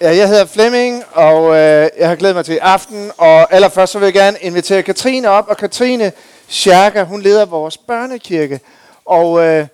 Ja, 0.00 0.16
jeg 0.16 0.28
hedder 0.28 0.46
Flemming, 0.46 1.04
og 1.12 1.44
øh, 1.44 1.88
jeg 1.98 2.08
har 2.08 2.16
glædet 2.16 2.36
mig 2.36 2.44
til 2.44 2.54
i 2.54 2.58
aften. 2.58 3.10
Og 3.16 3.52
allerførst 3.52 3.92
så 3.92 3.98
vil 3.98 4.06
jeg 4.06 4.12
gerne 4.12 4.38
invitere 4.40 4.82
Katrine 4.82 5.28
op. 5.28 5.48
Og 5.48 5.56
Katrine 5.56 6.12
Scherker, 6.48 7.04
hun 7.04 7.22
leder 7.22 7.44
vores 7.44 7.78
børnekirke. 7.78 8.60
Og 9.04 9.44
øh, 9.44 9.66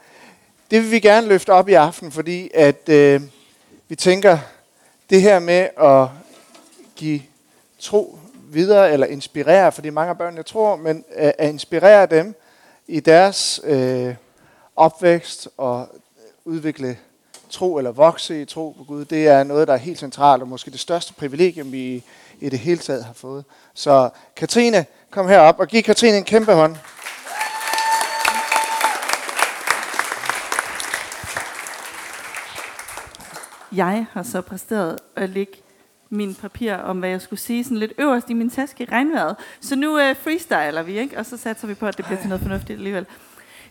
det 0.71 0.83
vil 0.83 0.91
vi 0.91 1.01
gerne 1.01 1.27
løfte 1.27 1.51
op 1.53 1.69
i 1.69 1.73
aften, 1.73 2.13
fordi 2.13 2.51
at 2.55 2.89
øh, 2.89 3.21
vi 3.89 3.97
tænker, 3.97 4.39
det 5.11 5.23
her 5.23 5.39
med 5.39 5.69
at 5.83 6.09
give 6.97 7.21
tro 7.79 8.19
videre, 8.51 8.93
eller 8.93 9.07
inspirere, 9.07 9.73
fordi 9.73 9.91
mange 9.91 10.11
af 10.11 10.19
børnene 10.19 10.43
tror, 10.43 10.77
men 10.77 11.05
øh, 11.17 11.33
at 11.39 11.49
inspirere 11.49 12.07
dem 12.07 12.35
i 12.87 13.01
deres 13.01 13.61
øh, 13.65 14.15
opvækst 14.77 15.49
og 15.57 15.89
udvikle 16.45 16.97
tro 17.55 17.79
eller 17.79 17.93
vokse 17.93 18.43
i 18.43 18.45
tro 18.45 18.75
på 18.79 18.85
Gud, 18.85 19.05
det 19.05 19.29
er 19.29 19.45
noget, 19.45 19.69
der 19.69 19.75
er 19.75 19.79
helt 19.79 19.99
centralt, 19.99 20.43
og 20.43 20.49
måske 20.49 20.71
det 20.71 20.81
største 20.81 21.15
privilegium, 21.15 21.73
vi 21.73 22.03
i 22.41 22.49
det 22.49 22.59
hele 22.59 22.79
taget 22.79 23.05
har 23.05 23.13
fået. 23.13 23.45
Så 23.75 24.11
Katrine, 24.37 24.87
kom 25.11 25.29
herop 25.29 25.59
og 25.59 25.69
giv 25.69 25.83
Katrine 25.83 26.17
en 26.17 26.25
kæmpe 26.25 26.53
hånd. 26.53 26.77
Jeg 33.77 34.07
har 34.13 34.23
så 34.23 34.41
præsteret 34.41 34.99
at 35.17 35.31
lægge 35.31 35.53
min 36.11 36.35
papir 36.35 36.75
om, 36.75 36.99
hvad 36.99 37.09
jeg 37.09 37.21
skulle 37.21 37.41
sige, 37.41 37.65
sådan 37.65 37.79
lidt 37.79 37.93
øverst 37.99 38.31
i 38.31 38.33
min 38.33 38.51
taske 38.51 38.83
i 38.83 38.87
regnvejret. 38.91 39.37
Så 39.61 39.77
nu 39.77 39.99
øh, 39.99 40.17
freestyler 40.17 40.83
vi, 40.83 40.99
ikke? 40.99 41.19
og 41.19 41.27
så 41.27 41.37
satser 41.37 41.67
vi 41.67 41.75
på, 41.75 41.87
at 41.87 41.97
det 41.97 42.05
bliver 42.05 42.21
til 42.21 42.29
noget 42.29 42.43
fornuftigt 42.43 42.77
alligevel. 42.77 43.07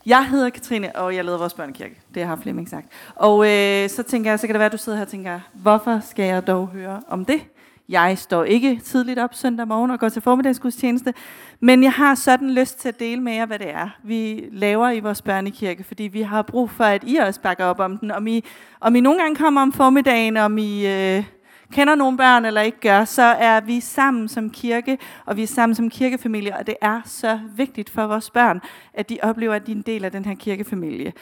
Jeg 0.05 0.29
hedder 0.29 0.49
Katrine, 0.49 0.95
og 0.95 1.15
jeg 1.15 1.25
leder 1.25 1.37
vores 1.37 1.53
børnekirke. 1.53 2.01
Det 2.13 2.23
har 2.25 2.35
Flemming 2.35 2.69
sagt. 2.69 2.87
Og 3.15 3.45
øh, 3.45 3.89
så 3.89 4.03
tænker 4.03 4.31
jeg, 4.31 4.39
så 4.39 4.47
kan 4.47 4.53
det 4.53 4.59
være, 4.59 4.65
at 4.65 4.71
du 4.71 4.77
sidder 4.77 4.97
her 4.97 5.05
og 5.05 5.11
tænker, 5.11 5.39
hvorfor 5.53 5.99
skal 6.09 6.25
jeg 6.25 6.47
dog 6.47 6.67
høre 6.67 7.01
om 7.07 7.25
det? 7.25 7.41
Jeg 7.89 8.17
står 8.17 8.43
ikke 8.43 8.79
tidligt 8.83 9.19
op 9.19 9.33
søndag 9.33 9.67
morgen 9.67 9.91
og 9.91 9.99
går 9.99 10.09
til 10.09 10.21
formiddagsgudstjeneste, 10.21 11.13
men 11.59 11.83
jeg 11.83 11.91
har 11.91 12.15
sådan 12.15 12.51
lyst 12.51 12.79
til 12.79 12.89
at 12.89 12.99
dele 12.99 13.21
med 13.21 13.33
jer, 13.33 13.45
hvad 13.45 13.59
det 13.59 13.69
er, 13.69 13.89
vi 14.03 14.45
laver 14.51 14.89
i 14.89 14.99
vores 14.99 15.21
børnekirke, 15.21 15.83
fordi 15.83 16.03
vi 16.03 16.21
har 16.21 16.41
brug 16.41 16.69
for, 16.69 16.83
at 16.83 17.03
I 17.05 17.15
også 17.15 17.41
bakker 17.41 17.65
op 17.65 17.79
om 17.79 17.97
den. 17.97 18.11
Om 18.11 18.27
I, 18.27 18.43
om 18.79 18.95
I 18.95 19.01
nogle 19.01 19.21
gange 19.21 19.35
kommer 19.35 19.61
om 19.61 19.73
formiddagen, 19.73 20.37
om 20.37 20.57
I... 20.57 20.87
Øh, 20.87 21.23
kender 21.71 21.95
nogle 21.95 22.17
børn 22.17 22.45
eller 22.45 22.61
ikke 22.61 22.79
gør, 22.79 23.05
så 23.05 23.21
er 23.21 23.61
vi 23.61 23.79
sammen 23.79 24.27
som 24.27 24.49
kirke, 24.49 24.97
og 25.25 25.37
vi 25.37 25.43
er 25.43 25.47
sammen 25.47 25.75
som 25.75 25.89
kirkefamilie, 25.89 26.57
og 26.57 26.67
det 26.67 26.75
er 26.81 27.01
så 27.05 27.39
vigtigt 27.55 27.89
for 27.89 28.07
vores 28.07 28.29
børn, 28.29 28.61
at 28.93 29.09
de 29.09 29.17
oplever, 29.23 29.53
at 29.53 29.67
de 29.67 29.71
er 29.71 29.75
en 29.75 29.81
del 29.81 30.05
af 30.05 30.11
den 30.11 30.25
her 30.25 30.35
kirkefamilie. 30.35 31.13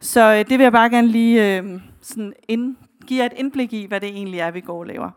Så 0.00 0.20
øh, 0.20 0.38
det 0.38 0.50
vil 0.50 0.60
jeg 0.60 0.72
bare 0.72 0.90
gerne 0.90 1.08
lige 1.08 1.58
øh, 1.58 1.80
sådan 2.00 2.32
ind, 2.48 2.76
give 3.06 3.20
jer 3.20 3.26
et 3.26 3.32
indblik 3.36 3.72
i, 3.72 3.86
hvad 3.86 4.00
det 4.00 4.08
egentlig 4.08 4.40
er, 4.40 4.50
vi 4.50 4.60
går 4.60 4.78
og 4.78 4.86
laver. 4.86 5.10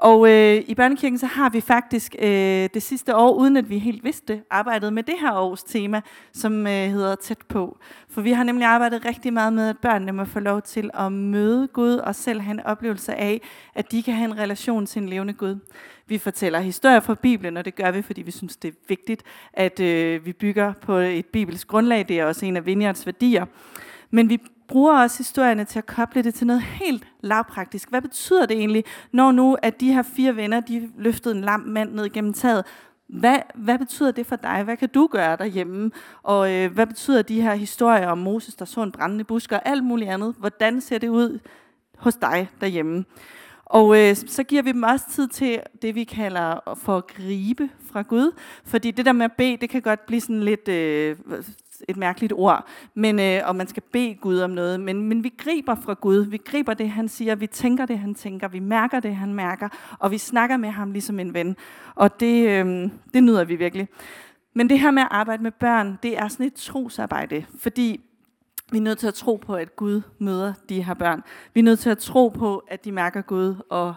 Og 0.00 0.30
øh, 0.30 0.64
i 0.66 0.74
børnekirken 0.74 1.18
så 1.18 1.26
har 1.26 1.50
vi 1.50 1.60
faktisk 1.60 2.16
øh, 2.18 2.68
det 2.74 2.82
sidste 2.82 3.16
år, 3.16 3.34
uden 3.34 3.56
at 3.56 3.70
vi 3.70 3.78
helt 3.78 4.04
vidste 4.04 4.32
det, 4.32 4.42
arbejdet 4.50 4.92
med 4.92 5.02
det 5.02 5.14
her 5.20 5.32
års 5.32 5.62
tema, 5.62 6.00
som 6.32 6.66
øh, 6.66 6.72
hedder 6.72 7.14
Tæt 7.14 7.38
på. 7.48 7.78
For 8.08 8.20
vi 8.20 8.32
har 8.32 8.44
nemlig 8.44 8.66
arbejdet 8.66 9.04
rigtig 9.04 9.32
meget 9.32 9.52
med, 9.52 9.68
at 9.68 9.78
børnene 9.78 10.12
må 10.12 10.24
få 10.24 10.40
lov 10.40 10.62
til 10.62 10.90
at 10.94 11.12
møde 11.12 11.66
Gud 11.66 11.92
og 11.92 12.14
selv 12.14 12.40
have 12.40 12.52
en 12.52 12.60
oplevelse 12.60 13.14
af, 13.14 13.40
at 13.74 13.92
de 13.92 14.02
kan 14.02 14.14
have 14.14 14.30
en 14.30 14.38
relation 14.38 14.86
til 14.86 15.02
en 15.02 15.08
levende 15.08 15.32
Gud. 15.32 15.58
Vi 16.06 16.18
fortæller 16.18 16.60
historier 16.60 17.00
fra 17.00 17.14
Bibelen, 17.14 17.56
og 17.56 17.64
det 17.64 17.74
gør 17.74 17.90
vi, 17.90 18.02
fordi 18.02 18.22
vi 18.22 18.30
synes, 18.30 18.56
det 18.56 18.68
er 18.68 18.78
vigtigt, 18.88 19.22
at 19.52 19.80
øh, 19.80 20.26
vi 20.26 20.32
bygger 20.32 20.72
på 20.72 20.96
et 20.96 21.26
bibelsk 21.26 21.68
grundlag. 21.68 22.08
Det 22.08 22.20
er 22.20 22.24
også 22.24 22.46
en 22.46 22.56
af 22.56 22.66
Vineyards 22.66 23.06
værdier. 23.06 23.46
Men 24.10 24.28
vi 24.28 24.40
bruger 24.70 25.02
også 25.02 25.18
historierne 25.18 25.64
til 25.64 25.78
at 25.78 25.86
koble 25.86 26.22
det 26.22 26.34
til 26.34 26.46
noget 26.46 26.62
helt 26.62 27.06
lavpraktisk. 27.20 27.90
Hvad 27.90 28.02
betyder 28.02 28.46
det 28.46 28.56
egentlig, 28.56 28.84
når 29.12 29.32
nu 29.32 29.56
at 29.62 29.80
de 29.80 29.92
her 29.92 30.02
fire 30.02 30.36
venner, 30.36 30.60
de 30.60 30.90
løftede 30.98 31.34
en 31.34 31.40
lam 31.40 31.60
mand 31.60 31.92
ned 31.92 32.10
gennem 32.10 32.32
taget? 32.32 32.64
Hvad, 33.08 33.38
hvad 33.54 33.78
betyder 33.78 34.10
det 34.10 34.26
for 34.26 34.36
dig? 34.36 34.62
Hvad 34.64 34.76
kan 34.76 34.88
du 34.88 35.08
gøre 35.12 35.36
derhjemme? 35.36 35.90
Og 36.22 36.52
øh, 36.52 36.72
hvad 36.72 36.86
betyder 36.86 37.22
de 37.22 37.42
her 37.42 37.54
historier 37.54 38.08
om 38.08 38.18
Moses, 38.18 38.54
der 38.54 38.64
så 38.64 38.82
en 38.82 38.92
brændende 38.92 39.24
busk 39.24 39.52
og 39.52 39.68
alt 39.68 39.84
muligt 39.84 40.10
andet? 40.10 40.34
Hvordan 40.38 40.80
ser 40.80 40.98
det 40.98 41.08
ud 41.08 41.38
hos 41.98 42.14
dig 42.14 42.50
derhjemme? 42.60 43.04
Og 43.64 43.98
øh, 43.98 44.16
så 44.16 44.42
giver 44.42 44.62
vi 44.62 44.72
dem 44.72 44.82
også 44.82 45.04
tid 45.10 45.28
til 45.28 45.60
det, 45.82 45.94
vi 45.94 46.04
kalder 46.04 46.76
for 46.76 46.96
at 46.96 47.06
gribe 47.06 47.68
fra 47.92 48.02
Gud. 48.02 48.32
Fordi 48.64 48.90
det 48.90 49.06
der 49.06 49.12
med 49.12 49.24
at 49.24 49.32
bede, 49.32 49.56
det 49.56 49.70
kan 49.70 49.82
godt 49.82 50.06
blive 50.06 50.20
sådan 50.20 50.42
lidt 50.42 50.68
øh, 50.68 51.16
et 51.88 51.96
mærkeligt 51.96 52.32
ord, 52.32 52.66
men, 52.94 53.20
øh, 53.20 53.40
og 53.44 53.56
man 53.56 53.66
skal 53.66 53.82
bede 53.92 54.14
Gud 54.14 54.38
om 54.38 54.50
noget. 54.50 54.80
Men, 54.80 55.02
men 55.02 55.24
vi 55.24 55.32
griber 55.38 55.74
fra 55.74 55.94
Gud. 56.00 56.26
Vi 56.26 56.36
griber 56.36 56.74
det, 56.74 56.90
han 56.90 57.08
siger. 57.08 57.34
Vi 57.34 57.46
tænker 57.46 57.86
det, 57.86 57.98
han 57.98 58.14
tænker. 58.14 58.48
Vi 58.48 58.58
mærker 58.58 59.00
det, 59.00 59.16
han 59.16 59.34
mærker. 59.34 59.68
Og 59.98 60.10
vi 60.10 60.18
snakker 60.18 60.56
med 60.56 60.68
ham 60.68 60.92
ligesom 60.92 61.18
en 61.18 61.34
ven. 61.34 61.56
Og 61.94 62.20
det, 62.20 62.48
øh, 62.48 62.90
det 63.14 63.24
nyder 63.24 63.44
vi 63.44 63.56
virkelig. 63.56 63.88
Men 64.54 64.70
det 64.70 64.80
her 64.80 64.90
med 64.90 65.02
at 65.02 65.08
arbejde 65.10 65.42
med 65.42 65.50
børn, 65.50 65.98
det 66.02 66.18
er 66.18 66.28
sådan 66.28 66.46
et 66.46 66.54
trosarbejde. 66.54 67.44
Fordi 67.58 68.00
vi 68.72 68.78
er 68.78 68.82
nødt 68.82 68.98
til 68.98 69.06
at 69.06 69.14
tro 69.14 69.36
på, 69.36 69.54
at 69.54 69.76
Gud 69.76 70.02
møder 70.18 70.52
de 70.68 70.82
her 70.82 70.94
børn. 70.94 71.22
Vi 71.54 71.60
er 71.60 71.64
nødt 71.64 71.78
til 71.78 71.90
at 71.90 71.98
tro 71.98 72.28
på, 72.28 72.62
at 72.68 72.84
de 72.84 72.92
mærker 72.92 73.22
Gud 73.22 73.54
og 73.70 73.94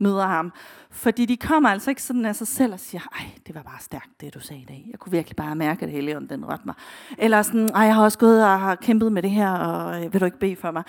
møder 0.00 0.26
ham. 0.26 0.52
Fordi 0.90 1.26
de 1.26 1.36
kommer 1.36 1.68
altså 1.68 1.90
ikke 1.90 2.02
sådan 2.02 2.24
af 2.24 2.36
sig 2.36 2.46
selv 2.46 2.72
og 2.72 2.80
siger, 2.80 3.02
ej, 3.12 3.26
det 3.46 3.54
var 3.54 3.62
bare 3.62 3.80
stærkt, 3.80 4.20
det 4.20 4.34
du 4.34 4.40
sagde 4.40 4.62
i 4.62 4.64
dag. 4.64 4.88
Jeg 4.90 4.98
kunne 4.98 5.12
virkelig 5.12 5.36
bare 5.36 5.56
mærke, 5.56 5.84
at 5.84 5.92
Helligånden 5.92 6.30
den 6.30 6.48
rørte 6.48 6.62
mig. 6.66 6.74
Eller 7.18 7.42
sådan, 7.42 7.70
ej, 7.74 7.82
jeg 7.82 7.94
har 7.94 8.04
også 8.04 8.18
gået 8.18 8.44
og 8.44 8.60
har 8.60 8.74
kæmpet 8.74 9.12
med 9.12 9.22
det 9.22 9.30
her, 9.30 9.50
og 9.50 10.04
øh, 10.04 10.12
vil 10.12 10.20
du 10.20 10.24
ikke 10.24 10.38
bede 10.38 10.56
for 10.56 10.70
mig? 10.70 10.82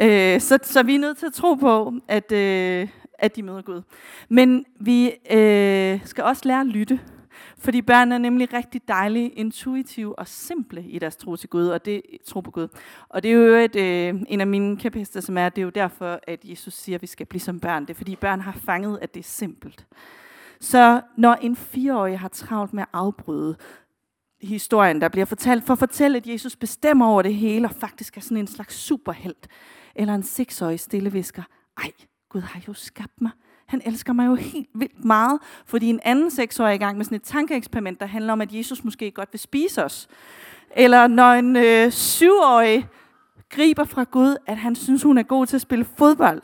Øh, 0.00 0.40
så, 0.40 0.58
så 0.62 0.82
vi 0.82 0.94
er 0.94 0.98
nødt 0.98 1.18
til 1.18 1.26
at 1.26 1.32
tro 1.32 1.54
på, 1.54 1.94
at, 2.08 2.32
øh, 2.32 2.88
at 3.18 3.36
de 3.36 3.42
møder 3.42 3.62
Gud. 3.62 3.82
Men 4.28 4.64
vi 4.80 5.12
øh, 5.30 6.00
skal 6.04 6.24
også 6.24 6.42
lære 6.44 6.60
at 6.60 6.66
lytte. 6.66 7.00
Fordi 7.58 7.82
børn 7.82 8.12
er 8.12 8.18
nemlig 8.18 8.52
rigtig 8.52 8.88
dejlige, 8.88 9.28
intuitive 9.28 10.18
og 10.18 10.28
simple 10.28 10.82
i 10.82 10.98
deres 10.98 11.16
tro 11.16 11.36
til 11.36 11.48
Gud, 11.48 11.66
og 11.66 11.84
det 11.84 12.02
tro 12.26 12.40
på 12.40 12.50
Gud. 12.50 12.68
Og 13.08 13.22
det 13.22 13.30
er 13.30 13.34
jo 13.34 13.54
et, 13.54 13.76
øh, 13.76 14.22
en 14.28 14.40
af 14.40 14.46
mine 14.46 14.76
kæphester, 14.76 15.20
som 15.20 15.38
er, 15.38 15.48
det 15.48 15.58
er 15.58 15.64
jo 15.64 15.70
derfor, 15.70 16.20
at 16.22 16.40
Jesus 16.44 16.74
siger, 16.74 16.96
at 16.96 17.02
vi 17.02 17.06
skal 17.06 17.26
blive 17.26 17.40
som 17.40 17.60
børn. 17.60 17.82
Det 17.82 17.90
er 17.90 17.94
fordi 17.94 18.16
børn 18.16 18.40
har 18.40 18.52
fanget, 18.52 18.98
at 19.02 19.14
det 19.14 19.20
er 19.20 19.24
simpelt. 19.24 19.86
Så 20.60 21.00
når 21.16 21.34
en 21.34 21.56
fireårig 21.56 22.18
har 22.18 22.28
travlt 22.28 22.72
med 22.72 22.82
at 22.82 22.88
afbryde 22.92 23.56
historien, 24.42 25.00
der 25.00 25.08
bliver 25.08 25.24
fortalt, 25.24 25.64
for 25.64 25.72
at 25.72 25.78
fortælle, 25.78 26.16
at 26.16 26.26
Jesus 26.26 26.56
bestemmer 26.56 27.06
over 27.06 27.22
det 27.22 27.34
hele, 27.34 27.68
og 27.68 27.74
faktisk 27.74 28.16
er 28.16 28.20
sådan 28.20 28.36
en 28.36 28.46
slags 28.46 28.74
superhelt, 28.74 29.48
eller 29.94 30.14
en 30.14 30.22
seksårig 30.22 30.80
stillevisker, 30.80 31.42
ej, 31.78 31.90
Gud 32.28 32.40
har 32.40 32.62
jo 32.68 32.72
skabt 32.72 33.20
mig 33.20 33.30
han 33.66 33.82
elsker 33.84 34.12
mig 34.12 34.26
jo 34.26 34.34
helt 34.34 34.68
vildt 34.74 35.04
meget, 35.04 35.38
fordi 35.66 35.86
en 35.86 36.00
anden 36.04 36.30
seksårig 36.30 36.70
er 36.70 36.74
i 36.74 36.78
gang 36.78 36.96
med 36.96 37.04
sådan 37.04 37.16
et 37.16 37.22
tankeeksperiment, 37.22 38.00
der 38.00 38.06
handler 38.06 38.32
om, 38.32 38.40
at 38.40 38.52
Jesus 38.52 38.84
måske 38.84 39.10
godt 39.10 39.28
vil 39.32 39.40
spise 39.40 39.84
os. 39.84 40.08
Eller 40.76 41.06
når 41.06 41.32
en 41.32 41.56
øh, 41.56 41.90
syvårig 41.90 42.88
griber 43.50 43.84
fra 43.84 44.04
Gud, 44.10 44.36
at 44.46 44.56
han 44.56 44.76
synes, 44.76 45.02
hun 45.02 45.18
er 45.18 45.22
god 45.22 45.46
til 45.46 45.56
at 45.56 45.60
spille 45.60 45.86
fodbold. 45.98 46.42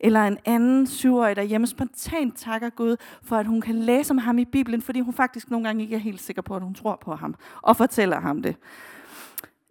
Eller 0.00 0.24
en 0.24 0.38
anden 0.44 0.86
syvårig, 0.86 1.36
der 1.36 1.42
hjemme 1.42 1.66
spontant 1.66 2.36
takker 2.36 2.70
Gud 2.70 2.96
for, 3.22 3.36
at 3.36 3.46
hun 3.46 3.60
kan 3.60 3.74
læse 3.74 4.10
om 4.10 4.18
ham 4.18 4.38
i 4.38 4.44
Bibelen, 4.44 4.82
fordi 4.82 5.00
hun 5.00 5.14
faktisk 5.14 5.50
nogle 5.50 5.66
gange 5.66 5.82
ikke 5.82 5.94
er 5.94 6.00
helt 6.00 6.20
sikker 6.20 6.42
på, 6.42 6.56
at 6.56 6.62
hun 6.62 6.74
tror 6.74 6.98
på 7.04 7.14
ham, 7.14 7.34
og 7.62 7.76
fortæller 7.76 8.20
ham 8.20 8.42
det. 8.42 8.56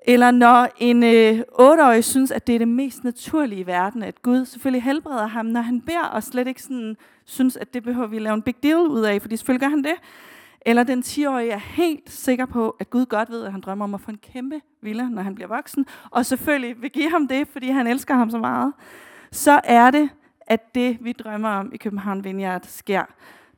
Eller 0.01 0.31
når 0.31 0.67
en 0.77 1.03
øh, 1.03 1.39
8-årig 1.39 2.03
synes, 2.03 2.31
at 2.31 2.47
det 2.47 2.55
er 2.55 2.59
det 2.59 2.67
mest 2.67 3.03
naturlige 3.03 3.61
i 3.61 3.65
verden, 3.65 4.03
at 4.03 4.21
Gud 4.21 4.45
selvfølgelig 4.45 4.83
helbreder 4.83 5.27
ham, 5.27 5.45
når 5.45 5.61
han 5.61 5.81
beder, 5.81 6.03
og 6.03 6.23
slet 6.23 6.47
ikke 6.47 6.63
sådan, 6.63 6.97
synes, 7.25 7.57
at 7.57 7.73
det 7.73 7.83
behøver 7.83 8.07
vi 8.07 8.15
at 8.15 8.21
lave 8.21 8.33
en 8.33 8.41
big 8.41 8.55
deal 8.63 8.77
ud 8.77 9.01
af, 9.01 9.21
fordi 9.21 9.37
selvfølgelig 9.37 9.61
gør 9.61 9.69
han 9.69 9.83
det. 9.83 9.95
Eller 10.65 10.83
den 10.83 10.99
10-årige 10.99 11.51
er 11.51 11.57
helt 11.57 12.09
sikker 12.09 12.45
på, 12.45 12.75
at 12.79 12.89
Gud 12.89 13.05
godt 13.05 13.29
ved, 13.29 13.45
at 13.45 13.51
han 13.51 13.61
drømmer 13.61 13.85
om 13.85 13.93
at 13.93 14.01
få 14.01 14.11
en 14.11 14.17
kæmpe 14.33 14.61
villa, 14.81 15.03
når 15.03 15.21
han 15.21 15.35
bliver 15.35 15.47
voksen, 15.47 15.85
og 16.11 16.25
selvfølgelig 16.25 16.81
vil 16.81 16.89
give 16.89 17.09
ham 17.09 17.27
det, 17.27 17.47
fordi 17.47 17.69
han 17.69 17.87
elsker 17.87 18.15
ham 18.15 18.29
så 18.29 18.37
meget. 18.37 18.73
Så 19.31 19.61
er 19.63 19.91
det, 19.91 20.09
at 20.47 20.75
det, 20.75 20.97
vi 21.01 21.11
drømmer 21.11 21.49
om 21.49 21.71
i 21.73 21.77
København 21.77 22.23
Vineyard, 22.23 22.61
sker. 22.63 23.03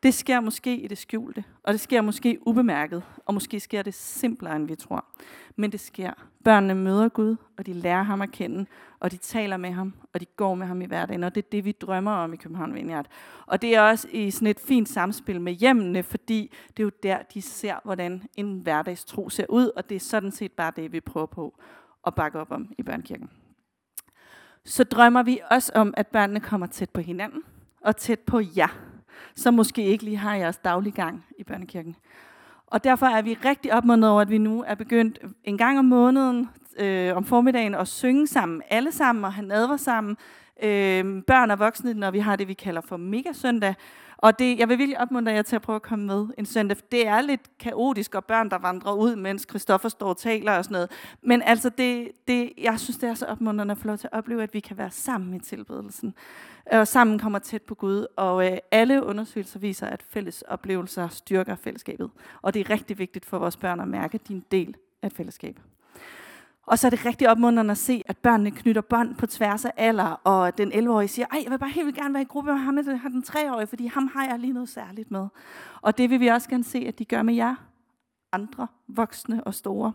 Det 0.04 0.14
sker 0.14 0.40
måske 0.40 0.78
i 0.78 0.88
det 0.88 0.98
skjulte, 0.98 1.44
og 1.64 1.74
det 1.74 1.82
sker 1.82 2.02
måske 2.02 2.38
ubemærket, 2.46 3.04
og 3.26 3.34
måske 3.34 3.60
sker 3.60 3.82
det 3.82 3.94
simplere, 3.94 4.56
end 4.56 4.68
vi 4.68 4.76
tror. 4.76 5.06
Men 5.56 5.72
det 5.72 5.80
sker. 5.80 6.14
Børnene 6.44 6.76
møder 6.76 7.10
Gud, 7.10 7.36
og 7.58 7.66
de 7.66 7.74
lærer 7.74 8.04
ham 8.04 8.22
at 8.22 8.32
kende, 8.32 8.66
og 9.00 9.12
de 9.12 9.18
taler 9.18 9.58
med 9.58 9.72
ham, 9.72 9.94
og 10.14 10.20
de 10.20 10.26
går 10.26 10.56
med 10.56 10.68
ham 10.68 10.82
i 10.82 10.86
hverdagen, 10.86 11.24
og 11.24 11.36
det 11.36 11.44
er 11.44 11.50
det, 11.52 11.66
vi 11.66 11.72
drømmer 11.72 12.12
om 12.12 12.34
i 12.34 12.36
København 12.36 12.76
Vineyard. 12.76 13.06
Og 13.46 13.62
det 13.62 13.76
er 13.76 13.82
også 13.82 14.08
i 14.12 14.32
sådan 14.32 14.48
et 14.48 14.60
fint 14.60 14.90
samspil 14.90 15.42
med 15.42 15.54
hjemmene, 15.54 16.04
fordi 16.04 16.52
det 16.68 16.80
er 16.80 16.84
jo 16.84 16.92
der, 17.04 17.18
de 17.34 17.42
ser, 17.42 17.76
hvordan 17.84 18.24
en 18.36 18.60
hverdagstro 18.60 19.30
ser 19.30 19.46
ud, 19.50 19.72
og 19.76 19.90
det 19.90 19.96
er 19.96 20.00
sådan 20.00 20.32
set 20.32 20.52
bare 20.52 20.72
det, 20.76 20.92
vi 20.92 21.00
prøver 21.00 21.28
på 21.28 21.60
at 22.08 22.16
bakke 22.16 22.40
op 22.40 22.52
om 22.52 22.74
i 22.78 22.84
børnekirken. 22.84 23.30
Så 24.66 24.84
drømmer 24.84 25.24
vi 25.24 25.40
også 25.52 25.72
om, 25.76 25.94
at 25.98 26.08
børnene 26.08 26.40
kommer 26.40 26.68
tæt 26.68 26.90
på 26.90 27.02
hinanden, 27.02 27.42
og 27.82 27.98
tæt 27.98 28.20
på 28.20 28.42
jer, 28.58 28.93
som 29.36 29.54
måske 29.54 29.84
ikke 29.84 30.04
lige 30.04 30.18
har 30.18 30.36
jeres 30.36 30.58
daglige 30.58 30.94
gang 30.94 31.26
i 31.40 31.44
børnekirken. 31.44 31.96
Og 32.68 32.84
derfor 32.84 33.06
er 33.06 33.22
vi 33.22 33.38
rigtig 33.46 33.74
opmuntret 33.74 34.12
over, 34.12 34.22
at 34.22 34.30
vi 34.30 34.38
nu 34.38 34.64
er 34.68 34.76
begyndt 34.76 35.20
en 35.44 35.58
gang 35.58 35.80
om 35.80 35.86
måneden 35.86 36.50
øh, 36.78 37.18
om 37.18 37.26
formiddagen 37.26 37.76
at 37.76 37.88
synge 37.88 38.28
sammen, 38.28 38.62
alle 38.70 38.92
sammen, 38.92 39.26
og 39.26 39.34
have 39.34 39.48
nadver 39.48 39.78
sammen, 39.78 40.18
øh, 40.64 41.24
børn 41.24 41.52
og 41.52 41.60
voksne, 41.60 41.94
når 41.94 42.12
vi 42.12 42.20
har 42.20 42.36
det, 42.36 42.48
vi 42.48 42.54
kalder 42.54 42.82
for 42.82 42.98
megasøndag. 42.98 43.76
Og 44.18 44.40
det, 44.40 44.60
jeg 44.60 44.70
vil 44.70 44.78
virkelig 44.78 45.00
opmuntre 45.00 45.32
jer 45.32 45.42
til 45.42 45.56
at 45.56 45.62
prøve 45.62 45.76
at 45.76 45.82
komme 45.82 46.06
med 46.06 46.28
en 46.38 46.46
søndag. 46.46 46.78
Det 46.92 47.08
er 47.08 47.22
lidt 47.22 47.58
kaotisk, 47.60 48.16
og 48.16 48.26
børn, 48.26 48.50
der 48.50 48.58
vandrer 48.58 48.94
ud, 48.94 49.16
mens 49.16 49.46
Christoffer 49.50 49.90
står 49.90 50.10
og 50.10 50.18
taler 50.18 50.58
og 50.58 50.64
sådan 50.64 50.74
noget. 50.74 50.92
Men 51.22 51.42
altså, 51.42 51.70
det, 51.70 52.12
det, 52.28 52.52
jeg 52.58 52.80
synes, 52.80 52.98
det 52.98 53.10
er 53.10 53.14
så 53.14 53.26
opmuntrende 53.26 53.72
at 53.72 53.78
få 53.78 53.88
lov 53.88 53.98
til 53.98 54.10
at 54.12 54.18
opleve, 54.18 54.44
at 54.44 54.54
vi 54.54 54.60
kan 54.60 54.78
være 54.78 54.92
sammen 54.92 55.34
i 55.34 55.40
tilbedelsen. 55.40 56.14
Øh, 56.74 56.80
og 56.80 56.88
sammen 56.88 57.20
kommer 57.20 57.40
tæt 57.40 57.62
på 57.62 57.76
Gud. 57.76 58.06
Og 58.16 58.52
øh, 58.52 58.58
alle 58.72 59.04
undersøgelser 59.04 59.60
viser, 59.60 59.88
at 59.88 60.04
fælles 60.04 60.42
oplevelser 60.42 61.08
styrker 61.08 61.56
fællesskabet. 61.56 62.10
Og 62.42 62.54
det 62.54 62.60
er 62.60 62.70
rigtig 62.70 63.00
vigtigt 63.00 63.26
for 63.26 63.40
vores 63.40 63.58
børn 63.58 63.80
at 63.80 63.88
mærke, 63.88 64.18
din 64.28 64.46
del 64.52 64.76
af 65.02 65.08
et 65.08 65.14
fællesskab. 65.14 65.60
Og 66.66 66.80
så 66.80 66.88
er 66.88 66.90
det 66.90 67.06
rigtig 67.06 67.30
opmuntrende 67.30 67.72
at 67.72 67.78
se, 67.78 68.04
at 68.06 68.18
børnene 68.18 68.52
knytter 68.52 68.82
bånd 68.82 69.16
på 69.16 69.28
tværs 69.28 69.66
af 69.66 69.72
alder, 69.78 70.22
og 70.24 70.58
den 70.58 70.72
11-årige 70.74 71.08
siger, 71.08 71.26
ej, 71.32 71.42
jeg 71.44 71.52
vil 71.52 71.60
bare 71.60 71.70
helt 71.70 71.86
vildt 71.86 71.98
gerne 71.98 72.14
være 72.14 72.22
i 72.22 72.26
gruppe 72.26 72.52
med 72.52 72.60
ham, 72.60 72.74
med 72.74 72.84
den 72.84 73.24
3-årige, 73.28 73.68
fordi 73.68 73.86
ham 73.86 74.08
har 74.08 74.26
jeg 74.26 74.40
lige 74.40 74.54
noget 74.54 74.70
særligt 74.70 75.12
med. 75.12 75.28
Og 75.82 75.98
det 75.98 76.10
vil 76.10 76.20
vi 76.20 76.28
også 76.28 76.50
gerne 76.50 76.64
se, 76.64 76.86
at 76.88 77.00
de 77.00 77.06
gør 77.06 77.22
med 77.22 77.34
jer, 77.34 77.56
andre 78.32 78.68
voksne 78.88 79.44
og 79.44 79.54
store. 79.54 79.94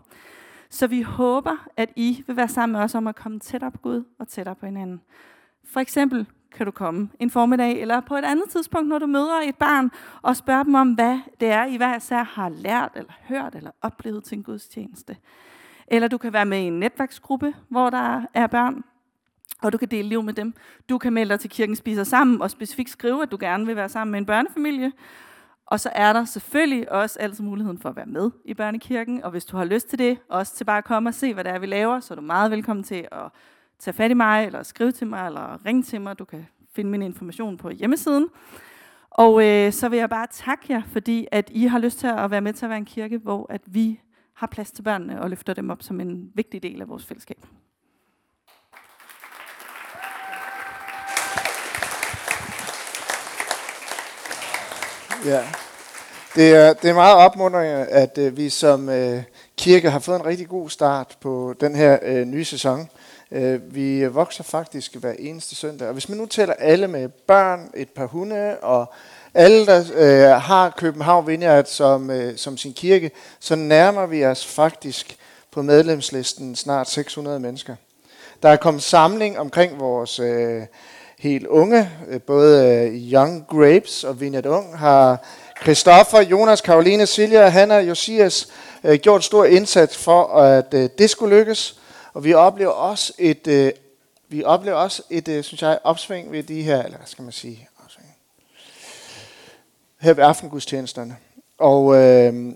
Så 0.70 0.86
vi 0.86 1.02
håber, 1.02 1.66
at 1.76 1.92
I 1.96 2.24
vil 2.26 2.36
være 2.36 2.48
sammen 2.48 2.72
med 2.72 2.80
os 2.80 2.94
om 2.94 3.06
at 3.06 3.16
komme 3.16 3.38
tættere 3.38 3.70
på 3.70 3.78
Gud 3.78 4.04
og 4.18 4.28
tættere 4.28 4.54
på 4.54 4.66
hinanden. 4.66 5.00
For 5.64 5.80
eksempel 5.80 6.26
kan 6.52 6.66
du 6.66 6.72
komme 6.72 7.08
en 7.20 7.30
formiddag, 7.30 7.80
eller 7.80 8.00
på 8.00 8.16
et 8.16 8.24
andet 8.24 8.44
tidspunkt, 8.50 8.88
når 8.88 8.98
du 8.98 9.06
møder 9.06 9.40
et 9.44 9.56
barn, 9.56 9.90
og 10.22 10.36
spørge 10.36 10.64
dem 10.64 10.74
om, 10.74 10.92
hvad 10.92 11.18
det 11.40 11.48
er, 11.48 11.64
I 11.64 11.76
hver 11.76 11.96
især 11.96 12.22
har 12.22 12.48
lært, 12.48 12.92
eller 12.94 13.12
hørt, 13.28 13.54
eller 13.54 13.70
oplevet 13.82 14.24
til 14.24 14.36
en 14.36 14.42
gudstjeneste. 14.42 15.16
Eller 15.86 16.08
du 16.08 16.18
kan 16.18 16.32
være 16.32 16.46
med 16.46 16.58
i 16.58 16.66
en 16.66 16.80
netværksgruppe, 16.80 17.54
hvor 17.68 17.90
der 17.90 18.22
er 18.34 18.46
børn, 18.46 18.84
og 19.62 19.72
du 19.72 19.78
kan 19.78 19.88
dele 19.88 20.08
liv 20.08 20.22
med 20.22 20.32
dem. 20.32 20.54
Du 20.88 20.98
kan 20.98 21.12
melde 21.12 21.30
dig 21.30 21.40
til 21.40 21.50
kirken 21.50 21.76
spiser 21.76 22.04
sammen, 22.04 22.42
og 22.42 22.50
specifikt 22.50 22.90
skrive, 22.90 23.22
at 23.22 23.30
du 23.30 23.36
gerne 23.40 23.66
vil 23.66 23.76
være 23.76 23.88
sammen 23.88 24.12
med 24.12 24.18
en 24.18 24.26
børnefamilie. 24.26 24.92
Og 25.66 25.80
så 25.80 25.90
er 25.94 26.12
der 26.12 26.24
selvfølgelig 26.24 26.92
også 26.92 27.18
altid 27.18 27.44
muligheden 27.44 27.78
for 27.78 27.88
at 27.88 27.96
være 27.96 28.06
med 28.06 28.30
i 28.44 28.54
børnekirken, 28.54 29.24
og 29.24 29.30
hvis 29.30 29.44
du 29.44 29.56
har 29.56 29.64
lyst 29.64 29.88
til 29.88 29.98
det, 29.98 30.18
også 30.28 30.56
til 30.56 30.64
bare 30.64 30.78
at 30.78 30.84
komme 30.84 31.08
og 31.08 31.14
se, 31.14 31.34
hvad 31.34 31.44
det 31.44 31.52
er, 31.52 31.58
vi 31.58 31.66
laver, 31.66 32.00
så 32.00 32.14
er 32.14 32.16
du 32.16 32.22
meget 32.22 32.50
velkommen 32.50 32.84
til 32.84 33.08
at 33.12 33.32
tage 33.78 33.94
fat 33.94 34.10
i 34.10 34.14
mig, 34.14 34.46
eller 34.46 34.62
skrive 34.62 34.92
til 34.92 35.06
mig, 35.06 35.26
eller 35.26 35.66
ringe 35.66 35.82
til 35.82 36.00
mig. 36.00 36.18
Du 36.18 36.24
kan 36.24 36.46
finde 36.74 36.90
min 36.90 37.02
information 37.02 37.56
på 37.56 37.70
hjemmesiden. 37.70 38.28
Og 39.10 39.44
øh, 39.44 39.72
så 39.72 39.88
vil 39.88 39.98
jeg 39.98 40.10
bare 40.10 40.26
takke 40.32 40.64
jer, 40.68 40.82
fordi 40.92 41.26
at 41.32 41.50
I 41.52 41.66
har 41.66 41.78
lyst 41.78 41.98
til 41.98 42.06
at 42.06 42.30
være 42.30 42.40
med 42.40 42.52
til 42.52 42.66
at 42.66 42.70
være 42.70 42.78
en 42.78 42.84
kirke, 42.84 43.18
hvor 43.18 43.46
at 43.50 43.60
vi 43.66 44.00
har 44.34 44.46
plads 44.46 44.70
til 44.70 44.82
børnene 44.82 45.22
og 45.22 45.30
løfter 45.30 45.54
dem 45.54 45.70
op 45.70 45.82
som 45.82 46.00
en 46.00 46.30
vigtig 46.34 46.62
del 46.62 46.80
af 46.80 46.88
vores 46.88 47.06
fællesskab. 47.06 47.46
Ja. 55.24 55.44
Det 56.34 56.54
er, 56.54 56.72
det 56.72 56.90
er 56.90 56.94
meget 56.94 57.16
opmuntrende, 57.16 57.86
at 57.86 58.18
øh, 58.18 58.36
vi 58.36 58.48
som 58.48 58.88
øh, 58.88 59.22
kirke 59.56 59.90
har 59.90 59.98
fået 59.98 60.16
en 60.16 60.26
rigtig 60.26 60.48
god 60.48 60.68
start 60.68 61.16
på 61.20 61.54
den 61.60 61.74
her 61.74 61.98
øh, 62.02 62.24
nye 62.24 62.44
sæson. 62.44 62.88
Øh, 63.32 63.74
vi 63.74 64.06
vokser 64.06 64.44
faktisk 64.44 64.96
hver 64.96 65.12
eneste 65.18 65.54
søndag, 65.54 65.86
og 65.88 65.92
hvis 65.92 66.08
man 66.08 66.18
nu 66.18 66.26
tæller 66.26 66.54
alle 66.54 66.88
med 66.88 67.08
børn, 67.08 67.70
et 67.74 67.88
par 67.88 68.06
hunde 68.06 68.58
og 68.58 68.92
alle, 69.34 69.66
der 69.66 69.84
øh, 69.94 70.42
har 70.42 70.74
København 70.76 71.26
Vineyard 71.26 71.64
som, 71.64 72.10
øh, 72.10 72.36
som 72.36 72.56
sin 72.56 72.72
kirke, 72.72 73.10
så 73.40 73.56
nærmer 73.56 74.06
vi 74.06 74.24
os 74.24 74.46
faktisk 74.46 75.16
på 75.50 75.62
medlemslisten 75.62 76.56
snart 76.56 76.90
600 76.90 77.40
mennesker. 77.40 77.76
Der 78.42 78.48
er 78.48 78.56
kommet 78.56 78.82
samling 78.82 79.38
omkring 79.38 79.80
vores 79.80 80.20
øh, 80.20 80.62
helt 81.18 81.46
unge, 81.46 81.90
øh, 82.08 82.20
både 82.20 82.66
øh, 82.66 83.12
Young 83.12 83.46
Grapes 83.48 84.04
og 84.04 84.20
Vineyard 84.20 84.46
Ung, 84.46 84.78
har 84.78 85.24
Christoffer, 85.62 86.20
Jonas, 86.20 86.60
Karoline, 86.60 87.06
Silja, 87.06 87.48
Hanna 87.48 87.76
og 87.76 87.88
Josias 87.88 88.48
øh, 88.84 88.98
gjort 88.98 89.24
stor 89.24 89.44
indsats 89.44 89.96
for, 89.96 90.24
at 90.26 90.74
øh, 90.74 90.88
det 90.98 91.10
skulle 91.10 91.36
lykkes. 91.38 91.78
Og 92.18 92.24
vi 92.24 92.34
oplever 92.34 92.70
også 92.70 93.12
et, 93.18 93.46
øh, 93.46 93.72
vi 94.28 94.44
oplever 94.44 94.76
også 94.76 95.02
et, 95.10 95.28
øh, 95.28 95.44
synes 95.44 95.62
jeg, 95.62 95.78
opsving 95.84 96.32
ved 96.32 96.42
de 96.42 96.62
her, 96.62 96.82
eller 96.82 96.96
hvad 96.96 97.06
skal 97.06 97.22
man 97.22 97.32
sige, 97.32 97.68
opsving, 97.84 98.16
her 100.00 100.14
ved 100.14 100.24
aftengudstjenesterne. 100.24 101.16
Og, 101.58 101.96
øh, 101.96 102.52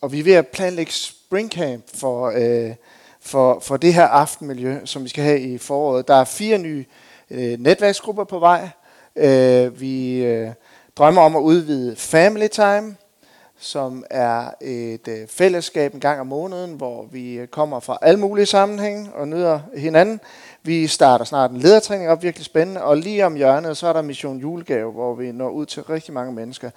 og 0.00 0.12
vi 0.12 0.20
er 0.20 0.24
ved 0.24 0.32
at 0.32 0.48
planlægge 0.48 0.92
springcamp 0.92 1.84
for, 1.94 2.32
øh, 2.36 2.74
for, 3.20 3.60
for 3.60 3.76
det 3.76 3.94
her 3.94 4.06
aftenmiljø, 4.06 4.84
som 4.84 5.04
vi 5.04 5.08
skal 5.08 5.24
have 5.24 5.40
i 5.40 5.58
foråret. 5.58 6.08
Der 6.08 6.14
er 6.14 6.24
fire 6.24 6.58
nye 6.58 6.84
øh, 7.30 7.60
netværksgrupper 7.60 8.24
på 8.24 8.38
vej. 8.38 8.68
Øh, 9.16 9.80
vi 9.80 10.24
øh, 10.24 10.50
drømmer 10.96 11.22
om 11.22 11.36
at 11.36 11.40
udvide 11.40 11.96
Family 11.96 12.48
Time, 12.48 12.96
som 13.58 14.04
er 14.10 14.50
et 14.60 15.08
øh, 15.08 15.28
fællesskab 15.28 15.94
en 15.94 16.00
gang 16.00 16.20
om 16.20 16.26
måneden, 16.26 16.74
hvor 16.74 17.06
vi 17.10 17.34
øh, 17.34 17.46
kommer 17.46 17.80
fra 17.80 17.98
alle 18.02 18.20
mulige 18.20 18.46
sammenhænge 18.46 19.10
og 19.14 19.28
nyder 19.28 19.60
hinanden. 19.76 20.20
Vi 20.62 20.86
starter 20.86 21.24
snart 21.24 21.50
en 21.50 21.56
ledertræning 21.56 22.10
op, 22.10 22.22
virkelig 22.22 22.44
spændende, 22.44 22.82
og 22.82 22.96
lige 22.96 23.26
om 23.26 23.34
hjørnet, 23.34 23.76
så 23.76 23.86
er 23.86 23.92
der 23.92 24.02
Mission 24.02 24.38
Julegave, 24.38 24.92
hvor 24.92 25.14
vi 25.14 25.32
når 25.32 25.50
ud 25.50 25.66
til 25.66 25.82
rigtig 25.82 26.14
mange 26.14 26.32
mennesker. 26.32 26.70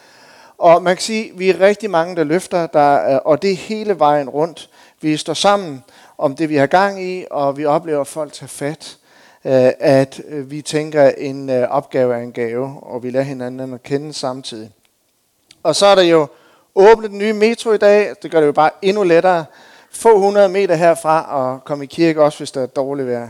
Og 0.58 0.84
man 0.84 0.96
kan 0.96 1.02
sige, 1.02 1.32
at 1.32 1.40
vi 1.40 1.50
er 1.50 1.60
rigtig 1.60 1.90
mange, 1.90 2.16
der 2.16 2.24
løfter, 2.24 2.68
der, 2.68 3.14
øh, 3.14 3.20
og 3.26 3.42
det 3.42 3.52
er 3.52 3.56
hele 3.56 4.00
vejen 4.00 4.30
rundt. 4.30 4.70
Vi 5.02 5.18
står 5.18 5.34
sammen 5.34 5.84
om 6.18 6.36
det, 6.36 6.50
vi 6.50 6.56
har 6.56 6.68
gang 6.68 7.04
i, 7.04 7.26
og 7.32 7.58
vi 7.58 7.66
oplever, 7.66 8.02
at 8.02 8.08
folk 8.08 8.34
tager 8.34 8.48
fat. 8.48 8.96
At 9.44 10.22
vi 10.28 10.62
tænker, 10.62 11.04
at 11.04 11.16
en 11.18 11.50
opgave 11.50 12.16
er 12.16 12.20
en 12.20 12.32
gave, 12.32 12.80
og 12.82 13.04
vi 13.04 13.10
lader 13.10 13.26
hinanden 13.26 13.74
at 13.74 13.84
kende 13.84 14.14
samtidig. 14.14 14.72
Og 15.64 15.76
så 15.76 15.86
er 15.86 15.96
der 15.96 16.02
jo 16.02 16.28
åbne 16.80 17.08
den 17.08 17.18
nye 17.18 17.34
metro 17.34 17.72
i 17.72 17.78
dag. 17.78 18.14
Det 18.24 18.32
gør 18.32 18.40
det 18.40 18.48
jo 18.48 18.52
bare 18.52 18.70
endnu 18.82 19.04
lettere. 19.04 19.46
Få 19.92 20.20
hundrede 20.20 20.50
meter 20.50 20.76
herfra 20.76 21.36
og 21.36 21.64
komme 21.64 21.84
i 21.84 21.88
kirke, 21.88 22.24
også 22.24 22.38
hvis 22.38 22.52
der 22.52 22.62
er 22.62 22.66
dårligt 22.66 23.08
vejr. 23.08 23.30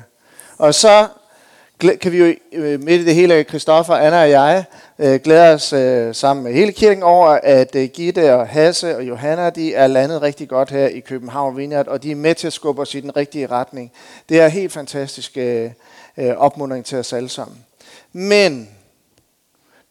Og 0.57 0.74
så 0.74 1.07
kan 2.01 2.12
vi 2.12 2.18
jo 2.18 2.36
øh, 2.54 2.84
midt 2.84 3.01
i 3.01 3.06
det 3.06 3.16
hele, 3.16 3.44
Christoffer, 3.44 3.96
Anna 3.96 4.22
og 4.22 4.30
jeg, 4.30 4.63
øh, 5.00 5.19
glæder 5.19 5.54
os 5.54 5.74
øh, 5.74 6.16
sammen 6.16 6.44
med 6.44 6.54
hele 6.54 6.72
kirken 6.72 7.04
over, 7.04 7.28
at 7.44 7.75
øh, 7.75 7.84
Gitte 7.84 8.36
og 8.36 8.48
Hasse 8.48 8.98
og 8.98 9.04
Johanna, 9.04 9.50
de 9.50 9.74
er 9.74 9.88
landet 9.88 10.22
rigtig 10.22 10.50
godt 10.50 10.69
her 10.69 10.88
i 10.88 11.00
København 11.00 11.57
Vineyard, 11.57 11.88
og 11.88 12.04
de 12.04 12.12
er 12.12 12.16
med 12.16 12.36
til 12.36 12.48
at 12.48 12.54
skubbe 12.54 12.81
os 12.81 12.95
i 12.95 13.00
den 13.00 13.18
rigtige 13.18 13.48
retning. 13.48 13.92
Det 14.30 14.42
er 14.42 14.48
helt 14.48 14.72
fantastisk 14.72 15.38
opmuntring 16.38 16.86
til 16.86 16.98
os 16.98 17.13
alle 17.13 17.30
sammen. 17.30 17.57
Men 18.13 18.69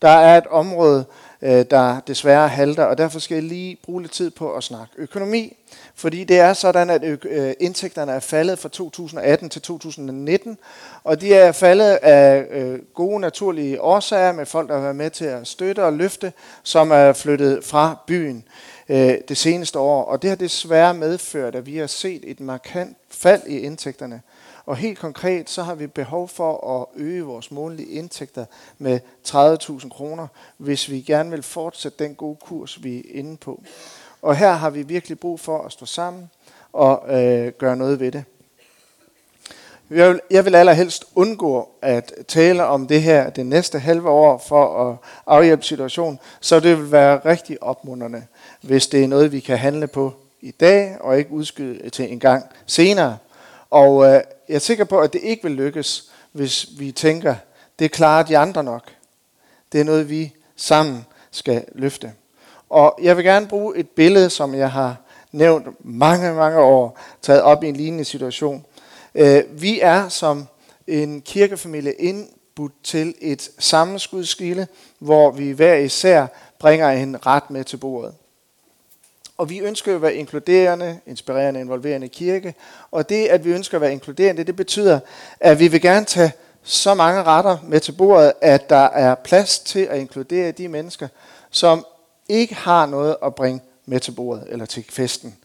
der 0.03 0.09
er 0.09 0.39
et 0.39 0.47
område, 0.47 1.05
Øh, 1.43 1.65
der 1.71 2.01
desværre 2.01 2.49
halter, 2.49 2.85
og 2.85 2.99
derfor 2.99 3.19
skal 3.19 3.35
jeg 3.35 3.45
lige 3.45 3.79
bruge 3.85 4.03
lidt 4.03 4.13
tid 4.13 4.31
på 4.31 4.53
at 4.53 4.65
snakke 4.65 4.93
økonomi. 4.97 5.57
Fordi 5.95 6.25
det 6.25 6.39
er 6.39 6.53
sådan, 6.53 6.91
at 6.91 7.05
øh, 7.25 7.53
indtægterne 7.61 8.13
er 8.13 8.21
faldet 8.21 8.59
fra 8.59 8.69
2018 8.69 9.51
til 9.51 9.63
2019, 9.63 10.59
og 11.05 11.21
de 11.21 11.35
er 11.35 11.53
faldet 11.53 11.95
af 12.03 12.47
øh, 12.51 12.79
gode 12.95 13.21
naturlige 13.21 13.83
årsager 13.83 14.33
med 14.33 14.47
folk, 14.47 14.69
der 14.69 14.75
har 14.75 14.83
været 14.83 14.97
med 14.97 15.11
til 15.11 15.25
at 15.25 15.47
støtte 15.47 15.85
og 15.85 15.93
løfte, 15.93 16.33
som 16.63 16.91
er 16.91 17.13
flyttet 17.13 17.65
fra 17.65 17.99
byen 18.07 18.45
øh, 18.89 19.15
det 19.29 19.37
seneste 19.37 19.79
år. 19.79 20.05
Og 20.05 20.23
det 20.23 20.31
har 20.31 20.37
desværre 20.37 20.95
medført, 20.95 21.55
at 21.55 21.67
vi 21.67 21.77
har 21.77 21.87
set 21.87 22.23
et 22.27 22.41
markant 22.41 22.97
fald 23.11 23.43
i 23.47 23.59
indtægterne. 23.59 24.21
Og 24.69 24.77
helt 24.77 24.99
konkret, 24.99 25.51
så 25.51 25.63
har 25.63 25.75
vi 25.75 25.87
behov 25.87 26.29
for 26.29 26.81
at 26.81 27.03
øge 27.03 27.23
vores 27.23 27.51
månedlige 27.51 27.89
indtægter 27.89 28.45
med 28.79 29.01
30.000 29.29 29.89
kroner, 29.89 30.27
hvis 30.57 30.91
vi 30.91 31.01
gerne 31.01 31.31
vil 31.31 31.43
fortsætte 31.43 32.05
den 32.05 32.15
gode 32.15 32.37
kurs, 32.37 32.83
vi 32.83 32.99
er 32.99 33.03
inde 33.07 33.37
på. 33.37 33.63
Og 34.23 34.37
her 34.37 34.53
har 34.53 34.71
vi 34.71 34.83
virkelig 34.83 35.19
brug 35.21 35.41
for 35.41 35.63
at 35.63 35.73
stå 35.73 35.87
sammen 35.87 36.31
og 36.73 37.03
øh, 37.09 37.53
gøre 37.53 37.77
noget 37.77 38.01
ved 38.01 38.13
det. 38.13 38.25
Jeg 39.91 40.09
vil, 40.09 40.21
jeg 40.31 40.45
vil 40.45 40.55
allerhelst 40.55 41.05
undgå 41.15 41.69
at 41.83 42.13
tale 42.27 42.65
om 42.65 42.87
det 42.87 43.03
her 43.03 43.31
det 43.31 43.47
næste 43.47 43.79
halve 43.79 44.11
år 44.11 44.39
for 44.49 44.91
at 44.91 44.97
afhjælpe 45.27 45.65
situationen, 45.65 46.19
så 46.41 46.61
det 46.61 46.79
vil 46.79 46.93
være 46.93 47.21
rigtig 47.25 47.63
opmunderende, 47.63 48.27
hvis 48.61 48.87
det 48.87 49.05
er 49.05 49.09
noget, 49.09 49.33
vi 49.33 49.41
kan 49.41 49.59
handle 49.59 49.87
på 49.87 50.13
i 50.41 50.51
dag 50.51 50.97
og 51.01 51.19
ikke 51.19 51.31
udskyde 51.31 51.91
til 51.91 52.13
en 52.13 52.21
gang 52.21 52.45
senere. 52.67 53.17
Og 53.71 54.15
øh, 54.15 54.21
jeg 54.49 54.55
er 54.55 54.59
sikker 54.59 54.85
på, 54.85 55.01
at 55.01 55.13
det 55.13 55.21
ikke 55.23 55.43
vil 55.43 55.53
lykkes, 55.53 56.11
hvis 56.33 56.67
vi 56.79 56.93
tænker, 56.93 57.35
det 57.79 57.93
klarer 57.93 58.23
de 58.23 58.39
andre 58.39 58.65
nok. 58.65 58.83
Det 59.73 59.81
er 59.81 59.85
noget, 59.85 60.11
vi 60.11 60.33
sammen 60.57 61.07
skal 61.31 61.65
løfte. 61.73 62.13
Og 62.69 62.99
jeg 63.03 63.17
vil 63.17 63.25
gerne 63.25 63.49
bruge 63.49 63.77
et 63.77 63.89
billede, 63.91 64.31
som 64.31 64.55
jeg 64.55 64.71
har 64.71 64.97
nævnt 65.33 65.67
mange, 65.85 66.35
mange 66.35 66.59
år, 66.59 66.99
taget 67.23 67.43
op 67.43 67.65
i 67.65 67.69
en 67.69 67.77
lignende 67.77 68.05
situation. 68.05 68.65
Øh, 69.15 69.43
vi 69.51 69.81
er 69.81 70.09
som 70.09 70.47
en 70.87 71.21
kirkefamilie 71.21 71.93
indbudt 71.93 72.73
til 72.83 73.15
et 73.21 73.51
sammenskudskilde, 73.59 74.67
hvor 74.99 75.31
vi 75.31 75.51
hver 75.51 75.75
især 75.75 76.27
bringer 76.59 76.91
en 76.91 77.27
ret 77.27 77.51
med 77.51 77.65
til 77.65 77.77
bordet. 77.77 78.15
Og 79.39 79.51
vi 79.51 79.59
ønsker 79.59 79.95
at 79.95 80.03
være 80.03 80.15
inkluderende, 80.15 81.01
inspirerende, 81.07 81.61
involverende 81.61 82.09
kirke. 82.09 82.55
Og 82.91 83.09
det, 83.09 83.27
at 83.27 83.45
vi 83.45 83.51
ønsker 83.51 83.77
at 83.77 83.81
være 83.81 83.93
inkluderende, 83.93 84.45
det 84.45 84.57
betyder, 84.57 85.01
at 85.41 85.59
vi 85.59 85.69
vil 85.69 85.81
gerne 85.81 86.07
tage 86.07 86.33
så 86.63 86.95
mange 86.95 87.23
retter 87.23 87.59
med 87.63 87.81
til 87.81 87.93
bordet, 87.93 88.33
at 88.41 88.71
der 88.71 88.85
er 88.85 89.15
plads 89.15 89.59
til 89.59 89.81
at 89.81 89.99
inkludere 89.99 90.51
de 90.51 90.69
mennesker, 90.69 91.09
som 91.51 91.87
ikke 92.29 92.55
har 92.55 92.87
noget 92.87 93.17
at 93.25 93.35
bringe 93.35 93.61
med 93.87 94.01
til 94.01 94.13
bordet 94.13 94.45
eller 94.49 94.67
til 94.67 94.85
festen. 94.89 95.37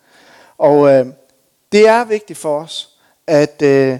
Og 0.58 0.94
øh, 0.94 1.06
det 1.72 1.88
er 1.88 2.04
vigtigt 2.04 2.40
for 2.40 2.60
os, 2.60 2.90
at 3.28 3.62
øh, 3.62 4.00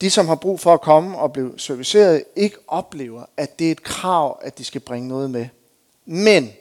de, 0.00 0.10
som 0.10 0.28
har 0.28 0.34
brug 0.34 0.60
for 0.60 0.74
at 0.74 0.80
komme 0.80 1.18
og 1.18 1.32
blive 1.32 1.58
serviceret, 1.58 2.24
ikke 2.36 2.56
oplever, 2.68 3.24
at 3.36 3.58
det 3.58 3.66
er 3.66 3.72
et 3.72 3.82
krav, 3.82 4.40
at 4.42 4.58
de 4.58 4.64
skal 4.64 4.80
bringe 4.80 5.08
noget 5.08 5.30
med. 5.30 5.46
Men 6.06 6.52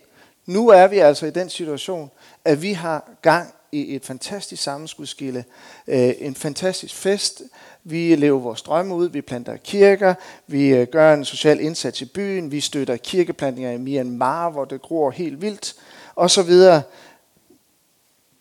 nu 0.47 0.69
er 0.69 0.87
vi 0.87 0.99
altså 0.99 1.25
i 1.25 1.29
den 1.29 1.49
situation, 1.49 2.11
at 2.45 2.61
vi 2.61 2.73
har 2.73 3.09
gang 3.21 3.53
i 3.71 3.95
et 3.95 4.05
fantastisk 4.05 4.63
sammenskudskilde, 4.63 5.43
øh, 5.87 6.13
en 6.19 6.35
fantastisk 6.35 6.95
fest. 6.95 7.41
Vi 7.83 8.15
lever 8.15 8.39
vores 8.39 8.61
drømme 8.61 8.95
ud, 8.95 9.09
vi 9.09 9.21
planter 9.21 9.57
kirker, 9.57 10.13
vi 10.47 10.67
øh, 10.67 10.87
gør 10.87 11.13
en 11.13 11.25
social 11.25 11.59
indsats 11.59 12.01
i 12.01 12.05
byen, 12.05 12.51
vi 12.51 12.61
støtter 12.61 12.97
kirkeplantninger 12.97 13.71
i 13.71 13.77
Myanmar, 13.77 14.49
hvor 14.49 14.65
det 14.65 14.81
gror 14.81 15.11
helt 15.11 15.41
vildt, 15.41 15.75
og 16.15 16.31
så 16.31 16.43
videre. 16.43 16.81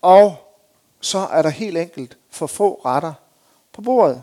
Og 0.02 0.36
så 1.00 1.18
er 1.18 1.42
der 1.42 1.50
helt 1.50 1.78
enkelt 1.78 2.16
for 2.30 2.46
få 2.46 2.80
retter 2.84 3.12
på 3.72 3.82
bordet. 3.82 4.22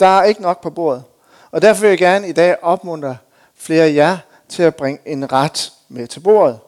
Der 0.00 0.06
er 0.06 0.24
ikke 0.24 0.42
nok 0.42 0.62
på 0.62 0.70
bordet. 0.70 1.04
Og 1.50 1.62
derfor 1.62 1.80
vil 1.80 1.88
jeg 1.88 1.98
gerne 1.98 2.28
i 2.28 2.32
dag 2.32 2.62
opmuntre 2.62 3.16
flere 3.54 3.84
af 3.84 3.94
jer 3.94 4.18
til 4.48 4.62
at 4.62 4.76
bringe 4.76 5.00
en 5.06 5.32
ret 5.32 5.72
med 5.88 6.06
til 6.06 6.20
bordet. 6.20 6.58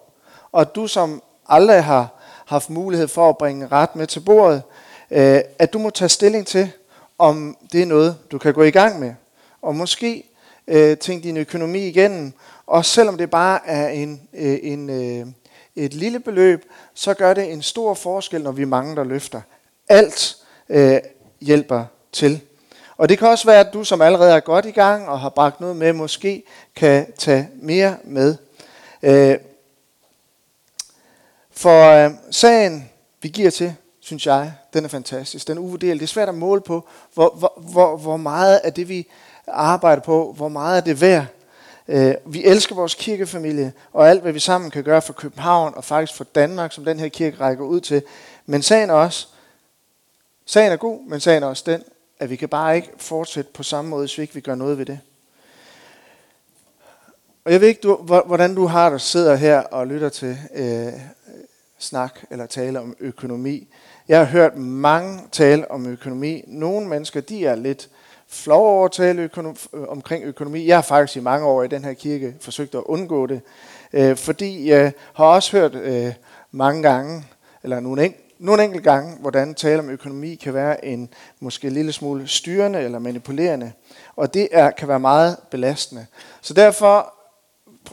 Og 0.53 0.75
du 0.75 0.87
som 0.87 1.23
aldrig 1.49 1.85
har 1.85 2.09
haft 2.47 2.71
mulighed 2.71 3.09
for 3.09 3.29
at 3.29 3.39
bringe 3.39 3.67
ret 3.67 3.97
med 3.97 4.07
til 4.07 4.21
bordet, 4.21 4.63
øh, 5.11 5.41
at 5.59 5.73
du 5.73 5.79
må 5.79 5.91
tage 5.91 6.09
stilling 6.09 6.47
til, 6.47 6.71
om 7.19 7.57
det 7.73 7.83
er 7.83 7.87
noget, 7.87 8.17
du 8.31 8.39
kan 8.39 8.55
gå 8.55 8.63
i 8.63 8.71
gang 8.71 9.01
med. 9.01 9.15
Og 9.63 9.77
måske 9.77 10.25
øh, 10.69 10.97
tænke 10.99 11.29
din 11.29 11.37
økonomi 11.37 11.79
igennem, 11.79 12.33
og 12.67 12.85
selvom 12.85 13.19
det 13.19 13.31
bare 13.31 13.61
er 13.67 13.89
en, 13.89 14.21
øh, 14.35 14.59
en, 14.63 14.91
øh, 14.91 15.27
et 15.77 15.95
lille 15.95 16.21
beløb, 16.21 16.65
så 16.95 17.15
gør 17.15 17.35
det 17.35 17.53
en 17.53 17.63
stor 17.63 17.95
forskel, 17.95 18.43
når 18.43 18.53
vi 18.53 18.63
er 18.63 18.67
mange, 18.67 18.97
der 18.97 19.05
løfter. 19.05 19.41
Alt 19.89 20.37
øh, 20.69 20.99
hjælper 21.41 21.85
til. 22.13 22.41
Og 22.97 23.09
det 23.09 23.19
kan 23.19 23.29
også 23.29 23.47
være, 23.47 23.61
at 23.61 23.73
du, 23.73 23.85
som 23.85 24.01
allerede 24.01 24.33
er 24.33 24.41
godt 24.41 24.67
i 24.67 24.71
gang 24.71 25.09
og 25.09 25.21
har 25.21 25.29
bragt 25.29 25.61
noget 25.61 25.77
med, 25.77 25.93
måske 25.93 26.43
kan 26.77 27.13
tage 27.19 27.49
mere 27.55 27.97
med. 28.05 28.37
Øh, 29.03 29.37
for 31.59 31.91
øh, 31.91 32.11
sagen, 32.31 32.91
vi 33.23 33.29
giver 33.29 33.51
til, 33.51 33.75
synes 34.01 34.27
jeg, 34.27 34.53
den 34.73 34.85
er 34.85 34.89
fantastisk. 34.89 35.49
Den 35.49 35.59
er 35.59 35.63
uvurderlig. 35.63 36.01
Det 36.01 36.03
er 36.03 36.07
svært 36.07 36.29
at 36.29 36.35
måle 36.35 36.61
på, 36.61 36.89
hvor, 37.15 37.35
hvor, 37.35 37.53
hvor, 37.57 37.97
hvor 37.97 38.17
meget 38.17 38.61
af 38.65 38.73
det, 38.73 38.89
vi 38.89 39.07
arbejder 39.47 40.03
på, 40.03 40.33
hvor 40.37 40.49
meget 40.49 40.77
er 40.77 40.81
det 40.81 41.01
værd. 41.01 41.27
Øh, 41.89 42.15
vi 42.27 42.45
elsker 42.45 42.75
vores 42.75 42.95
kirkefamilie, 42.95 43.73
og 43.93 44.09
alt, 44.09 44.23
hvad 44.23 44.33
vi 44.33 44.39
sammen 44.39 44.71
kan 44.71 44.85
gøre 44.85 45.03
for 45.03 45.13
København, 45.13 45.73
og 45.77 45.85
faktisk 45.85 46.17
for 46.17 46.25
Danmark, 46.25 46.73
som 46.73 46.85
den 46.85 47.01
her 47.01 47.09
kirke 47.09 47.41
rækker 47.41 47.65
ud 47.65 47.81
til. 47.81 48.03
Men 48.47 48.63
sagen 48.63 48.91
er 48.91 48.95
også, 48.95 49.29
sagen 50.47 50.73
er 50.73 50.77
god, 50.77 51.09
men 51.09 51.21
sagen 51.21 51.43
er 51.43 51.47
også 51.47 51.63
den, 51.67 51.83
at 52.19 52.31
vi 52.31 52.37
kan 52.37 52.49
bare 52.49 52.77
ikke 52.77 52.91
fortsætte 52.97 53.51
på 53.55 53.63
samme 53.63 53.91
måde, 53.91 54.03
hvis 54.03 54.19
vi 54.19 54.23
ikke 54.23 54.41
gør 54.41 54.55
noget 54.55 54.79
ved 54.79 54.87
det. 54.87 55.01
Og 57.45 57.53
jeg 57.53 57.61
ved 57.61 57.69
ikke, 57.69 57.81
du, 57.81 57.95
hvordan 58.27 58.55
du 58.55 58.67
har 58.67 58.91
det, 58.91 59.01
sidder 59.01 59.37
her 59.37 59.61
og 59.61 59.87
lytter 59.87 60.09
til 60.09 60.39
øh, 60.55 60.93
snak 61.79 62.21
eller 62.31 62.47
tale 62.47 62.81
om 62.81 62.97
økonomi. 63.01 63.69
Jeg 64.09 64.19
har 64.19 64.25
hørt 64.25 64.57
mange 64.57 65.21
tale 65.33 65.71
om 65.71 65.87
økonomi. 65.87 66.45
Nogle 66.47 66.89
mennesker, 66.89 67.21
de 67.21 67.47
er 67.47 67.55
lidt 67.55 67.89
flov 68.29 68.67
over 68.67 68.85
at 68.85 68.93
tale 68.93 69.25
økonom- 69.25 69.69
øh, 69.73 69.89
omkring 69.89 70.25
økonomi. 70.25 70.67
Jeg 70.67 70.77
har 70.77 70.83
faktisk 70.83 71.17
i 71.17 71.21
mange 71.21 71.47
år 71.47 71.63
i 71.63 71.69
den 71.69 71.85
her 71.85 71.93
kirke 71.93 72.35
forsøgt 72.41 72.75
at 72.75 72.83
undgå 72.87 73.27
det, 73.27 73.41
øh, 73.93 74.17
fordi 74.17 74.71
jeg 74.71 74.93
har 75.15 75.25
også 75.25 75.57
hørt 75.57 75.75
øh, 75.75 76.13
mange 76.51 76.83
gange, 76.83 77.25
eller 77.63 77.81
nogle, 77.81 78.05
en, 78.05 78.15
nogle 78.39 78.65
enkelte 78.65 78.91
gange, 78.91 79.17
hvordan 79.21 79.55
tale 79.55 79.79
om 79.79 79.91
økonomi 79.91 80.35
kan 80.35 80.55
være 80.55 80.85
en 80.85 81.09
måske 81.41 81.67
en 81.67 81.73
lille 81.73 81.93
smule 81.93 82.29
styrende 82.29 82.81
eller 82.81 82.99
manipulerende, 82.99 83.73
og 84.17 84.35
det 84.35 84.49
er, 84.53 84.71
kan 84.71 84.89
være 84.89 85.01
meget 85.01 85.37
belastende. 85.51 86.07
Så 86.41 86.55
derfor 86.55 87.15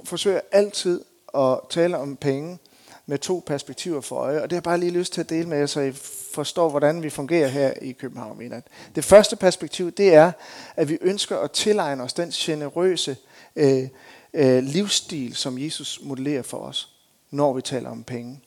forsøger 0.04 0.36
jeg 0.36 0.44
altid 0.52 1.02
at 1.38 1.60
tale 1.70 1.98
om 1.98 2.16
penge 2.16 2.60
med 3.06 3.18
to 3.18 3.44
perspektiver 3.46 4.02
for 4.02 4.16
øje. 4.16 4.42
Og 4.42 4.44
det 4.44 4.52
har 4.52 4.58
jeg 4.58 4.64
bare 4.64 4.78
lige 4.78 4.92
lyst 4.92 5.14
til 5.14 5.22
at 5.22 5.30
dele 5.30 5.50
med 5.50 5.58
jer, 5.58 5.66
så 5.66 5.80
I 5.80 5.92
forstår, 6.34 6.70
hvordan 6.70 7.04
vi 7.04 7.10
fungerer 7.10 7.48
her 7.48 7.74
i 7.82 7.92
København. 7.92 8.38
Mener. 8.38 8.62
Det 8.96 9.06
første 9.06 9.36
perspektiv, 9.36 9.92
det 9.92 10.14
er, 10.14 10.32
at 10.76 10.90
vi 10.90 10.98
ønsker 11.02 11.38
at 11.38 11.52
tilegne 11.52 12.04
os 12.04 12.14
den 12.14 12.30
generøse 12.30 13.18
øh, 13.56 13.88
øh, 14.34 14.64
livsstil, 14.64 15.36
som 15.36 15.60
Jesus 15.60 16.00
modellerer 16.04 16.42
for 16.42 16.58
os, 16.58 16.90
når 17.32 17.54
vi 17.54 17.62
taler 17.62 17.90
om 17.90 18.04
penge. 18.04 18.42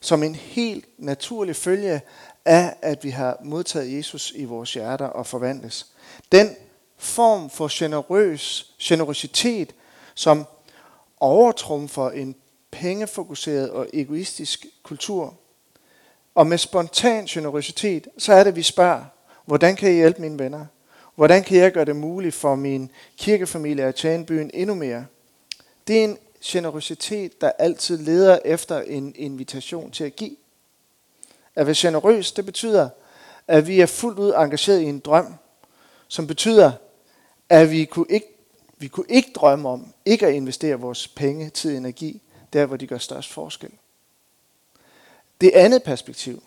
Som 0.00 0.22
en 0.22 0.34
helt 0.34 0.84
naturlig 0.98 1.56
følge 1.56 2.00
af, 2.44 2.74
at 2.82 3.04
vi 3.04 3.10
har 3.10 3.36
modtaget 3.44 3.96
Jesus 3.96 4.32
i 4.36 4.44
vores 4.44 4.74
hjerter 4.74 5.06
og 5.06 5.26
forvandles. 5.26 5.86
Den 6.32 6.56
form 6.98 7.50
for 7.50 7.68
generøs 7.70 8.74
generøsitet, 8.80 9.74
som 10.14 10.46
overtrumfer 11.20 12.10
en 12.10 12.34
pengefokuseret 12.82 13.70
og 13.70 13.86
egoistisk 13.92 14.66
kultur. 14.82 15.34
Og 16.34 16.46
med 16.46 16.58
spontan 16.58 17.24
generøsitet, 17.26 18.08
så 18.18 18.32
er 18.32 18.44
det, 18.44 18.56
vi 18.56 18.62
spørger, 18.62 19.04
hvordan 19.44 19.76
kan 19.76 19.90
I 19.90 19.94
hjælpe 19.94 20.20
mine 20.20 20.38
venner? 20.38 20.66
Hvordan 21.14 21.42
kan 21.42 21.58
jeg 21.58 21.72
gøre 21.72 21.84
det 21.84 21.96
muligt 21.96 22.34
for 22.34 22.54
min 22.54 22.90
kirkefamilie 23.16 23.84
at 23.84 23.94
tjene 23.94 24.26
byen 24.26 24.50
endnu 24.54 24.74
mere? 24.74 25.06
Det 25.86 26.00
er 26.00 26.04
en 26.04 26.18
generøsitet, 26.44 27.40
der 27.40 27.52
altid 27.58 27.98
leder 27.98 28.38
efter 28.44 28.80
en 28.80 29.14
invitation 29.16 29.90
til 29.90 30.04
at 30.04 30.16
give. 30.16 30.36
At 31.54 31.66
være 31.66 31.76
generøs, 31.78 32.32
det 32.32 32.46
betyder, 32.46 32.88
at 33.48 33.66
vi 33.66 33.80
er 33.80 33.86
fuldt 33.86 34.18
ud 34.18 34.32
engageret 34.36 34.80
i 34.80 34.84
en 34.84 34.98
drøm, 34.98 35.34
som 36.08 36.26
betyder, 36.26 36.72
at 37.48 37.70
vi 37.70 37.84
kunne 37.84 38.06
ikke, 38.10 38.26
vi 38.78 38.88
kunne 38.88 39.06
ikke 39.08 39.32
drømme 39.34 39.68
om 39.68 39.94
ikke 40.04 40.26
at 40.26 40.34
investere 40.34 40.80
vores 40.80 41.08
penge, 41.08 41.50
tid 41.50 41.70
og 41.70 41.76
energi 41.76 42.22
der 42.52 42.66
hvor 42.66 42.76
de 42.76 42.86
gør 42.86 42.98
størst 42.98 43.32
forskel. 43.32 43.70
Det 45.40 45.50
andet 45.50 45.82
perspektiv, 45.82 46.42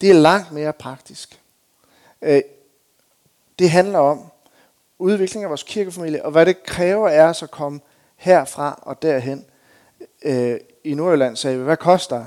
det 0.00 0.10
er 0.10 0.14
langt 0.14 0.52
mere 0.52 0.72
praktisk. 0.72 1.40
Øh, 2.22 2.42
det 3.58 3.70
handler 3.70 3.98
om 3.98 4.30
udvikling 4.98 5.44
af 5.44 5.48
vores 5.48 5.62
kirkefamilie, 5.62 6.24
og 6.24 6.30
hvad 6.30 6.46
det 6.46 6.62
kræver 6.62 7.08
er 7.08 7.28
os 7.28 7.42
at 7.42 7.50
komme 7.50 7.80
herfra 8.16 8.78
og 8.82 9.02
derhen. 9.02 9.44
Øh, 10.22 10.60
I 10.84 10.94
Nordjylland 10.94 11.36
sagde 11.36 11.58
vi, 11.58 11.64
hvad 11.64 11.76
koster 11.76 12.18
det? 12.18 12.26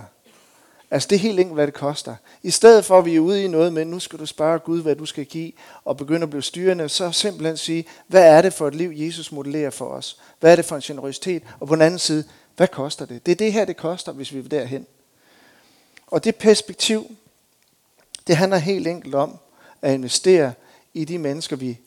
Altså 0.92 1.08
det 1.08 1.16
er 1.16 1.20
helt 1.20 1.40
enkelt, 1.40 1.56
hvad 1.56 1.68
det 1.68 1.74
koster. 1.74 2.16
I 2.44 2.52
stedet 2.52 2.86
for, 2.86 3.00
at 3.00 3.06
vi 3.06 3.16
er 3.16 3.20
ude 3.20 3.44
i 3.44 3.48
noget 3.48 3.74
med, 3.74 3.86
nu 3.86 4.00
skal 4.00 4.20
du 4.20 4.26
spørge 4.26 4.60
Gud, 4.60 4.82
hvad 4.82 4.96
du 4.96 5.06
skal 5.06 5.26
give, 5.26 5.52
og 5.86 5.98
begynde 5.98 6.24
at 6.24 6.30
blive 6.30 6.44
styrende, 6.44 6.90
så 6.90 7.12
simpelthen 7.12 7.58
sige, 7.58 7.86
hvad 8.08 8.38
er 8.38 8.42
det 8.42 8.54
for 8.54 8.68
et 8.68 8.76
liv, 8.76 8.92
Jesus 8.94 9.32
modellerer 9.32 9.70
for 9.70 9.86
os? 9.86 10.20
Hvad 10.40 10.52
er 10.52 10.56
det 10.56 10.66
for 10.66 10.76
en 10.76 10.82
generøsitet? 10.82 11.44
Og 11.60 11.68
på 11.68 11.76
den 11.76 11.82
anden 11.82 12.00
side, 12.00 12.24
hvad 12.56 12.68
koster 12.68 13.06
det? 13.06 13.26
Det 13.26 13.32
er 13.32 13.36
det 13.36 13.54
her, 13.54 13.66
det 13.66 13.78
koster, 13.78 14.12
hvis 14.12 14.34
vi 14.34 14.40
vil 14.40 14.52
derhen. 14.52 14.88
Og 16.08 16.24
det 16.24 16.36
perspektiv, 16.36 17.16
det 18.28 18.38
handler 18.38 18.58
helt 18.58 18.88
enkelt 18.88 19.16
om 19.16 19.38
at 19.82 19.94
investere 19.94 20.54
i 20.94 21.06
de 21.06 21.18
mennesker, 21.18 21.56
vi 21.56 21.80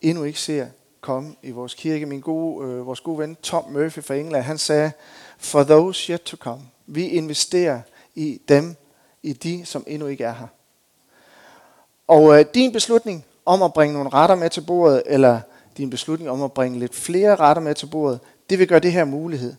endnu 0.00 0.24
ikke 0.24 0.40
ser 0.40 0.66
komme 1.02 1.34
i 1.42 1.50
vores 1.50 1.74
kirke. 1.74 2.06
Min 2.06 2.20
gode, 2.20 2.66
øh, 2.66 2.86
vores 2.86 3.00
gode 3.00 3.18
ven 3.18 3.36
Tom 3.42 3.64
Murphy 3.70 4.02
fra 4.02 4.14
England, 4.14 4.42
han 4.42 4.58
sagde, 4.58 4.92
for 5.38 5.62
those 5.62 6.12
yet 6.12 6.22
to 6.22 6.36
come. 6.36 6.62
Vi 6.86 7.06
investerer 7.06 7.80
i 8.14 8.40
dem, 8.48 8.76
i 9.22 9.32
de, 9.32 9.64
som 9.64 9.84
endnu 9.86 10.06
ikke 10.06 10.24
er 10.24 10.34
her. 10.34 10.46
Og 12.08 12.38
øh, 12.38 12.44
din 12.54 12.72
beslutning 12.72 13.24
om 13.46 13.62
at 13.62 13.72
bringe 13.72 13.94
nogle 13.94 14.08
retter 14.08 14.36
med 14.36 14.50
til 14.50 14.60
bordet, 14.60 15.02
eller 15.06 15.40
din 15.76 15.90
beslutning 15.90 16.30
om 16.30 16.42
at 16.42 16.52
bringe 16.52 16.78
lidt 16.78 16.94
flere 16.94 17.36
retter 17.36 17.62
med 17.62 17.74
til 17.74 17.86
bordet, 17.86 18.20
det 18.50 18.58
vil 18.58 18.68
gøre 18.68 18.80
det 18.80 18.92
her 18.92 19.04
mulighed. 19.04 19.54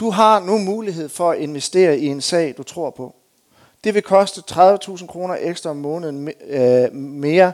Du 0.00 0.10
har 0.10 0.40
nu 0.40 0.58
mulighed 0.58 1.08
for 1.08 1.30
at 1.30 1.38
investere 1.38 1.98
i 1.98 2.06
en 2.06 2.20
sag, 2.20 2.54
du 2.56 2.62
tror 2.62 2.90
på. 2.90 3.14
Det 3.84 3.94
vil 3.94 4.02
koste 4.02 4.42
30.000 4.50 5.06
kroner 5.06 5.36
ekstra 5.40 5.70
om 5.70 5.76
måneden 5.76 6.32
øh, 6.48 6.94
mere 6.94 7.52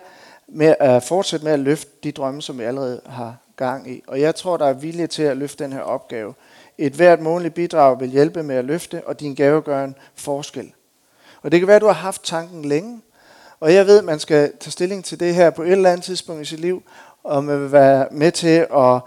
med 0.49 0.75
at 0.81 1.03
fortsætte 1.03 1.45
med 1.45 1.53
at 1.53 1.59
løfte 1.59 1.91
de 2.03 2.13
drømme, 2.13 2.43
som 2.43 2.59
vi 2.59 2.65
allerede 2.65 3.01
har 3.07 3.37
gang 3.57 3.91
i. 3.91 4.03
Og 4.07 4.21
jeg 4.21 4.35
tror, 4.35 4.57
der 4.57 4.67
er 4.67 4.73
vilje 4.73 5.07
til 5.07 5.23
at 5.23 5.37
løfte 5.37 5.65
den 5.65 5.73
her 5.73 5.81
opgave. 5.81 6.35
Et 6.79 6.93
hvert 6.93 7.21
månedligt 7.21 7.55
bidrag 7.55 8.01
vil 8.01 8.11
hjælpe 8.11 8.43
med 8.43 8.57
at 8.57 8.65
løfte, 8.65 9.03
og 9.07 9.21
din 9.21 9.35
gave 9.35 9.63
gør 9.63 9.85
en 9.85 9.95
forskel. 10.15 10.73
Og 11.43 11.53
det 11.53 11.61
kan 11.61 11.67
være, 11.67 11.77
at 11.77 11.83
du 11.83 11.87
har 11.87 11.93
haft 11.93 12.25
tanken 12.25 12.65
længe, 12.65 13.01
og 13.61 13.75
jeg 13.75 13.87
ved, 13.87 13.99
at 13.99 14.05
man 14.05 14.19
skal 14.19 14.53
tage 14.61 14.71
stilling 14.71 15.05
til 15.05 15.21
det 15.21 15.35
her 15.35 15.51
på 15.51 15.63
et 15.63 15.73
eller 15.73 15.91
andet 15.91 16.05
tidspunkt 16.05 16.43
i 16.43 16.45
sit 16.45 16.61
liv, 16.61 16.83
og 17.23 17.45
man 17.45 17.61
vil 17.61 17.73
være 17.73 18.07
med 18.11 18.33
til 18.33 18.67
at 18.77 19.01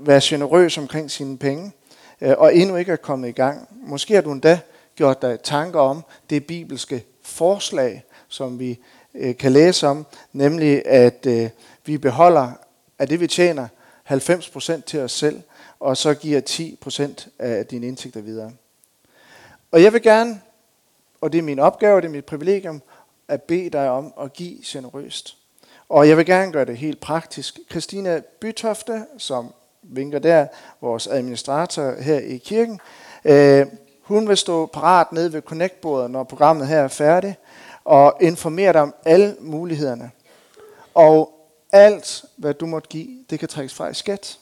være 0.00 0.20
generøs 0.22 0.78
omkring 0.78 1.10
sine 1.10 1.38
penge. 1.38 1.72
Øh, 2.20 2.34
og 2.38 2.56
endnu 2.56 2.76
ikke 2.76 2.92
er 2.92 2.96
kommet 2.96 3.28
i 3.28 3.32
gang. 3.32 3.68
Måske 3.70 4.14
har 4.14 4.20
du 4.20 4.32
endda 4.32 4.60
gjort 4.96 5.22
dig 5.22 5.40
tanker 5.40 5.80
om 5.80 6.04
det 6.30 6.46
bibelske 6.46 7.04
forslag, 7.22 8.04
som 8.28 8.58
vi 8.58 8.78
øh, 9.14 9.36
kan 9.36 9.52
læse 9.52 9.86
om, 9.86 10.06
nemlig 10.32 10.86
at 10.86 11.26
øh, 11.26 11.50
vi 11.84 11.98
beholder 11.98 12.52
af 12.98 13.08
det, 13.08 13.20
vi 13.20 13.26
tjener, 13.26 13.68
90% 14.10 14.80
til 14.80 15.00
os 15.00 15.12
selv, 15.12 15.42
og 15.80 15.96
så 15.96 16.14
giver 16.14 16.40
10% 16.40 17.28
af 17.38 17.66
dine 17.66 17.86
indtægter 17.86 18.20
videre. 18.20 18.52
Og 19.70 19.82
jeg 19.82 19.92
vil 19.92 20.02
gerne, 20.02 20.40
og 21.20 21.32
det 21.32 21.38
er 21.38 21.42
min 21.42 21.58
opgave, 21.58 22.00
det 22.00 22.06
er 22.06 22.12
mit 22.12 22.24
privilegium, 22.24 22.82
at 23.28 23.42
bede 23.42 23.70
dig 23.70 23.90
om 23.90 24.12
at 24.20 24.32
give 24.32 24.58
generøst. 24.64 25.36
Og 25.88 26.08
jeg 26.08 26.16
vil 26.16 26.26
gerne 26.26 26.52
gøre 26.52 26.64
det 26.64 26.76
helt 26.76 27.00
praktisk. 27.00 27.58
Christina 27.70 28.20
Bytofte, 28.40 29.06
som 29.18 29.54
vinker 29.88 30.18
der, 30.18 30.46
vores 30.80 31.06
administrator 31.06 32.00
her 32.00 32.18
i 32.18 32.36
kirken, 32.36 32.80
øh, 33.24 33.66
hun 34.02 34.28
vil 34.28 34.36
stå 34.36 34.66
parat 34.66 35.12
nede 35.12 35.32
ved 35.32 35.42
Connect-bordet, 35.42 36.10
når 36.10 36.24
programmet 36.24 36.66
her 36.66 36.80
er 36.80 36.88
færdigt, 36.88 37.34
og 37.84 38.16
informere 38.20 38.72
dig 38.72 38.80
om 38.80 38.94
alle 39.04 39.36
mulighederne. 39.40 40.10
Og 40.94 41.32
alt, 41.72 42.24
hvad 42.36 42.54
du 42.54 42.66
måtte 42.66 42.88
give, 42.88 43.08
det 43.30 43.38
kan 43.38 43.48
trækkes 43.48 43.74
fra 43.74 43.88
i 43.88 43.94
skat. 43.94 44.38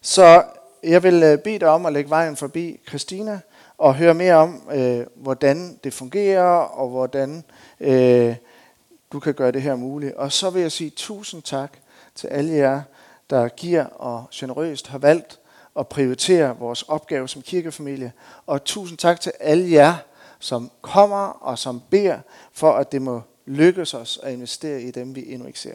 Så 0.00 0.42
jeg 0.82 1.02
vil 1.02 1.22
øh, 1.22 1.38
bede 1.38 1.58
dig 1.58 1.68
om 1.68 1.86
at 1.86 1.92
lægge 1.92 2.10
vejen 2.10 2.36
forbi 2.36 2.80
Christina 2.88 3.40
og 3.78 3.94
høre 3.94 4.14
mere 4.14 4.34
om, 4.34 4.62
øh, 4.72 5.06
hvordan 5.14 5.78
det 5.84 5.94
fungerer 5.94 6.48
og 6.50 6.88
hvordan 6.88 7.44
øh, 7.80 8.36
du 9.12 9.20
kan 9.20 9.34
gøre 9.34 9.52
det 9.52 9.62
her 9.62 9.76
muligt. 9.76 10.14
Og 10.14 10.32
så 10.32 10.50
vil 10.50 10.62
jeg 10.62 10.72
sige 10.72 10.90
tusind 10.90 11.42
tak 11.42 11.72
til 12.14 12.26
alle 12.26 12.52
jer, 12.52 12.82
der 13.30 13.48
giver 13.48 13.84
og 13.84 14.24
generøst 14.32 14.86
har 14.86 14.98
valgt 14.98 15.40
at 15.78 15.88
prioritere 15.88 16.58
vores 16.58 16.82
opgave 16.82 17.28
som 17.28 17.42
kirkefamilie. 17.42 18.12
Og 18.46 18.64
tusind 18.64 18.98
tak 18.98 19.20
til 19.20 19.32
alle 19.40 19.72
jer, 19.72 19.96
som 20.38 20.70
kommer 20.80 21.26
og 21.26 21.58
som 21.58 21.82
beder 21.90 22.18
for, 22.52 22.72
at 22.72 22.92
det 22.92 23.02
må 23.02 23.22
lykkes 23.46 23.94
os 23.94 24.20
at 24.22 24.32
investere 24.32 24.82
i 24.82 24.90
dem, 24.90 25.14
vi 25.14 25.32
endnu 25.32 25.46
ikke 25.46 25.60
ser. 25.60 25.74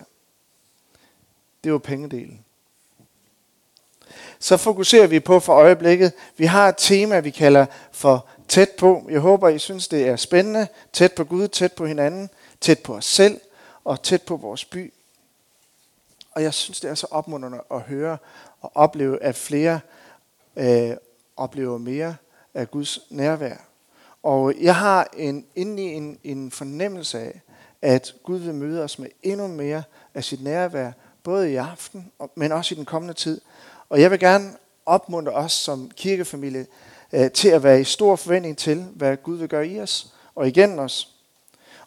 Det 1.63 1.71
var 1.71 1.77
pengedelen. 1.77 2.45
Så 4.39 4.57
fokuserer 4.57 5.07
vi 5.07 5.19
på 5.19 5.39
for 5.39 5.53
øjeblikket. 5.53 6.13
Vi 6.37 6.45
har 6.45 6.69
et 6.69 6.75
tema, 6.77 7.19
vi 7.19 7.29
kalder 7.29 7.65
for 7.91 8.25
tæt 8.47 8.69
på. 8.77 9.07
Jeg 9.09 9.19
håber, 9.19 9.49
I 9.49 9.59
synes, 9.59 9.87
det 9.87 10.07
er 10.07 10.15
spændende. 10.15 10.67
Tæt 10.93 11.13
på 11.13 11.23
Gud, 11.23 11.47
tæt 11.47 11.73
på 11.73 11.85
hinanden, 11.85 12.29
tæt 12.61 12.79
på 12.79 12.95
os 12.95 13.05
selv 13.05 13.39
og 13.83 14.03
tæt 14.03 14.21
på 14.21 14.35
vores 14.35 14.65
by. 14.65 14.93
Og 16.35 16.43
jeg 16.43 16.53
synes, 16.53 16.79
det 16.79 16.89
er 16.89 16.95
så 16.95 17.07
opmuntrende 17.11 17.61
at 17.71 17.81
høre 17.81 18.17
og 18.61 18.71
opleve, 18.75 19.23
at 19.23 19.35
flere 19.35 19.79
øh, 20.55 20.91
oplever 21.37 21.77
mere 21.77 22.15
af 22.53 22.71
Guds 22.71 22.99
nærvær. 23.09 23.55
Og 24.23 24.53
jeg 24.61 24.75
har 24.75 25.07
en, 25.17 25.45
indeni 25.55 25.91
i 25.91 25.93
en, 25.93 26.19
en 26.23 26.51
fornemmelse 26.51 27.19
af, 27.19 27.41
at 27.81 28.15
Gud 28.23 28.37
vil 28.39 28.53
møde 28.53 28.83
os 28.83 28.99
med 28.99 29.09
endnu 29.23 29.47
mere 29.47 29.83
af 30.13 30.23
sit 30.23 30.43
nærvær, 30.43 30.91
både 31.23 31.51
i 31.51 31.55
aften, 31.55 32.11
men 32.35 32.51
også 32.51 32.75
i 32.75 32.77
den 32.77 32.85
kommende 32.85 33.13
tid. 33.13 33.41
Og 33.89 34.01
jeg 34.01 34.11
vil 34.11 34.19
gerne 34.19 34.51
opmuntre 34.85 35.31
os 35.31 35.53
som 35.53 35.91
kirkefamilie 35.95 36.65
øh, 37.13 37.31
til 37.31 37.49
at 37.49 37.63
være 37.63 37.81
i 37.81 37.83
stor 37.83 38.15
forventning 38.15 38.57
til, 38.57 38.85
hvad 38.95 39.17
Gud 39.17 39.37
vil 39.37 39.49
gøre 39.49 39.67
i 39.67 39.79
os 39.79 40.13
og 40.35 40.47
igennem 40.47 40.79
os. 40.79 41.09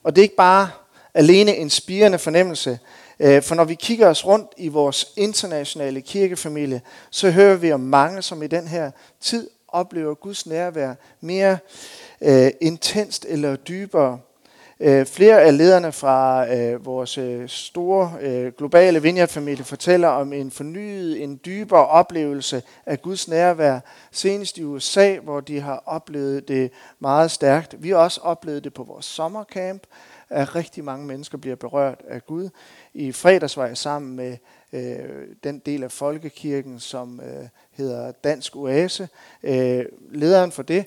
Og 0.02 0.16
det 0.16 0.22
er 0.22 0.24
ikke 0.24 0.36
bare 0.36 0.70
alene 1.14 1.56
en 1.56 1.70
spirende 1.70 2.18
fornemmelse, 2.18 2.78
Øh, 3.20 3.42
for 3.42 3.54
når 3.54 3.64
vi 3.64 3.74
kigger 3.74 4.08
os 4.08 4.26
rundt 4.26 4.52
i 4.56 4.68
vores 4.68 5.12
internationale 5.16 6.00
kirkefamilie, 6.00 6.80
så 7.10 7.30
hører 7.30 7.56
vi 7.56 7.72
om 7.72 7.80
mange, 7.80 8.22
som 8.22 8.42
i 8.42 8.46
den 8.46 8.68
her 8.68 8.90
tid 9.20 9.50
oplever 9.68 10.14
Guds 10.14 10.46
nærvær 10.46 10.94
mere 11.20 11.58
øh, 12.20 12.50
intenst 12.60 13.26
eller 13.28 13.56
dybere. 13.56 14.18
Øh, 14.80 15.06
flere 15.06 15.42
af 15.42 15.56
lederne 15.56 15.92
fra 15.92 16.48
øh, 16.54 16.86
vores 16.86 17.18
øh, 17.18 17.48
store 17.48 18.12
øh, 18.20 18.52
globale 18.52 19.02
vineyard 19.02 19.64
fortæller 19.64 20.08
om 20.08 20.32
en 20.32 20.50
fornyet, 20.50 21.22
en 21.22 21.40
dybere 21.46 21.86
oplevelse 21.86 22.62
af 22.86 23.02
Guds 23.02 23.28
nærvær. 23.28 23.80
Senest 24.10 24.58
i 24.58 24.64
USA, 24.64 25.18
hvor 25.18 25.40
de 25.40 25.60
har 25.60 25.82
oplevet 25.86 26.48
det 26.48 26.70
meget 26.98 27.30
stærkt. 27.30 27.82
Vi 27.82 27.88
har 27.88 27.96
også 27.96 28.20
oplevet 28.20 28.64
det 28.64 28.74
på 28.74 28.82
vores 28.82 29.04
sommercamp, 29.04 29.82
at 30.30 30.54
rigtig 30.54 30.84
mange 30.84 31.06
mennesker 31.06 31.38
bliver 31.38 31.56
berørt 31.56 32.02
af 32.08 32.26
Gud. 32.26 32.48
I 32.94 33.12
fredags 33.12 33.56
var 33.56 33.66
jeg 33.66 33.76
sammen 33.76 34.16
med 34.16 34.36
øh, 34.72 35.26
den 35.44 35.58
del 35.58 35.84
af 35.84 35.92
folkekirken, 35.92 36.80
som 36.80 37.20
øh, 37.20 37.48
hedder 37.70 38.12
Dansk 38.12 38.56
Oase. 38.56 39.08
Øh, 39.42 39.84
lederen 40.10 40.52
for 40.52 40.62
det 40.62 40.84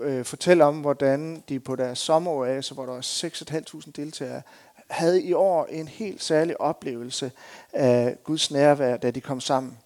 øh, 0.00 0.24
fortælle 0.24 0.64
om, 0.64 0.80
hvordan 0.80 1.42
de 1.48 1.60
på 1.60 1.76
deres 1.76 1.98
sommeroase, 1.98 2.74
hvor 2.74 2.86
der 2.86 2.92
var 2.92 3.00
6.500 3.00 3.90
deltagere, 3.96 4.42
havde 4.90 5.22
i 5.22 5.32
år 5.32 5.66
en 5.66 5.88
helt 5.88 6.22
særlig 6.22 6.60
oplevelse 6.60 7.32
af 7.72 8.16
Guds 8.24 8.50
nærvær, 8.50 8.96
da 8.96 9.10
de 9.10 9.20
kom 9.20 9.40
sammen. 9.40 9.78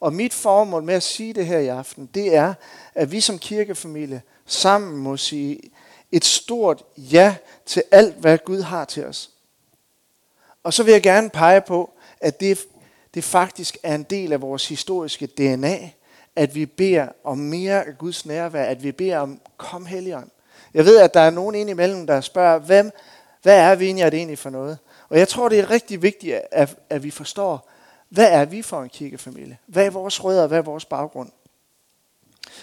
Og 0.00 0.12
mit 0.12 0.34
formål 0.34 0.82
med 0.82 0.94
at 0.94 1.02
sige 1.02 1.32
det 1.32 1.46
her 1.46 1.58
i 1.58 1.66
aften, 1.66 2.06
det 2.14 2.34
er, 2.34 2.54
at 2.94 3.12
vi 3.12 3.20
som 3.20 3.38
kirkefamilie 3.38 4.22
sammen 4.46 4.96
må 4.98 5.16
sige 5.16 5.60
et 6.12 6.24
stort 6.24 6.84
ja 6.96 7.36
til 7.66 7.82
alt, 7.90 8.16
hvad 8.16 8.38
Gud 8.38 8.60
har 8.60 8.84
til 8.84 9.06
os. 9.06 9.30
Og 10.62 10.74
så 10.74 10.82
vil 10.82 10.92
jeg 10.92 11.02
gerne 11.02 11.30
pege 11.30 11.60
på, 11.60 11.90
at 12.20 12.40
det, 12.40 12.66
det 13.14 13.24
faktisk 13.24 13.78
er 13.82 13.94
en 13.94 14.02
del 14.02 14.32
af 14.32 14.40
vores 14.40 14.68
historiske 14.68 15.26
DNA, 15.26 15.90
at 16.38 16.54
vi 16.54 16.66
beder 16.66 17.08
om 17.24 17.38
mere 17.38 17.86
af 17.86 17.98
Guds 17.98 18.26
nærvær, 18.26 18.64
at 18.64 18.82
vi 18.82 18.92
beder 18.92 19.18
om, 19.18 19.40
kom 19.56 19.86
Helligånd. 19.86 20.30
Jeg 20.74 20.84
ved, 20.84 20.98
at 20.98 21.14
der 21.14 21.20
er 21.20 21.30
nogen 21.30 21.54
ind 21.54 21.70
imellem, 21.70 22.06
der 22.06 22.20
spørger, 22.20 22.58
hvem, 22.58 22.90
hvad 23.42 23.58
er 23.58 23.74
Vineyard 23.74 24.14
egentlig 24.14 24.38
for 24.38 24.50
noget? 24.50 24.78
Og 25.08 25.18
jeg 25.18 25.28
tror, 25.28 25.48
det 25.48 25.58
er 25.58 25.70
rigtig 25.70 26.02
vigtigt, 26.02 26.40
at, 26.50 26.76
at 26.90 27.02
vi 27.02 27.10
forstår, 27.10 27.68
hvad 28.08 28.28
er 28.30 28.44
vi 28.44 28.62
for 28.62 28.82
en 28.82 28.88
kirkefamilie? 28.88 29.58
Hvad 29.66 29.86
er 29.86 29.90
vores 29.90 30.24
rødder, 30.24 30.46
hvad 30.46 30.58
er 30.58 30.62
vores 30.62 30.84
baggrund? 30.84 31.30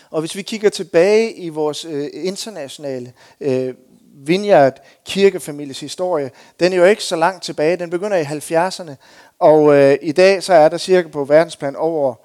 Og 0.09 0.19
hvis 0.19 0.35
vi 0.35 0.41
kigger 0.41 0.69
tilbage 0.69 1.33
i 1.33 1.49
vores 1.49 1.85
øh, 1.85 2.09
internationale 2.13 3.13
øh, 3.39 3.73
Vineyard 4.13 4.79
kirkefamilies 5.05 5.79
historie, 5.79 6.31
den 6.59 6.73
er 6.73 6.77
jo 6.77 6.85
ikke 6.85 7.03
så 7.03 7.15
langt 7.15 7.43
tilbage. 7.43 7.77
Den 7.77 7.89
begynder 7.89 8.17
i 8.17 8.23
70'erne, 8.23 8.95
og 9.39 9.75
øh, 9.75 9.97
i 10.01 10.11
dag 10.11 10.43
så 10.43 10.53
er 10.53 10.69
der 10.69 10.77
cirka 10.77 11.07
på 11.07 11.25
verdensplan 11.25 11.75
over 11.75 12.24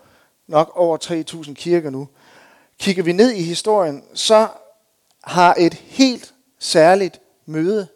nok 0.51 0.73
over 0.75 0.99
3.000 1.45 1.55
kirker 1.55 1.91
nu. 1.91 2.09
Kigger 2.79 3.03
vi 3.03 3.13
ned 3.13 3.31
i 3.31 3.43
historien, 3.43 4.05
så 4.15 4.49
har 5.25 5.55
et 5.59 5.75
helt 5.75 6.35
særligt 6.59 7.21
møde 7.47 7.89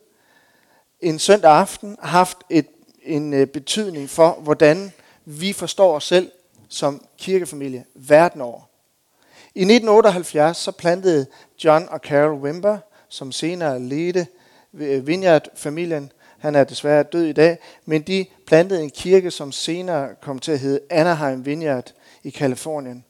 en 1.00 1.18
søndag 1.18 1.50
aften 1.50 1.96
haft 2.02 2.38
et, 2.50 2.66
en 3.02 3.32
øh, 3.32 3.46
betydning 3.46 4.10
for, 4.10 4.30
hvordan 4.30 4.92
vi 5.24 5.52
forstår 5.52 5.96
os 5.96 6.04
selv 6.04 6.30
som 6.68 7.04
kirkefamilie 7.18 7.84
verden 7.94 8.40
over. 8.40 8.60
I 9.54 9.60
1978 9.60 10.56
så 10.56 10.72
plantede 10.72 11.26
John 11.64 11.88
og 11.90 11.98
Carol 11.98 12.40
Wimber, 12.40 12.78
som 13.08 13.32
senere 13.32 13.80
ledte 13.80 14.26
øh, 14.74 15.06
Vineyard-familien, 15.06 16.12
han 16.38 16.54
er 16.54 16.64
desværre 16.64 17.02
død 17.02 17.24
i 17.24 17.32
dag, 17.32 17.58
men 17.84 18.02
de 18.02 18.26
plantede 18.46 18.82
en 18.82 18.90
kirke, 18.90 19.30
som 19.30 19.52
senere 19.52 20.08
kom 20.22 20.38
til 20.38 20.52
at 20.52 20.58
hedde 20.58 20.80
Anaheim 20.90 21.46
Vineyard 21.46 21.92
i 22.24 22.30
Kalifornien. 22.30 23.04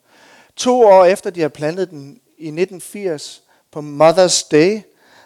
To 0.56 0.82
år 0.82 1.04
efter 1.04 1.30
de 1.30 1.40
har 1.40 1.48
plantet 1.48 1.90
den 1.90 2.20
i 2.38 2.46
1980 2.46 3.42
på 3.70 3.80
Mother's 3.80 4.48
Day, 4.50 4.80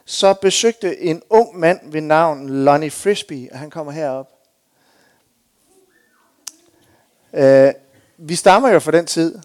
så 0.04 0.34
besøgte 0.34 1.00
en 1.00 1.22
ung 1.30 1.58
mand 1.58 1.80
ved 1.92 2.00
navn 2.00 2.48
Lonnie 2.50 2.90
Frisbee, 2.90 3.48
og 3.52 3.58
han 3.58 3.70
kommer 3.70 3.92
herop. 3.92 4.26
Uh, 7.32 7.70
vi 8.16 8.34
stammer 8.34 8.68
jo 8.68 8.78
fra 8.78 8.92
den 8.92 9.06
tid. 9.06 9.38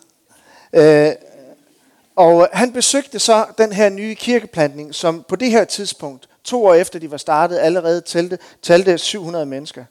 Uh, 0.78 1.14
og 2.16 2.50
han 2.54 2.74
besøgte 2.74 3.20
så 3.20 3.46
den 3.58 3.72
her 3.72 3.90
nye 3.90 4.16
kirkeplantning, 4.16 4.96
som 4.96 5.26
på 5.28 5.36
det 5.36 5.52
her 5.52 5.64
tidspunkt, 5.64 6.30
to 6.44 6.66
år 6.66 6.74
efter 6.74 7.00
de 7.00 7.12
var 7.12 7.18
startet, 7.18 7.58
allerede 7.58 8.02
talte, 8.02 8.38
talte 8.62 8.98
700 8.98 9.46
mennesker. 9.46 9.86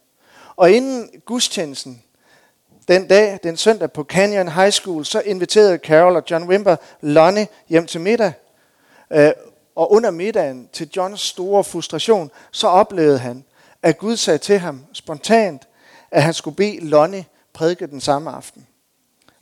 Og 0.56 0.70
inden 0.70 1.10
gudstjenesten, 1.24 2.02
den 2.88 3.06
dag, 3.06 3.38
den 3.42 3.56
søndag 3.56 3.92
på 3.92 4.04
Canyon 4.04 4.48
High 4.48 4.70
School, 4.70 5.04
så 5.04 5.20
inviterede 5.20 5.78
Carol 5.78 6.16
og 6.16 6.22
John 6.30 6.44
Wimber 6.44 6.76
Lonnie 7.00 7.46
hjem 7.68 7.86
til 7.86 8.00
middag. 8.00 8.32
Øh, 9.12 9.32
og 9.76 9.92
under 9.92 10.10
middagen, 10.10 10.68
til 10.72 10.90
Johns 10.96 11.20
store 11.20 11.64
frustration, 11.64 12.30
så 12.50 12.66
oplevede 12.68 13.18
han, 13.18 13.44
at 13.82 13.98
Gud 13.98 14.16
sagde 14.16 14.38
til 14.38 14.58
ham 14.58 14.84
spontant, 14.92 15.68
at 16.10 16.22
han 16.22 16.34
skulle 16.34 16.56
bede 16.56 16.80
Lonnie 16.80 17.24
prædike 17.52 17.86
den 17.86 18.00
samme 18.00 18.30
aften. 18.30 18.66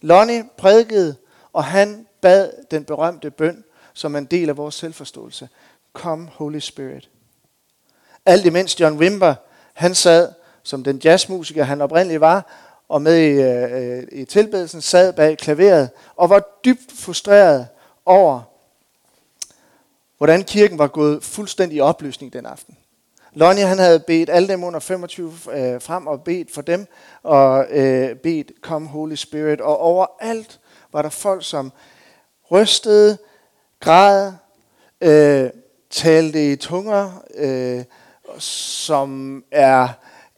Lonnie 0.00 0.44
prædikede, 0.56 1.16
og 1.52 1.64
han 1.64 2.06
bad 2.20 2.50
den 2.70 2.84
berømte 2.84 3.30
bøn, 3.30 3.64
som 3.94 4.16
en 4.16 4.24
del 4.24 4.48
af 4.48 4.56
vores 4.56 4.74
selvforståelse. 4.74 5.48
Come, 5.92 6.28
Holy 6.34 6.58
Spirit. 6.58 7.08
Alt 8.26 8.46
imens 8.46 8.80
John 8.80 8.98
Wimber, 8.98 9.34
han 9.74 9.94
sad, 9.94 10.32
som 10.62 10.84
den 10.84 11.00
jazzmusiker 11.04 11.64
han 11.64 11.80
oprindeligt 11.80 12.20
var, 12.20 12.46
og 12.90 13.02
med 13.02 13.16
i, 13.16 13.42
øh, 13.42 14.20
i 14.20 14.24
tilbedelsen 14.24 14.80
sad 14.80 15.12
bag 15.12 15.38
klaveret 15.38 15.90
og 16.16 16.30
var 16.30 16.60
dybt 16.64 16.92
frustreret 16.94 17.68
over, 18.06 18.40
hvordan 20.18 20.44
kirken 20.44 20.78
var 20.78 20.86
gået 20.86 21.24
fuldstændig 21.24 21.76
i 21.76 21.80
opløsning 21.80 22.32
den 22.32 22.46
aften. 22.46 22.76
Lonnie 23.32 23.64
han 23.64 23.78
havde 23.78 24.00
bedt 24.00 24.30
alle 24.30 24.48
dem 24.48 24.64
under 24.64 24.80
25 24.80 25.32
øh, 25.52 25.80
frem 25.80 26.06
og 26.06 26.22
bedt 26.22 26.54
for 26.54 26.62
dem, 26.62 26.86
og 27.22 27.66
øh, 27.70 28.16
bedt, 28.16 28.52
Come 28.60 28.88
Holy 28.88 29.14
Spirit. 29.14 29.60
Og 29.60 29.78
overalt 29.78 30.60
var 30.92 31.02
der 31.02 31.08
folk, 31.08 31.44
som 31.44 31.72
rystede, 32.50 33.18
græd, 33.80 34.32
øh, 35.00 35.50
talte 35.90 36.52
i 36.52 36.56
tunger, 36.56 37.22
øh, 37.34 37.84
som 38.38 39.44
er 39.50 39.88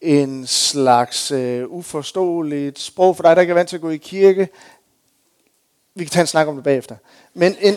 en 0.03 0.47
slags 0.47 1.31
øh, 1.31 1.65
uforståeligt 1.69 2.79
sprog 2.79 3.17
for 3.17 3.23
dig, 3.23 3.37
der 3.37 3.41
ikke 3.43 3.51
er 3.51 3.55
vant 3.55 3.69
til 3.69 3.77
at 3.77 3.83
gå 3.83 3.91
i 3.91 3.97
kirke. 3.97 4.49
Vi 5.95 6.05
kan 6.05 6.11
tage 6.11 6.21
en 6.21 6.27
snak 6.27 6.49
om 6.49 6.55
det 6.55 6.65
bagefter. 6.65 6.97
Men 7.35 7.57
en, 7.61 7.75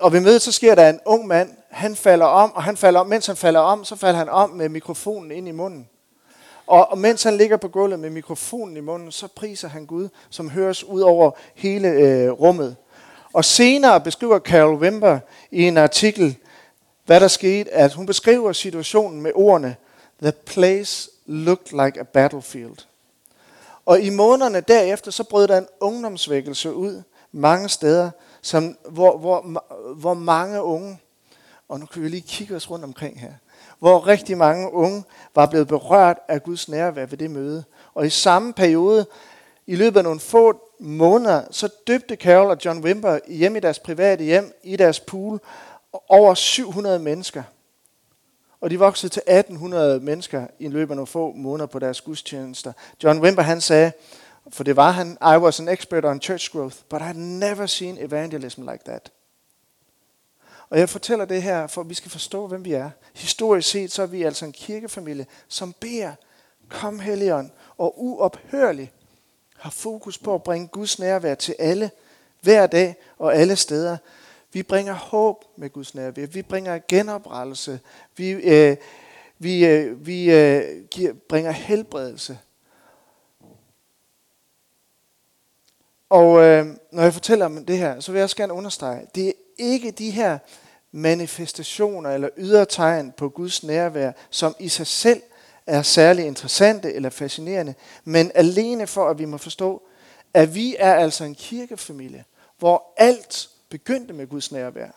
og 0.00 0.12
ved 0.12 0.20
mødet, 0.20 0.42
så 0.42 0.52
sker 0.52 0.74
der 0.74 0.88
en 0.88 1.00
ung 1.04 1.26
mand, 1.26 1.50
han 1.70 1.96
falder 1.96 2.26
om, 2.26 2.52
og 2.54 2.62
han 2.62 2.76
falder 2.76 3.00
om, 3.00 3.06
mens 3.06 3.26
han 3.26 3.36
falder 3.36 3.60
om, 3.60 3.84
så 3.84 3.96
falder 3.96 4.18
han 4.18 4.28
om 4.28 4.50
med 4.50 4.68
mikrofonen 4.68 5.30
ind 5.30 5.48
i 5.48 5.52
munden. 5.52 5.88
Og, 6.66 6.90
og 6.90 6.98
mens 6.98 7.22
han 7.22 7.36
ligger 7.36 7.56
på 7.56 7.68
gulvet 7.68 8.00
med 8.00 8.10
mikrofonen 8.10 8.76
i 8.76 8.80
munden, 8.80 9.12
så 9.12 9.28
priser 9.36 9.68
han 9.68 9.86
Gud, 9.86 10.08
som 10.30 10.50
høres 10.50 10.84
ud 10.84 11.00
over 11.00 11.30
hele 11.54 11.88
øh, 11.88 12.30
rummet. 12.30 12.76
Og 13.32 13.44
senere 13.44 14.00
beskriver 14.00 14.38
Carol 14.38 14.78
Wimber 14.78 15.18
i 15.50 15.62
en 15.62 15.78
artikel, 15.78 16.36
hvad 17.04 17.20
der 17.20 17.28
skete, 17.28 17.70
at 17.70 17.92
hun 17.92 18.06
beskriver 18.06 18.52
situationen 18.52 19.22
med 19.22 19.32
ordene, 19.34 19.76
The 20.22 20.32
place 20.32 21.10
looked 21.26 21.84
like 21.84 22.00
a 22.00 22.02
battlefield. 22.02 22.76
Og 23.86 24.00
i 24.00 24.10
månederne 24.10 24.60
derefter, 24.60 25.10
så 25.10 25.24
brød 25.24 25.48
der 25.48 25.58
en 25.58 25.66
ungdomsvækkelse 25.80 26.74
ud 26.74 27.02
mange 27.32 27.68
steder, 27.68 28.10
som, 28.42 28.76
hvor, 28.88 29.18
hvor, 29.18 29.62
hvor 29.94 30.14
mange 30.14 30.62
unge, 30.62 30.98
og 31.68 31.80
nu 31.80 31.86
kan 31.86 32.02
vi 32.02 32.08
lige 32.08 32.24
kigge 32.28 32.56
os 32.56 32.70
rundt 32.70 32.84
omkring 32.84 33.20
her, 33.20 33.32
hvor 33.78 34.06
rigtig 34.06 34.38
mange 34.38 34.72
unge 34.72 35.04
var 35.34 35.46
blevet 35.46 35.68
berørt 35.68 36.18
af 36.28 36.42
Guds 36.42 36.68
nærvær 36.68 37.06
ved 37.06 37.18
det 37.18 37.30
møde. 37.30 37.64
Og 37.94 38.06
i 38.06 38.10
samme 38.10 38.52
periode, 38.52 39.06
i 39.66 39.76
løbet 39.76 39.96
af 39.96 40.04
nogle 40.04 40.20
få 40.20 40.60
måneder, 40.78 41.42
så 41.50 41.68
døbte 41.86 42.16
Carol 42.16 42.50
og 42.50 42.56
John 42.64 42.84
Wimber 42.84 43.18
hjemme 43.28 43.58
i 43.58 43.60
deres 43.60 43.78
private 43.78 44.24
hjem, 44.24 44.60
i 44.62 44.76
deres 44.76 45.00
pool, 45.00 45.40
over 46.08 46.34
700 46.34 46.98
mennesker. 46.98 47.42
Og 48.60 48.70
de 48.70 48.78
voksede 48.78 49.12
til 49.12 49.22
1800 49.26 50.00
mennesker 50.00 50.46
i 50.58 50.68
løbet 50.68 50.92
af 50.92 50.96
nogle 50.96 51.06
få 51.06 51.32
måneder 51.32 51.66
på 51.66 51.78
deres 51.78 52.00
gudstjenester. 52.00 52.72
John 53.02 53.20
Wimber 53.20 53.42
han 53.42 53.60
sagde, 53.60 53.92
for 54.50 54.64
det 54.64 54.76
var 54.76 54.90
han, 54.90 55.18
I 55.20 55.36
was 55.36 55.60
an 55.60 55.68
expert 55.68 56.04
on 56.04 56.20
church 56.20 56.52
growth, 56.52 56.76
but 56.88 57.00
I 57.00 57.04
had 57.04 57.14
never 57.14 57.66
seen 57.66 57.98
evangelism 57.98 58.60
like 58.60 58.84
that. 58.84 59.12
Og 60.70 60.78
jeg 60.78 60.88
fortæller 60.88 61.24
det 61.24 61.42
her, 61.42 61.66
for 61.66 61.80
at 61.80 61.88
vi 61.88 61.94
skal 61.94 62.10
forstå, 62.10 62.46
hvem 62.46 62.64
vi 62.64 62.72
er. 62.72 62.90
Historisk 63.14 63.70
set, 63.70 63.92
så 63.92 64.02
er 64.02 64.06
vi 64.06 64.22
altså 64.22 64.44
en 64.44 64.52
kirkefamilie, 64.52 65.26
som 65.48 65.74
beder, 65.80 66.12
kom 66.68 66.98
Helligånd, 66.98 67.50
og 67.78 68.04
uophørligt 68.04 68.90
har 69.56 69.70
fokus 69.70 70.18
på 70.18 70.34
at 70.34 70.42
bringe 70.42 70.68
Guds 70.68 70.98
nærvær 70.98 71.34
til 71.34 71.56
alle, 71.58 71.90
hver 72.40 72.66
dag 72.66 72.96
og 73.18 73.34
alle 73.34 73.56
steder. 73.56 73.96
Vi 74.54 74.62
bringer 74.62 74.92
håb 74.92 75.44
med 75.56 75.70
Guds 75.70 75.94
nærvær. 75.94 76.26
Vi 76.26 76.42
bringer 76.42 76.78
genoprettelse. 76.88 77.80
Vi, 78.16 78.30
øh, 78.30 78.76
vi, 79.38 79.66
øh, 79.66 80.06
vi 80.06 80.32
øh, 80.32 80.84
giver, 80.90 81.12
bringer 81.28 81.50
helbredelse. 81.50 82.38
Og 86.10 86.42
øh, 86.42 86.66
når 86.92 87.02
jeg 87.02 87.12
fortæller 87.12 87.46
om 87.46 87.64
det 87.64 87.78
her, 87.78 88.00
så 88.00 88.12
vil 88.12 88.18
jeg 88.18 88.24
også 88.24 88.36
gerne 88.36 88.52
understrege, 88.52 89.06
det 89.14 89.28
er 89.28 89.32
ikke 89.58 89.90
de 89.90 90.10
her 90.10 90.38
manifestationer 90.92 92.10
eller 92.10 92.28
ydre 92.36 92.66
tegn 92.66 93.12
på 93.12 93.28
Guds 93.28 93.62
nærvær, 93.62 94.12
som 94.30 94.54
i 94.58 94.68
sig 94.68 94.86
selv 94.86 95.22
er 95.66 95.82
særlig 95.82 96.26
interessante 96.26 96.92
eller 96.92 97.10
fascinerende, 97.10 97.74
men 98.04 98.30
alene 98.34 98.86
for, 98.86 99.08
at 99.08 99.18
vi 99.18 99.24
må 99.24 99.38
forstå, 99.38 99.82
at 100.34 100.54
vi 100.54 100.76
er 100.78 100.94
altså 100.94 101.24
en 101.24 101.34
kirkefamilie, 101.34 102.24
hvor 102.58 102.92
alt 102.96 103.48
begyndte 103.74 104.14
med 104.14 104.26
Guds 104.26 104.52
nærvær. 104.52 104.90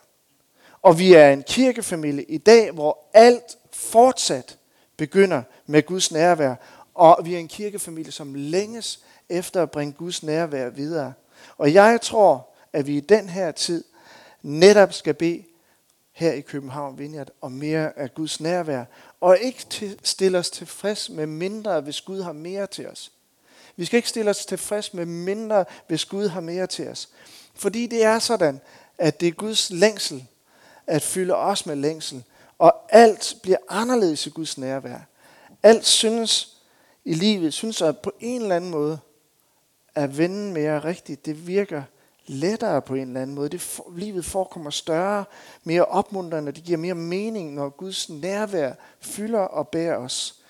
Og 0.82 0.98
vi 0.98 1.14
er 1.14 1.30
en 1.30 1.42
kirkefamilie 1.42 2.24
i 2.24 2.38
dag, 2.38 2.70
hvor 2.70 2.98
alt 3.14 3.58
fortsat 3.72 4.58
begynder 4.96 5.42
med 5.66 5.82
Guds 5.86 6.12
nærvær. 6.12 6.54
Og 6.94 7.18
vi 7.24 7.34
er 7.34 7.38
en 7.38 7.48
kirkefamilie, 7.48 8.12
som 8.12 8.34
længes 8.34 9.00
efter 9.28 9.62
at 9.62 9.70
bringe 9.70 9.92
Guds 9.92 10.22
nærvær 10.22 10.68
videre. 10.68 11.12
Og 11.56 11.74
jeg 11.74 12.00
tror, 12.02 12.48
at 12.72 12.86
vi 12.86 12.96
i 12.96 13.00
den 13.00 13.28
her 13.28 13.50
tid 13.50 13.84
netop 14.42 14.92
skal 14.92 15.14
bede 15.14 15.44
her 16.12 16.32
i 16.32 16.40
København 16.40 16.98
Vineyard 16.98 17.30
om 17.40 17.52
mere 17.52 17.98
af 17.98 18.14
Guds 18.14 18.40
nærvær, 18.40 18.84
og 19.20 19.38
ikke 19.38 19.66
til, 19.70 19.98
stille 20.02 20.38
os 20.38 20.50
tilfreds 20.50 21.10
med 21.10 21.26
mindre, 21.26 21.80
hvis 21.80 22.00
Gud 22.00 22.22
har 22.22 22.32
mere 22.32 22.66
til 22.66 22.88
os. 22.88 23.12
Vi 23.76 23.84
skal 23.84 23.96
ikke 23.96 24.08
stille 24.08 24.30
os 24.30 24.46
tilfreds 24.46 24.94
med 24.94 25.06
mindre, 25.06 25.64
hvis 25.88 26.04
Gud 26.04 26.28
har 26.28 26.40
mere 26.40 26.66
til 26.66 26.88
os. 26.88 27.08
Fordi 27.58 27.86
det 27.86 28.04
er 28.04 28.18
sådan, 28.18 28.60
at 28.98 29.20
det 29.20 29.28
er 29.28 29.32
Guds 29.32 29.70
længsel 29.70 30.26
at 30.86 31.02
fylde 31.02 31.34
os 31.34 31.66
med 31.66 31.76
længsel, 31.76 32.24
og 32.58 32.74
alt 32.88 33.36
bliver 33.42 33.58
anderledes 33.68 34.26
i 34.26 34.30
Guds 34.30 34.58
nærvær. 34.58 34.98
Alt 35.62 35.86
synes 35.86 36.56
i 37.04 37.14
livet, 37.14 37.54
synes 37.54 37.82
at 37.82 37.98
på 37.98 38.12
en 38.20 38.42
eller 38.42 38.56
anden 38.56 38.70
måde 38.70 38.98
at 39.94 40.18
vende 40.18 40.52
mere 40.52 40.84
rigtigt. 40.84 41.26
Det 41.26 41.46
virker 41.46 41.82
lettere 42.26 42.82
på 42.82 42.94
en 42.94 43.08
eller 43.08 43.20
anden 43.20 43.36
måde. 43.36 43.48
Det 43.48 43.60
for, 43.60 43.92
livet 43.96 44.24
forekommer 44.24 44.70
større, 44.70 45.24
mere 45.64 45.84
opmuntrende, 45.84 46.52
det 46.52 46.64
giver 46.64 46.78
mere 46.78 46.94
mening, 46.94 47.54
når 47.54 47.68
Guds 47.68 48.08
nærvær 48.08 48.72
fylder 49.00 49.40
og 49.40 49.68
bærer 49.68 49.96
os. 49.96 50.40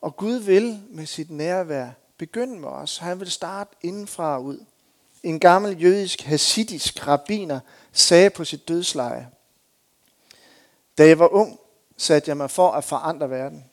Og 0.00 0.16
Gud 0.16 0.34
vil 0.34 0.82
med 0.90 1.06
sit 1.06 1.30
nærvær 1.30 1.90
begynde 2.18 2.60
med 2.60 2.68
os. 2.68 2.98
Han 2.98 3.20
vil 3.20 3.30
starte 3.30 3.76
indenfra 3.82 4.36
og 4.36 4.44
ud. 4.44 4.64
En 5.24 5.40
gammel 5.40 5.82
jødisk 5.82 6.20
hasidisk 6.20 7.06
rabbiner 7.06 7.60
sagde 7.92 8.30
på 8.30 8.44
sit 8.44 8.68
dødsleje, 8.68 9.28
Da 10.98 11.06
jeg 11.06 11.18
var 11.18 11.28
ung, 11.28 11.60
satte 11.96 12.28
jeg 12.28 12.36
mig 12.36 12.50
for 12.50 12.70
at 12.70 12.84
forandre 12.84 13.30
verden. 13.30 13.64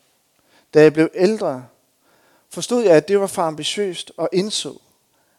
Da 0.73 0.81
jeg 0.81 0.93
blev 0.93 1.09
ældre, 1.13 1.65
forstod 2.49 2.83
jeg, 2.83 2.95
at 2.95 3.07
det 3.07 3.19
var 3.19 3.27
for 3.27 3.41
ambitiøst 3.41 4.11
og 4.17 4.29
indså, 4.33 4.79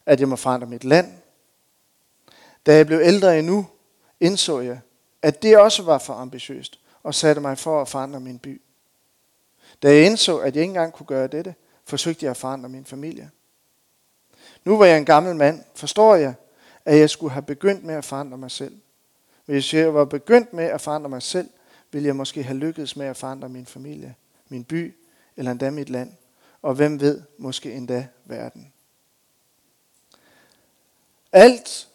at 0.07 0.21
jeg 0.21 0.29
må 0.29 0.37
forandre 0.37 0.67
mit 0.67 0.85
land. 0.85 1.13
Da 2.67 2.75
jeg 2.77 2.87
blev 2.87 3.01
ældre 3.03 3.39
endnu, 3.39 3.67
indså 4.21 4.61
jeg, 4.61 4.81
at 5.23 5.43
det 5.43 5.59
også 5.59 5.83
var 5.83 5.99
for 5.99 6.15
ambitiøst, 6.15 6.81
og 7.03 7.15
satte 7.15 7.41
mig 7.41 7.59
for 7.59 7.81
at 7.81 7.89
forandre 7.89 8.21
min 8.21 8.39
by. 8.39 8.63
Da 9.83 9.89
jeg 9.89 10.07
indså, 10.07 10.39
at 10.39 10.57
jeg 10.57 10.63
ikke 10.63 10.71
engang 10.71 10.93
kunne 10.93 11.07
gøre 11.07 11.27
dette, 11.27 11.55
forsøgte 11.85 12.25
jeg 12.25 12.31
at 12.31 12.37
forandre 12.37 12.69
min 12.69 12.85
familie. 12.85 13.31
Nu 14.65 14.77
var 14.77 14.87
jeg 14.87 14.99
en 14.99 15.05
gammel 15.05 15.37
mand, 15.37 15.65
forstår 15.75 16.15
jeg, 16.15 16.35
at 16.85 16.99
jeg 16.99 17.11
skulle 17.11 17.33
have 17.33 17.43
begyndt 17.43 17.85
med 17.85 17.95
at 17.95 18.05
forandre 18.05 18.39
mig 18.39 18.51
selv. 18.51 18.81
Hvis 19.45 19.75
jeg 19.75 19.95
var 19.95 20.05
begyndt 20.05 20.53
med 20.53 20.65
at 20.65 20.81
forandre 20.81 21.11
mig 21.11 21.23
selv, 21.23 21.51
ville 21.93 22.07
jeg 22.07 22.17
måske 22.17 22.43
have 22.43 22.59
lykkedes 22.59 22.97
med 22.97 23.07
at 23.07 23.17
forandre 23.17 23.49
min 23.49 23.67
familie, 23.67 24.15
min 24.49 24.65
by 24.65 24.97
eller 25.37 25.51
endda 25.51 25.71
mit 25.71 25.91
land. 25.91 26.13
Og 26.63 26.75
hvem 26.75 27.01
ved, 27.01 27.23
måske 27.39 27.73
endda 27.73 28.09
verden. 28.25 28.73
Alt 31.33 31.89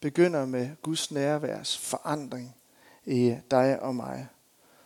begynder 0.00 0.46
med 0.46 0.70
Guds 0.82 1.10
nærværs 1.10 1.78
forandring 1.78 2.56
i 3.04 3.36
dig 3.50 3.82
og 3.82 3.94
mig. 3.94 4.28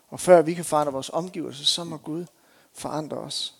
Og 0.08 0.20
før 0.20 0.42
vi 0.42 0.54
kan 0.54 0.64
forandre 0.64 0.92
vores 0.92 1.10
omgivelser, 1.12 1.64
så 1.64 1.84
må 1.84 1.96
Gud 1.96 2.26
forandre 2.72 3.16
os. 3.16 3.54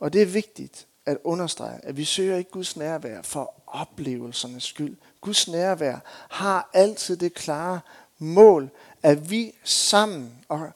Og 0.00 0.12
det 0.12 0.22
er 0.22 0.26
vigtigt 0.26 0.86
at 1.06 1.18
understrege, 1.24 1.80
at 1.82 1.96
vi 1.96 2.04
søger 2.04 2.36
ikke 2.36 2.50
Guds 2.50 2.76
nærvær 2.76 3.22
for 3.22 3.54
oplevelsernes 3.66 4.64
skyld. 4.64 4.96
Guds 5.20 5.48
nærvær 5.48 5.98
har 6.28 6.70
altid 6.72 7.16
det 7.16 7.34
klare 7.34 7.80
mål, 8.18 8.70
at 9.02 9.30
vi 9.30 9.54
sammen, 9.64 10.32
og 10.48 10.70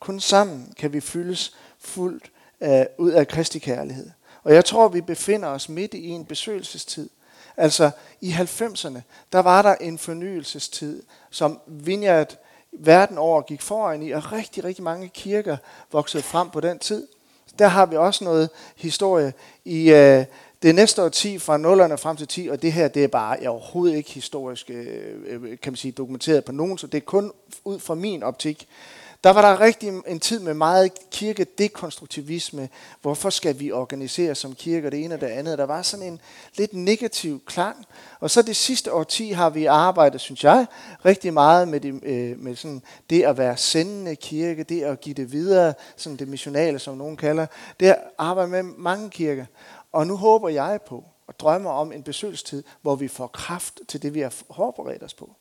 kun 0.00 0.20
sammen, 0.20 0.74
kan 0.78 0.92
vi 0.92 1.00
fyldes 1.00 1.54
fuldt 1.78 2.30
uh, 2.60 2.68
ud 2.98 3.10
af 3.10 3.28
Kristi 3.28 3.58
kærlighed. 3.58 4.10
Og 4.44 4.54
jeg 4.54 4.64
tror, 4.64 4.88
vi 4.88 5.00
befinder 5.00 5.48
os 5.48 5.68
midt 5.68 5.94
i 5.94 6.08
en 6.08 6.24
besøgelsestid. 6.24 7.10
Altså 7.56 7.90
i 8.20 8.32
90'erne, 8.32 9.00
der 9.32 9.38
var 9.38 9.62
der 9.62 9.74
en 9.74 9.98
fornyelsestid, 9.98 11.02
som 11.30 11.60
Vineyard 11.66 12.36
verden 12.72 13.18
over 13.18 13.42
gik 13.42 13.62
foran 13.62 14.02
i, 14.02 14.10
og 14.10 14.32
rigtig, 14.32 14.64
rigtig 14.64 14.84
mange 14.84 15.08
kirker 15.08 15.56
voksede 15.92 16.22
frem 16.22 16.50
på 16.50 16.60
den 16.60 16.78
tid. 16.78 17.06
Der 17.58 17.66
har 17.66 17.86
vi 17.86 17.96
også 17.96 18.24
noget 18.24 18.50
historie 18.76 19.32
i 19.64 19.90
øh, 19.90 20.24
det 20.62 20.74
næste 20.74 21.02
årti 21.02 21.28
10 21.32 21.38
fra 21.38 21.56
0'erne 21.56 21.94
frem 21.94 22.16
til 22.16 22.28
10, 22.28 22.48
og 22.48 22.62
det 22.62 22.72
her 22.72 22.88
det 22.88 23.04
er 23.04 23.08
bare 23.08 23.48
overhovedet 23.48 23.96
ikke 23.96 24.10
historisk 24.10 24.70
øh, 24.70 24.86
øh, 25.26 25.58
kan 25.62 25.72
man 25.72 25.76
sige, 25.76 25.92
dokumenteret 25.92 26.44
på 26.44 26.52
nogen, 26.52 26.78
så 26.78 26.86
det 26.86 26.98
er 26.98 27.04
kun 27.04 27.32
ud 27.64 27.78
fra 27.78 27.94
min 27.94 28.22
optik. 28.22 28.68
Der 29.24 29.30
var 29.30 29.42
der 29.42 29.60
rigtig 29.60 29.92
en 30.06 30.20
tid 30.20 30.40
med 30.40 30.54
meget 30.54 30.92
kirkedekonstruktivisme. 31.10 32.68
Hvorfor 33.02 33.30
skal 33.30 33.60
vi 33.60 33.72
organisere 33.72 34.34
som 34.34 34.54
kirke 34.54 34.90
det 34.90 35.04
ene 35.04 35.14
og 35.14 35.20
det 35.20 35.26
andet? 35.26 35.58
Der 35.58 35.64
var 35.64 35.82
sådan 35.82 36.06
en 36.06 36.20
lidt 36.56 36.72
negativ 36.74 37.44
klang. 37.44 37.86
Og 38.20 38.30
så 38.30 38.42
det 38.42 38.56
sidste 38.56 38.92
årti 38.92 39.30
har 39.30 39.50
vi 39.50 39.64
arbejdet, 39.64 40.20
synes 40.20 40.44
jeg, 40.44 40.66
rigtig 41.04 41.32
meget 41.32 41.68
med, 41.68 41.80
det, 41.80 42.00
øh, 42.02 42.38
med 42.38 42.56
sådan 42.56 42.82
det 43.10 43.22
at 43.22 43.38
være 43.38 43.56
sendende 43.56 44.16
kirke, 44.16 44.62
det 44.62 44.82
at 44.82 45.00
give 45.00 45.14
det 45.14 45.32
videre, 45.32 45.74
sådan 45.96 46.16
det 46.16 46.28
missionale, 46.28 46.78
som 46.78 46.96
nogen 46.96 47.16
kalder. 47.16 47.46
Det 47.80 47.86
at 47.86 47.98
arbejde 48.18 48.50
med 48.50 48.62
mange 48.62 49.10
kirker. 49.10 49.46
Og 49.92 50.06
nu 50.06 50.16
håber 50.16 50.48
jeg 50.48 50.80
på 50.86 51.04
og 51.26 51.40
drømmer 51.40 51.70
om 51.70 51.92
en 51.92 52.02
besøgstid, 52.02 52.62
hvor 52.82 52.94
vi 52.94 53.08
får 53.08 53.26
kraft 53.26 53.80
til 53.88 54.02
det, 54.02 54.14
vi 54.14 54.20
har 54.20 54.34
forberedt 54.56 55.02
os 55.02 55.14
på. 55.14 55.36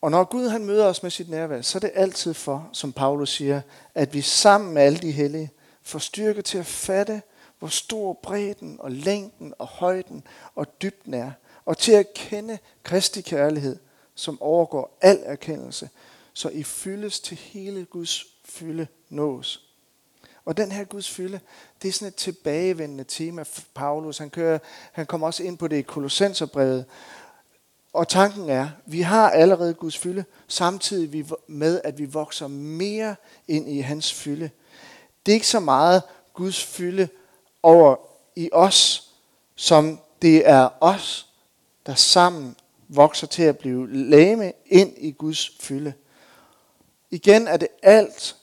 Og 0.00 0.10
når 0.10 0.24
Gud 0.24 0.48
han 0.48 0.64
møder 0.64 0.86
os 0.86 1.02
med 1.02 1.10
sit 1.10 1.30
nærvær, 1.30 1.62
så 1.62 1.78
er 1.78 1.80
det 1.80 1.90
altid 1.94 2.34
for, 2.34 2.68
som 2.72 2.92
Paulus 2.92 3.30
siger, 3.30 3.60
at 3.94 4.14
vi 4.14 4.20
sammen 4.20 4.74
med 4.74 4.82
alle 4.82 4.98
de 4.98 5.12
hellige 5.12 5.50
får 5.82 5.98
styrke 5.98 6.42
til 6.42 6.58
at 6.58 6.66
fatte, 6.66 7.22
hvor 7.58 7.68
stor 7.68 8.12
bredden 8.12 8.76
og 8.80 8.90
længden 8.90 9.54
og 9.58 9.66
højden 9.66 10.24
og 10.54 10.82
dybden 10.82 11.14
er, 11.14 11.30
og 11.64 11.78
til 11.78 11.92
at 11.92 12.14
kende 12.14 12.58
Kristi 12.82 13.20
kærlighed, 13.20 13.76
som 14.14 14.42
overgår 14.42 14.98
al 15.00 15.22
erkendelse, 15.24 15.90
så 16.32 16.48
I 16.48 16.62
fyldes 16.62 17.20
til 17.20 17.36
hele 17.36 17.84
Guds 17.84 18.24
fylde 18.44 18.86
nås. 19.08 19.68
Og 20.44 20.56
den 20.56 20.72
her 20.72 20.84
Guds 20.84 21.10
fylde, 21.10 21.40
det 21.82 21.88
er 21.88 21.92
sådan 21.92 22.08
et 22.08 22.14
tilbagevendende 22.14 23.04
tema 23.04 23.42
for 23.42 23.62
Paulus. 23.74 24.18
Han, 24.18 24.30
kører, 24.30 24.58
han 24.92 25.06
kommer 25.06 25.26
også 25.26 25.42
ind 25.42 25.58
på 25.58 25.68
det 25.68 25.76
i 25.76 25.82
Kolossenserbrevet, 25.82 26.84
og 27.92 28.08
tanken 28.08 28.50
er, 28.50 28.68
vi 28.86 29.00
har 29.00 29.30
allerede 29.30 29.74
Guds 29.74 29.98
fylde, 29.98 30.24
samtidig 30.48 31.26
med, 31.46 31.80
at 31.84 31.98
vi 31.98 32.04
vokser 32.04 32.46
mere 32.46 33.16
ind 33.48 33.68
i 33.68 33.80
hans 33.80 34.12
fylde. 34.12 34.50
Det 35.26 35.32
er 35.32 35.34
ikke 35.34 35.46
så 35.46 35.60
meget 35.60 36.02
Guds 36.34 36.64
fylde 36.64 37.08
over 37.62 37.96
i 38.36 38.50
os, 38.52 39.10
som 39.54 40.00
det 40.22 40.48
er 40.48 40.68
os, 40.80 41.28
der 41.86 41.94
sammen 41.94 42.56
vokser 42.88 43.26
til 43.26 43.42
at 43.42 43.58
blive 43.58 43.92
lame 43.92 44.52
ind 44.66 44.92
i 44.96 45.10
Guds 45.10 45.50
fylde. 45.60 45.92
Igen 47.10 47.48
er 47.48 47.56
det 47.56 47.68
alt, 47.82 48.36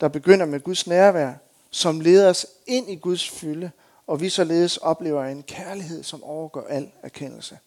der 0.00 0.08
begynder 0.08 0.46
med 0.46 0.60
Guds 0.60 0.86
nærvær, 0.86 1.32
som 1.70 2.00
leder 2.00 2.30
os 2.30 2.46
ind 2.66 2.90
i 2.90 2.96
Guds 2.96 3.30
fylde, 3.30 3.70
og 4.06 4.20
vi 4.20 4.28
således 4.28 4.76
oplever 4.76 5.24
en 5.24 5.42
kærlighed, 5.42 6.02
som 6.02 6.24
overgår 6.24 6.66
al 6.68 6.90
erkendelse. 7.02 7.58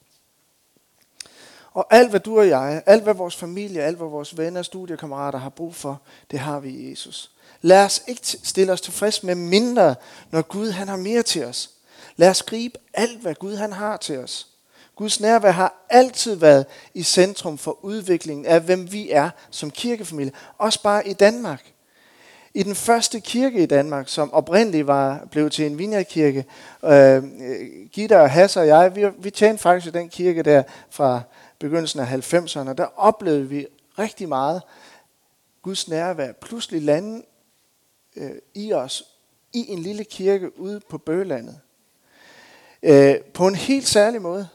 Og 1.76 1.88
alt 1.90 2.10
hvad 2.10 2.20
du 2.20 2.40
og 2.40 2.48
jeg, 2.48 2.84
alt 2.86 3.04
hvad 3.04 3.14
vores 3.14 3.36
familie, 3.36 3.82
alt 3.82 3.98
hvad 3.98 4.08
vores 4.08 4.38
venner 4.38 4.60
og 4.60 4.66
studiekammerater 4.66 5.40
har 5.40 5.50
brug 5.50 5.76
for, 5.76 6.02
det 6.32 6.40
har 6.40 6.60
vi 6.60 6.70
i 6.70 6.90
Jesus. 6.90 7.32
Lad 7.62 7.86
os 7.86 8.04
ikke 8.08 8.22
stille 8.24 8.74
os 8.74 8.82
tilfreds 8.82 9.24
med 9.24 9.36
mindre, 9.36 9.96
når 10.32 10.42
Gud 10.42 10.72
han 10.72 10.88
har 10.88 10.98
mere 10.98 11.24
til 11.24 11.46
os. 11.46 11.70
Lad 12.16 12.30
os 12.30 12.44
gribe 12.44 12.78
alt, 12.94 13.22
hvad 13.22 13.36
Gud 13.36 13.56
han 13.56 13.74
har 13.74 13.98
til 13.98 14.18
os. 14.18 14.48
Guds 14.96 15.20
nærvær 15.20 15.52
har 15.52 15.86
altid 15.90 16.36
været 16.36 16.66
i 16.94 17.04
centrum 17.04 17.58
for 17.58 17.86
udviklingen 17.86 18.46
af, 18.46 18.62
hvem 18.62 18.92
vi 18.92 19.12
er 19.12 19.30
som 19.50 19.72
kirkefamilie. 19.72 20.32
Også 20.58 20.84
bare 20.84 21.08
i 21.08 21.14
Danmark. 21.14 21.72
I 22.54 22.64
den 22.64 22.76
første 22.76 23.20
kirke 23.20 23.64
i 23.64 23.66
Danmark, 23.66 24.10
som 24.10 24.34
oprindeligt 24.34 24.88
var 24.88 25.28
blevet 25.32 25.52
til 25.52 25.66
en 25.66 25.78
vineyardkirke, 25.78 26.46
øh, 26.84 27.24
Gitta 27.92 28.22
og 28.22 28.30
Hasse 28.30 28.60
og 28.60 28.68
jeg, 28.68 28.96
vi, 28.96 29.06
vi 29.18 29.30
tjente 29.30 29.62
faktisk 29.62 29.96
i 29.96 29.98
den 29.98 30.10
kirke 30.10 30.44
der 30.44 30.64
fra 30.90 31.22
begyndelsen 31.65 31.99
af 31.99 32.34
90'erne, 32.34 32.73
der 32.73 32.88
oplevede 32.95 33.49
vi 33.49 33.67
rigtig 33.99 34.30
meget 34.30 34.62
Guds 35.62 35.88
nærvær 35.88 36.32
pludselig 36.32 36.82
lande 36.82 37.25
øh, 38.15 38.32
i 38.54 38.73
os 38.73 39.04
i 39.54 39.65
en 39.67 39.80
lille 39.80 40.04
kirke 40.04 40.60
ude 40.60 40.80
på 40.89 40.97
Bøgelandet. 40.97 41.60
Øh, 42.84 43.15
på 43.34 43.47
en 43.47 43.56
helt 43.56 43.88
særlig 43.88 44.21
måde. 44.21 44.47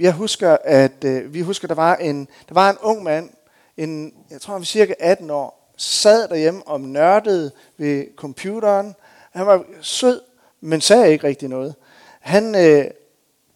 Jeg 0.00 0.12
husker, 0.12 0.56
at 0.64 1.04
øh, 1.04 1.34
vi 1.34 1.40
husker, 1.40 1.68
der 1.68 1.74
var 1.74 1.96
en, 1.96 2.28
der 2.48 2.54
var 2.54 2.70
en 2.70 2.78
ung 2.80 3.02
mand, 3.02 3.30
en, 3.76 4.14
jeg 4.30 4.40
tror 4.40 4.52
han 4.54 4.60
var 4.60 4.64
cirka 4.64 4.94
18 5.00 5.30
år, 5.30 5.72
sad 5.76 6.28
derhjemme 6.28 6.68
og 6.68 6.80
nørdede 6.80 7.52
ved 7.76 8.06
computeren. 8.16 8.94
Han 9.30 9.46
var 9.46 9.64
sød, 9.80 10.20
men 10.60 10.80
sagde 10.80 11.12
ikke 11.12 11.26
rigtig 11.26 11.48
noget. 11.48 11.74
Han 12.20 12.54
øh, 12.54 12.90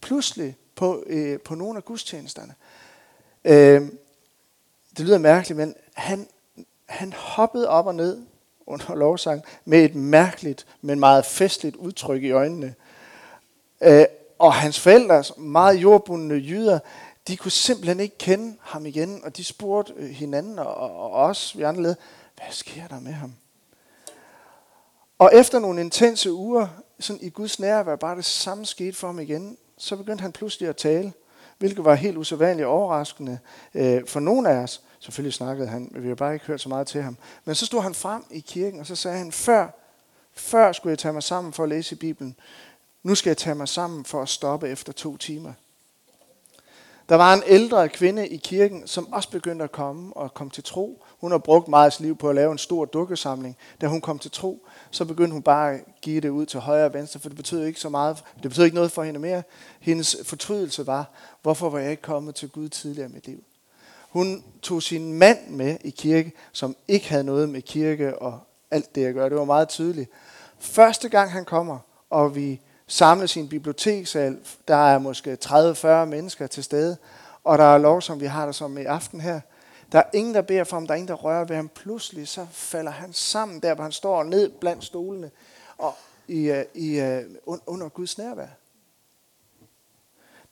pludselig 0.01 0.57
på, 0.79 1.03
øh, 1.07 1.39
på 1.39 1.55
nogle 1.55 1.77
af 1.77 1.85
gudstjenesterne. 1.85 2.55
Øh, 3.45 3.81
det 4.97 5.05
lyder 5.05 5.17
mærkeligt, 5.17 5.57
men 5.57 5.75
han, 5.93 6.27
han 6.85 7.13
hoppede 7.13 7.69
op 7.69 7.87
og 7.87 7.95
ned 7.95 8.21
under 8.67 8.95
lovsang 8.95 9.43
med 9.65 9.85
et 9.85 9.95
mærkeligt, 9.95 10.67
men 10.81 10.99
meget 10.99 11.25
festligt 11.25 11.75
udtryk 11.75 12.23
i 12.23 12.31
øjnene. 12.31 12.75
Øh, 13.81 14.05
og 14.39 14.53
hans 14.53 14.79
forældre, 14.79 15.23
meget 15.37 15.75
jordbundne 15.75 16.35
jyder, 16.35 16.79
de 17.27 17.37
kunne 17.37 17.51
simpelthen 17.51 17.99
ikke 17.99 18.17
kende 18.17 18.57
ham 18.61 18.85
igen, 18.85 19.21
og 19.23 19.37
de 19.37 19.43
spurgte 19.43 19.93
øh, 19.97 20.09
hinanden 20.09 20.59
og, 20.59 20.75
og 20.75 21.11
os, 21.11 21.57
vi 21.57 21.63
andre 21.63 21.81
led, 21.81 21.95
hvad 22.35 22.51
sker 22.51 22.87
der 22.87 22.99
med 22.99 23.13
ham? 23.13 23.33
Og 25.17 25.31
efter 25.33 25.59
nogle 25.59 25.81
intense 25.81 26.31
uger 26.31 26.67
sådan 26.99 27.21
i 27.21 27.29
Guds 27.29 27.59
nærvær, 27.59 27.95
bare 27.95 28.15
det 28.15 28.25
samme 28.25 28.65
skete 28.65 28.97
for 28.97 29.07
ham 29.07 29.19
igen 29.19 29.57
så 29.79 29.95
begyndte 29.95 30.21
han 30.21 30.31
pludselig 30.31 30.69
at 30.69 30.75
tale, 30.77 31.13
hvilket 31.57 31.85
var 31.85 31.95
helt 31.95 32.17
usædvanligt 32.17 32.67
overraskende 32.67 33.39
øh, 33.73 34.07
for 34.07 34.19
nogen 34.19 34.45
af 34.45 34.55
os. 34.55 34.81
Selvfølgelig 34.99 35.33
snakkede 35.33 35.67
han, 35.67 35.89
men 35.91 36.03
vi 36.03 36.07
har 36.07 36.15
bare 36.15 36.33
ikke 36.33 36.45
hørt 36.45 36.61
så 36.61 36.69
meget 36.69 36.87
til 36.87 37.01
ham. 37.01 37.17
Men 37.45 37.55
så 37.55 37.65
stod 37.65 37.81
han 37.81 37.93
frem 37.93 38.23
i 38.31 38.39
kirken, 38.39 38.79
og 38.79 38.85
så 38.85 38.95
sagde 38.95 39.17
han, 39.17 39.31
før, 39.31 39.67
før 40.33 40.71
skulle 40.71 40.91
jeg 40.91 40.99
tage 40.99 41.13
mig 41.13 41.23
sammen 41.23 41.53
for 41.53 41.63
at 41.63 41.69
læse 41.69 41.95
i 41.95 41.97
Bibelen. 41.97 42.35
Nu 43.03 43.15
skal 43.15 43.29
jeg 43.29 43.37
tage 43.37 43.55
mig 43.55 43.67
sammen 43.67 44.05
for 44.05 44.21
at 44.21 44.29
stoppe 44.29 44.69
efter 44.69 44.93
to 44.93 45.17
timer. 45.17 45.53
Der 47.09 47.15
var 47.15 47.33
en 47.33 47.43
ældre 47.45 47.89
kvinde 47.89 48.27
i 48.27 48.37
kirken, 48.37 48.87
som 48.87 49.13
også 49.13 49.29
begyndte 49.29 49.63
at 49.63 49.71
komme 49.71 50.17
og 50.17 50.33
kom 50.33 50.49
til 50.49 50.63
tro. 50.63 51.03
Hun 51.21 51.31
har 51.31 51.37
brugt 51.37 51.67
meget 51.67 51.85
af 51.85 51.93
sit 51.93 52.01
liv 52.01 52.17
på 52.17 52.29
at 52.29 52.35
lave 52.35 52.51
en 52.51 52.57
stor 52.57 52.85
dukkesamling. 52.85 53.57
Da 53.81 53.87
hun 53.87 54.01
kom 54.01 54.19
til 54.19 54.31
tro, 54.31 54.65
så 54.91 55.05
begyndte 55.05 55.33
hun 55.33 55.41
bare 55.41 55.73
at 55.73 55.81
give 56.01 56.21
det 56.21 56.29
ud 56.29 56.45
til 56.45 56.59
højre 56.59 56.85
og 56.85 56.93
venstre, 56.93 57.19
for 57.19 57.29
det 57.29 57.37
betød 57.37 57.65
ikke 57.65 57.79
så 57.79 57.89
meget. 57.89 58.23
Det 58.43 58.51
betød 58.51 58.63
ikke 58.63 58.75
noget 58.75 58.91
for 58.91 59.03
hende 59.03 59.19
mere. 59.19 59.43
Hendes 59.79 60.17
fortrydelse 60.23 60.87
var, 60.87 61.09
hvorfor 61.41 61.69
var 61.69 61.79
jeg 61.79 61.91
ikke 61.91 62.03
kommet 62.03 62.35
til 62.35 62.49
Gud 62.49 62.69
tidligere 62.69 63.09
i 63.09 63.13
mit 63.13 63.27
liv? 63.27 63.43
Hun 64.09 64.43
tog 64.61 64.83
sin 64.83 65.13
mand 65.13 65.49
med 65.49 65.77
i 65.83 65.89
kirke, 65.89 66.31
som 66.51 66.75
ikke 66.87 67.09
havde 67.09 67.23
noget 67.23 67.49
med 67.49 67.61
kirke 67.61 68.19
og 68.19 68.39
alt 68.71 68.95
det 68.95 69.05
at 69.05 69.13
gøre. 69.13 69.29
Det 69.29 69.37
var 69.37 69.45
meget 69.45 69.69
tydeligt. 69.69 70.09
Første 70.59 71.09
gang 71.09 71.31
han 71.31 71.45
kommer, 71.45 71.77
og 72.09 72.35
vi 72.35 72.61
samles 72.87 73.31
sin 73.31 73.49
biblioteksal, 73.49 74.31
bibliotekssal, 74.31 74.57
der 74.67 74.75
er 74.75 74.99
måske 74.99 75.37
30-40 75.45 76.05
mennesker 76.05 76.47
til 76.47 76.63
stede, 76.63 76.97
og 77.43 77.57
der 77.57 77.63
er 77.63 77.77
lov, 77.77 78.01
som 78.01 78.19
vi 78.19 78.25
har 78.25 78.45
der 78.45 78.51
som 78.51 78.77
i 78.77 78.83
aften 78.83 79.21
her, 79.21 79.39
der 79.91 79.99
er 79.99 80.03
ingen, 80.13 80.33
der 80.33 80.41
beder 80.41 80.63
for 80.63 80.75
ham. 80.75 80.87
Der 80.87 80.93
er 80.93 80.97
ingen, 80.97 81.07
der 81.07 81.13
rører 81.13 81.45
ved 81.45 81.55
ham. 81.55 81.69
Pludselig 81.69 82.27
så 82.27 82.47
falder 82.51 82.91
han 82.91 83.13
sammen 83.13 83.59
der, 83.59 83.73
hvor 83.73 83.83
han 83.83 83.91
står 83.91 84.23
ned 84.23 84.49
blandt 84.49 84.83
stolene 84.83 85.31
og 85.77 85.93
i, 86.27 86.51
øh, 86.51 86.65
i, 86.73 86.99
øh, 86.99 87.23
under 87.45 87.89
Guds 87.89 88.17
nærvær. 88.17 88.47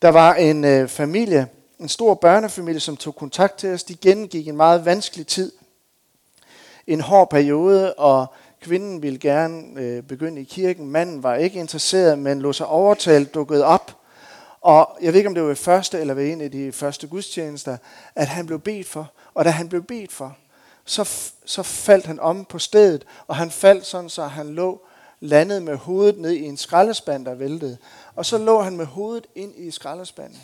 Der 0.02 0.10
var 0.10 0.34
en 0.34 0.64
øh, 0.64 0.88
familie, 0.88 1.48
en 1.80 1.90
stor 1.90 2.14
børnefamilie, 2.14 2.80
som 2.80 2.98
tog 2.98 3.16
kontakt 3.16 3.58
til 3.58 3.70
os. 3.70 3.84
De 3.84 3.96
gennemgik 3.96 4.48
en 4.48 4.58
meget 4.58 4.86
vanskelig 4.86 5.28
tid. 5.28 5.52
En 6.88 7.02
hård 7.02 7.30
periode, 7.30 7.94
og 7.94 8.28
kvinden 8.62 9.02
ville 9.02 9.20
gerne 9.20 9.82
øh, 9.82 10.04
begynde 10.04 10.42
i 10.42 10.44
kirken. 10.44 10.90
Manden 10.90 11.24
var 11.24 11.36
ikke 11.36 11.60
interesseret, 11.60 12.20
men 12.20 12.42
lå 12.42 12.54
sig 12.54 12.68
overtalt, 12.68 13.34
dukkede 13.34 13.66
op. 13.66 13.97
Og 14.68 14.98
jeg 15.02 15.14
ved 15.14 15.20
ikke, 15.20 15.28
om 15.28 15.34
det 15.34 15.44
var 15.44 15.48
ved 15.48 15.56
første 15.56 16.00
eller 16.00 16.14
ved 16.14 16.32
en 16.32 16.42
af 16.42 16.52
de 16.52 16.72
første 16.72 17.08
gudstjenester, 17.08 17.78
at 18.16 18.28
han 18.28 18.46
blev 18.46 18.60
bedt 18.60 18.88
for. 18.88 19.12
Og 19.34 19.46
da 19.46 19.50
han 19.50 19.70
blev 19.70 19.84
bedt 19.84 20.12
for, 20.12 20.38
så, 20.86 21.32
så 21.46 21.64
faldt 21.64 22.06
han 22.06 22.20
om 22.20 22.46
på 22.46 22.60
stedet, 22.60 23.06
og 23.28 23.36
han 23.36 23.52
faldt 23.52 23.86
sådan, 23.86 24.10
så 24.10 24.24
han 24.24 24.48
lå 24.56 24.82
landet 25.20 25.64
med 25.64 25.76
hovedet 25.76 26.20
ned 26.20 26.32
i 26.32 26.44
en 26.44 26.58
skraldespand, 26.58 27.26
der 27.26 27.34
væltede. 27.34 27.78
Og 28.16 28.26
så 28.26 28.38
lå 28.38 28.62
han 28.62 28.78
med 28.78 28.86
hovedet 28.86 29.28
ind 29.36 29.54
i 29.58 29.72
skraldespanden. 29.72 30.40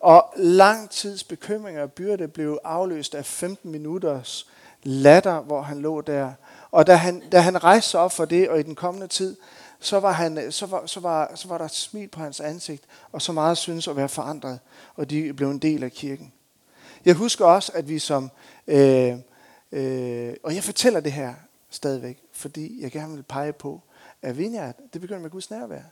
Og 0.00 0.32
lang 0.36 0.90
tids 0.90 1.24
bekymringer 1.24 1.82
og 1.82 1.92
byrde 1.92 2.28
blev 2.28 2.58
afløst 2.64 3.14
af 3.14 3.26
15 3.26 3.70
minutters 3.70 4.46
latter, 4.82 5.40
hvor 5.40 5.62
han 5.62 5.80
lå 5.80 6.00
der. 6.00 6.32
Og 6.70 6.86
da 6.86 6.94
han, 6.94 7.22
da 7.32 7.40
han 7.40 7.64
rejste 7.64 7.90
sig 7.90 8.00
op 8.00 8.12
for 8.12 8.24
det, 8.24 8.48
og 8.48 8.60
i 8.60 8.62
den 8.62 8.74
kommende 8.74 9.06
tid, 9.06 9.36
så 9.86 10.00
var, 10.00 10.12
han, 10.12 10.38
øh, 10.38 10.52
så, 10.52 10.66
var, 10.66 10.86
så, 10.86 11.00
var, 11.00 11.32
så 11.34 11.48
var 11.48 11.58
der 11.58 11.64
et 11.64 11.74
smil 11.74 12.08
på 12.08 12.20
hans 12.20 12.40
ansigt, 12.40 12.84
og 13.12 13.22
så 13.22 13.32
meget 13.32 13.58
synes 13.58 13.88
at 13.88 13.96
være 13.96 14.08
forandret, 14.08 14.58
og 14.94 15.10
de 15.10 15.32
blev 15.32 15.50
en 15.50 15.58
del 15.58 15.82
af 15.82 15.92
kirken. 15.92 16.32
Jeg 17.04 17.14
husker 17.14 17.44
også, 17.44 17.72
at 17.74 17.88
vi 17.88 17.98
som, 17.98 18.30
øh, 18.66 19.14
øh, 19.72 20.34
og 20.42 20.54
jeg 20.54 20.64
fortæller 20.64 21.00
det 21.00 21.12
her 21.12 21.34
stadigvæk, 21.70 22.18
fordi 22.32 22.82
jeg 22.82 22.90
gerne 22.90 23.14
vil 23.14 23.22
pege 23.22 23.52
på, 23.52 23.80
at 24.22 24.38
Vineyard, 24.38 24.74
det 24.92 25.00
begyndte 25.00 25.22
med 25.22 25.30
Guds 25.30 25.50
nærvær. 25.50 25.82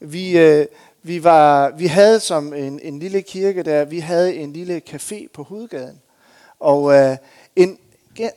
Vi, 0.00 0.38
øh, 0.38 0.66
vi, 1.02 1.24
var, 1.24 1.70
vi 1.70 1.86
havde 1.86 2.20
som 2.20 2.54
en, 2.54 2.80
en 2.80 2.98
lille 2.98 3.22
kirke 3.22 3.62
der, 3.62 3.84
vi 3.84 3.98
havde 3.98 4.36
en 4.36 4.52
lille 4.52 4.82
café 4.90 5.26
på 5.32 5.42
hovedgaden. 5.42 6.00
Og 6.60 6.94
øh, 6.94 7.16
en, 7.56 7.78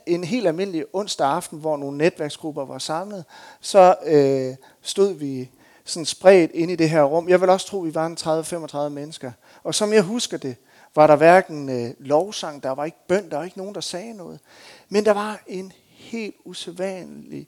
en 0.06 0.24
helt 0.24 0.48
almindelig 0.48 0.86
onsdag 0.94 1.28
aften, 1.28 1.60
hvor 1.60 1.78
nogle 1.78 1.98
netværksgrupper 1.98 2.66
var 2.66 2.78
samlet, 2.78 3.26
så 3.62 3.96
øh, 4.06 4.56
stod 4.82 5.14
vi 5.14 5.50
sådan 5.86 6.06
spredt 6.06 6.52
ind 6.54 6.72
i 6.72 6.76
det 6.76 6.90
her 6.90 7.04
rum. 7.04 7.30
Jeg 7.30 7.42
vil 7.42 7.50
også 7.50 7.68
tro, 7.68 7.82
at 7.82 7.88
vi 7.88 7.96
var 7.96 8.06
en 8.06 8.18
30-35 8.88 8.90
mennesker. 8.90 9.32
Og 9.64 9.76
som 9.76 9.94
jeg 9.94 10.02
husker 10.02 10.38
det, 10.38 10.56
var 10.96 11.08
der 11.08 11.16
hverken 11.16 11.70
øh, 11.70 11.94
lovsang, 12.00 12.64
der 12.64 12.70
var 12.70 12.86
ikke 12.86 13.08
bøn, 13.08 13.30
der 13.30 13.38
var 13.38 13.44
ikke 13.44 13.58
nogen, 13.58 13.76
der 13.76 13.82
sagde 13.82 14.14
noget. 14.14 14.40
Men 14.90 15.06
der 15.06 15.12
var 15.12 15.44
en 15.48 15.74
helt 15.90 16.36
usædvanlig 16.46 17.48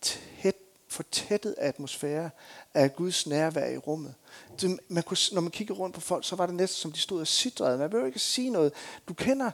tæt, 0.00 0.54
fortættet 0.88 1.54
atmosfære 1.58 2.30
af 2.74 2.96
Guds 2.96 3.26
nærvær 3.26 3.66
i 3.66 3.76
rummet. 3.76 4.14
Det, 4.60 4.80
man 4.88 5.02
kunne, 5.02 5.16
når 5.32 5.40
man 5.40 5.50
kiggede 5.50 5.78
rundt 5.78 5.94
på 5.94 6.00
folk, 6.00 6.24
så 6.26 6.36
var 6.36 6.46
det 6.46 6.54
næsten 6.54 6.80
som 6.80 6.92
de 6.92 6.98
stod 6.98 7.20
og 7.20 7.26
sidrede. 7.26 7.78
Man 7.78 7.90
behøver 7.90 8.06
ikke 8.06 8.18
sige 8.18 8.50
noget. 8.50 8.72
Du 9.08 9.14
kender 9.14 9.50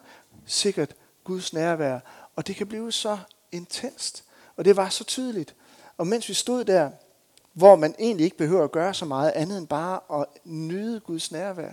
sikkert 0.47 0.95
Guds 1.25 1.53
nærvær, 1.53 1.99
og 2.37 2.47
det 2.47 2.57
kan 2.57 2.67
blive 2.67 2.93
så 2.93 3.19
intenst. 3.53 4.25
Og 4.57 4.65
det 4.65 4.77
var 4.77 4.89
så 4.89 5.05
tydeligt. 5.05 5.55
Og 5.97 6.07
mens 6.07 6.29
vi 6.29 6.35
stod 6.35 6.65
der, 6.65 6.91
hvor 7.53 7.77
man 7.77 7.95
egentlig 7.99 8.25
ikke 8.25 8.37
behøver 8.37 8.65
at 8.65 8.73
gøre 8.73 8.95
så 8.95 9.05
meget 9.05 9.31
andet 9.31 9.59
end 9.59 9.67
bare 9.67 10.21
at 10.21 10.27
nyde 10.45 11.01
Guds 11.01 11.33
nærvær, 11.33 11.73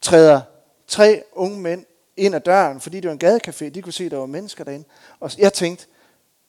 træder 0.00 0.40
tre 0.86 1.22
unge 1.32 1.60
mænd 1.60 1.84
ind 2.16 2.34
ad 2.34 2.40
døren, 2.40 2.80
fordi 2.80 3.00
det 3.00 3.08
var 3.08 3.12
en 3.12 3.24
gadecafé, 3.24 3.68
de 3.68 3.82
kunne 3.82 3.92
se, 3.92 4.04
at 4.04 4.10
der 4.10 4.16
var 4.16 4.26
mennesker 4.26 4.64
derinde. 4.64 4.88
Og 5.20 5.38
jeg 5.38 5.52
tænkte, 5.52 5.86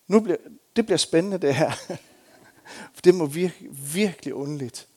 nu 0.08 0.20
bliver, 0.20 0.38
det 0.76 0.86
bliver 0.86 0.98
spændende 0.98 1.38
det 1.38 1.56
her. 1.56 1.72
For 2.94 3.02
det 3.04 3.16
må 3.16 3.26
virke 3.26 3.68
virkelig 3.94 4.34
underligt. 4.34 4.88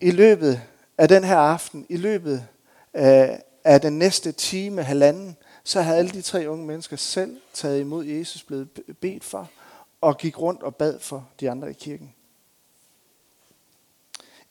I 0.00 0.10
løbet 0.10 0.60
af 0.98 1.08
den 1.08 1.24
her 1.24 1.36
aften, 1.36 1.86
i 1.88 1.96
løbet 1.96 2.46
af, 2.94 3.42
af 3.68 3.80
den 3.80 3.98
næste 3.98 4.32
time, 4.32 4.82
halvanden, 4.82 5.36
så 5.64 5.80
havde 5.80 5.98
alle 5.98 6.10
de 6.10 6.22
tre 6.22 6.46
unge 6.48 6.66
mennesker 6.66 6.96
selv 6.96 7.40
taget 7.52 7.80
imod 7.80 8.04
Jesus, 8.04 8.42
blevet 8.42 8.68
bedt 9.00 9.24
for, 9.24 9.48
og 10.00 10.18
gik 10.18 10.38
rundt 10.38 10.62
og 10.62 10.76
bad 10.76 11.00
for 11.00 11.28
de 11.40 11.50
andre 11.50 11.70
i 11.70 11.72
kirken. 11.72 12.14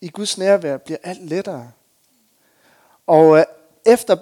I 0.02 0.10
Guds 0.10 0.38
nærvær 0.38 0.78
bliver 0.78 0.98
alt 1.04 1.26
lettere. 1.26 1.72
Og 3.08 3.38
øh, 3.38 3.46
efter 3.86 4.18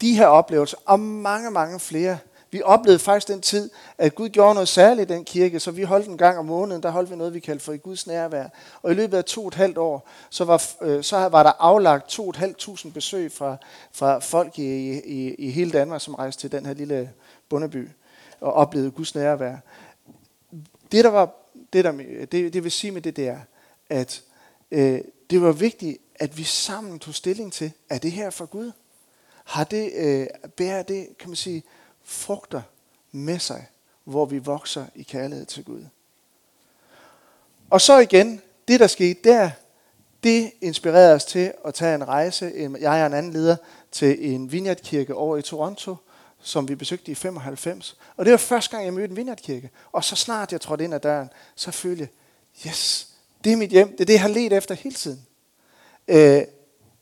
de 0.00 0.16
her 0.16 0.26
oplevelser, 0.26 0.76
og 0.84 1.00
mange, 1.00 1.50
mange 1.50 1.80
flere, 1.80 2.18
vi 2.52 2.62
oplevede 2.62 2.98
faktisk 2.98 3.28
den 3.28 3.40
tid, 3.40 3.70
at 3.98 4.14
Gud 4.14 4.28
gjorde 4.28 4.54
noget 4.54 4.68
særligt 4.68 5.10
i 5.10 5.14
den 5.14 5.24
kirke, 5.24 5.60
så 5.60 5.70
vi 5.70 5.82
holdt 5.82 6.06
en 6.06 6.18
gang 6.18 6.38
om 6.38 6.46
måneden, 6.46 6.82
der 6.82 6.90
holdt 6.90 7.10
vi 7.10 7.16
noget, 7.16 7.34
vi 7.34 7.40
kaldte 7.40 7.64
for 7.64 7.72
i 7.72 7.76
Guds 7.76 8.06
nærvær. 8.06 8.48
Og 8.82 8.90
i 8.90 8.94
løbet 8.94 9.16
af 9.16 9.24
to 9.24 9.40
og 9.42 9.48
et 9.48 9.54
halvt 9.54 9.78
år, 9.78 10.08
så 10.30 10.44
var, 10.44 10.62
øh, 10.82 11.04
så 11.04 11.16
var 11.16 11.42
der 11.42 11.52
aflagt 11.58 12.08
to 12.08 12.22
og 12.22 12.30
et 12.30 12.36
halvt 12.36 12.56
tusind 12.56 12.92
besøg 12.92 13.32
fra, 13.32 13.56
fra 13.92 14.18
folk 14.18 14.58
i, 14.58 14.98
i, 15.00 15.34
i 15.34 15.50
hele 15.50 15.70
Danmark, 15.70 16.00
som 16.00 16.14
rejste 16.14 16.40
til 16.40 16.52
den 16.52 16.66
her 16.66 16.74
lille 16.74 17.10
bundeby 17.48 17.88
og 18.40 18.52
oplevede 18.52 18.90
Guds 18.90 19.14
nærvær. 19.14 19.56
Det, 20.92 21.04
der 21.04 21.10
var, 21.10 21.30
det, 21.72 21.84
der, 21.84 21.92
det, 22.32 22.52
det 22.52 22.64
vil 22.64 22.72
sige 22.72 22.90
med 22.90 23.02
det, 23.02 23.16
der, 23.16 23.36
at 23.88 24.22
øh, 24.70 25.00
det 25.30 25.42
var 25.42 25.52
vigtigt, 25.52 25.98
at 26.14 26.38
vi 26.38 26.42
sammen 26.42 26.98
tog 26.98 27.14
stilling 27.14 27.52
til, 27.52 27.72
er 27.90 27.98
det 27.98 28.12
her 28.12 28.30
for 28.30 28.46
Gud? 28.46 28.72
Har 29.44 29.64
det, 29.64 29.92
øh, 29.94 30.26
bærer 30.56 30.82
det, 30.82 31.18
kan 31.18 31.28
man 31.28 31.36
sige, 31.36 31.62
frugter 32.04 32.62
med 33.12 33.38
sig, 33.38 33.66
hvor 34.04 34.24
vi 34.24 34.38
vokser 34.38 34.86
i 34.94 35.02
kærlighed 35.02 35.46
til 35.46 35.64
Gud. 35.64 35.84
Og 37.70 37.80
så 37.80 37.98
igen, 37.98 38.40
det 38.68 38.80
der 38.80 38.86
skete 38.86 39.20
der, 39.24 39.50
det 40.22 40.52
inspirerede 40.60 41.14
os 41.14 41.24
til 41.24 41.52
at 41.64 41.74
tage 41.74 41.94
en 41.94 42.08
rejse, 42.08 42.52
jeg 42.80 43.02
og 43.02 43.06
en 43.06 43.12
anden 43.12 43.32
leder, 43.32 43.56
til 43.92 44.32
en 44.32 44.52
vineyardkirke 44.52 45.14
over 45.14 45.36
i 45.36 45.42
Toronto, 45.42 45.96
som 46.40 46.68
vi 46.68 46.74
besøgte 46.74 47.12
i 47.12 47.14
95. 47.14 47.96
Og 48.16 48.24
det 48.24 48.30
var 48.30 48.38
første 48.38 48.70
gang, 48.70 48.84
jeg 48.84 48.94
mødte 48.94 49.10
en 49.10 49.16
vineyardkirke. 49.16 49.70
Og 49.92 50.04
så 50.04 50.16
snart 50.16 50.52
jeg 50.52 50.60
trådte 50.60 50.84
ind 50.84 50.94
ad 50.94 51.00
døren, 51.00 51.30
så 51.54 51.70
følte 51.70 52.00
jeg, 52.00 52.08
yes, 52.70 53.08
det 53.44 53.52
er 53.52 53.56
mit 53.56 53.70
hjem. 53.70 53.88
Det 53.88 54.00
er 54.00 54.04
det, 54.04 54.12
jeg 54.12 54.20
har 54.20 54.28
let 54.28 54.52
efter 54.52 54.74
hele 54.74 54.94
tiden. 54.94 55.26
Øh, 56.08 56.42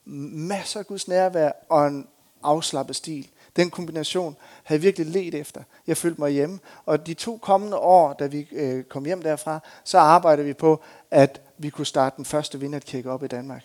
masser 0.04 0.80
af 0.80 0.86
Guds 0.86 1.08
nærvær 1.08 1.52
og 1.68 1.86
en 1.86 2.08
afslappet 2.42 2.96
stil. 2.96 3.28
Den 3.56 3.70
kombination 3.70 4.36
havde 4.62 4.78
jeg 4.78 4.82
virkelig 4.82 5.06
let 5.06 5.34
efter. 5.34 5.62
Jeg 5.86 5.96
følte 5.96 6.20
mig 6.20 6.30
hjemme. 6.30 6.58
Og 6.86 7.06
de 7.06 7.14
to 7.14 7.36
kommende 7.36 7.76
år, 7.76 8.12
da 8.12 8.26
vi 8.26 8.48
øh, 8.52 8.84
kom 8.84 9.04
hjem 9.04 9.22
derfra, 9.22 9.60
så 9.84 9.98
arbejdede 9.98 10.46
vi 10.46 10.52
på, 10.52 10.80
at 11.10 11.40
vi 11.58 11.70
kunne 11.70 11.86
starte 11.86 12.16
den 12.16 12.24
første 12.24 12.60
vinderkirke 12.60 13.10
op 13.10 13.22
i 13.22 13.26
Danmark. 13.26 13.64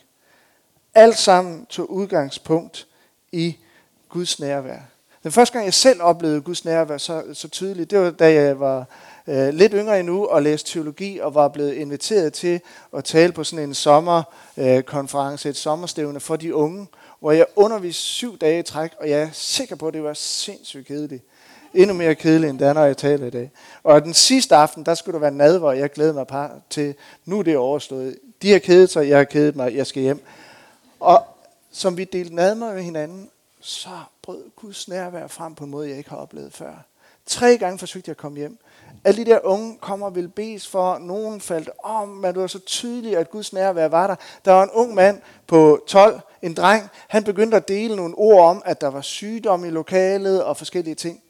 Alt 0.94 1.18
sammen 1.18 1.66
tog 1.66 1.92
udgangspunkt 1.92 2.88
i 3.32 3.58
Guds 4.10 4.40
nærvær. 4.40 4.80
Den 5.24 5.32
første 5.32 5.54
gang, 5.54 5.66
jeg 5.66 5.74
selv 5.74 6.02
oplevede 6.02 6.42
Guds 6.42 6.66
nærvær 6.66 6.98
så, 6.98 7.24
så 7.34 7.48
tydeligt, 7.48 7.92
det 7.92 8.00
var 8.00 8.12
da 8.12 8.34
jeg 8.34 8.60
var 8.60 8.86
øh, 9.28 9.54
lidt 9.54 9.74
yngre 9.76 10.00
endnu 10.00 10.26
og 10.26 10.42
læste 10.42 10.72
teologi 10.72 11.20
og 11.20 11.36
var 11.36 11.48
blevet 11.48 11.74
inviteret 11.74 12.34
til 12.34 12.62
at 12.98 13.04
tale 13.04 13.34
på 13.34 13.44
sådan 13.44 13.70
en 13.70 13.74
sommerkonference, 13.74 15.48
øh, 15.48 15.50
et 15.50 15.58
sommerstævne 15.58 16.20
for 16.20 16.36
de 16.36 16.56
unge 16.56 16.88
hvor 17.20 17.32
jeg 17.32 17.46
underviste 17.56 18.02
syv 18.02 18.38
dage 18.38 18.60
i 18.60 18.64
træk, 18.64 18.92
og 19.00 19.10
jeg 19.10 19.22
er 19.22 19.30
sikker 19.34 19.76
på, 19.76 19.88
at 19.88 19.94
det 19.94 20.04
var 20.04 20.14
sindssygt 20.14 20.88
kedeligt. 20.88 21.24
Endnu 21.74 21.94
mere 21.94 22.16
kedeligt, 22.16 22.50
end 22.50 22.60
det 22.60 22.68
er, 22.68 22.74
når 22.74 22.86
jeg 22.86 22.98
taler 22.98 23.28
i 23.28 23.30
dag. 23.30 23.52
Og 23.84 24.04
den 24.04 24.14
sidste 24.14 24.56
aften, 24.56 24.86
der 24.86 24.96
skulle 24.96 25.14
der 25.14 25.20
være 25.20 25.32
nadver, 25.32 25.72
jeg 25.72 25.92
glæder 25.92 26.14
mig 26.14 26.28
par 26.28 26.52
til, 26.70 26.96
nu 27.26 27.40
er 27.40 27.44
det 27.44 27.58
overstået. 27.58 28.20
De 28.42 28.52
har 28.52 28.60
kedet 28.60 28.90
sig, 28.90 29.10
jeg 29.10 29.18
har 29.18 29.24
kedet 29.24 29.56
mig, 29.56 29.76
jeg 29.76 29.88
skal 29.88 30.04
hjem. 30.04 30.24
Og 31.00 31.24
som 31.72 31.98
vi 31.98 32.04
delte 32.04 32.36
nadver 32.36 32.74
med 32.74 32.84
hinanden, 32.84 33.30
så 33.62 33.90
brød 34.22 34.44
Guds 34.56 34.88
nærvær 34.88 35.28
frem 35.28 35.56
på 35.56 35.64
en 35.64 35.72
måde, 35.72 35.90
jeg 35.90 35.98
ikke 35.98 36.10
har 36.10 36.18
oplevet 36.18 36.54
før. 36.54 36.86
Tre 37.26 37.58
gange 37.58 37.80
forsøgte 37.80 38.10
jeg 38.10 38.14
at 38.14 38.18
komme 38.18 38.38
hjem. 38.38 38.58
Alle 39.04 39.26
de 39.26 39.32
der 39.32 39.40
unge 39.44 39.78
kommer 39.82 40.06
og 40.06 40.16
vil 40.16 40.28
bes 40.28 40.68
for. 40.68 40.98
Nogen 40.98 41.42
faldt 41.42 41.70
om, 41.84 42.10
men 42.10 42.34
det 42.34 42.42
var 42.42 42.48
så 42.48 42.60
tydeligt, 42.60 43.18
at 43.18 43.30
Guds 43.30 43.54
nærvær 43.54 43.88
var 43.88 44.08
der. 44.08 44.16
Der 44.46 44.52
var 44.52 44.64
en 44.64 44.70
ung 44.74 44.94
mand 44.94 45.22
på 45.48 45.84
12, 45.88 46.20
en 46.46 46.54
dreng. 46.54 46.90
Han 47.08 47.24
begyndte 47.24 47.58
at 47.58 47.68
dele 47.68 47.96
nogle 47.96 48.16
ord 48.16 48.50
om, 48.50 48.62
at 48.66 48.82
der 48.82 48.88
var 48.88 49.02
sygdom 49.02 49.66
i 49.66 49.70
lokalet 49.70 50.44
og 50.44 50.58
forskellige 50.58 50.96
ting. 50.96 51.22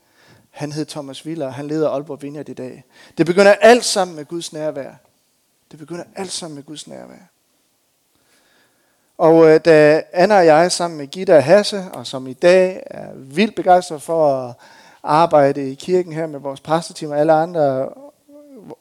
Han 0.49 0.71
hed 0.71 0.85
Thomas 0.85 1.25
Viller, 1.25 1.49
han 1.49 1.67
leder 1.67 1.89
Aalborg 1.89 2.21
Vineyard 2.21 2.49
i 2.49 2.53
dag. 2.53 2.83
Det 3.17 3.25
begynder 3.25 3.53
alt 3.53 3.85
sammen 3.85 4.15
med 4.15 4.25
Guds 4.25 4.53
nærvær. 4.53 4.93
Det 5.71 5.79
begynder 5.79 6.03
alt 6.15 6.31
sammen 6.31 6.55
med 6.55 6.63
Guds 6.63 6.87
nærvær. 6.87 7.29
Og 9.17 9.47
øh, 9.49 9.59
da 9.65 10.03
Anna 10.13 10.37
og 10.37 10.45
jeg 10.45 10.71
sammen 10.71 10.97
med 10.97 11.07
Gitta 11.07 11.37
og 11.37 11.43
Hasse, 11.43 11.85
og 11.93 12.07
som 12.07 12.27
i 12.27 12.33
dag 12.33 12.83
er 12.85 13.13
vildt 13.15 13.55
begejstret 13.55 14.01
for 14.01 14.37
at 14.37 14.55
arbejde 15.03 15.71
i 15.71 15.75
kirken 15.75 16.13
her 16.13 16.27
med 16.27 16.39
vores 16.39 16.59
præsteteam 16.59 17.11
og 17.11 17.19
alle 17.19 17.33
andre, 17.33 17.89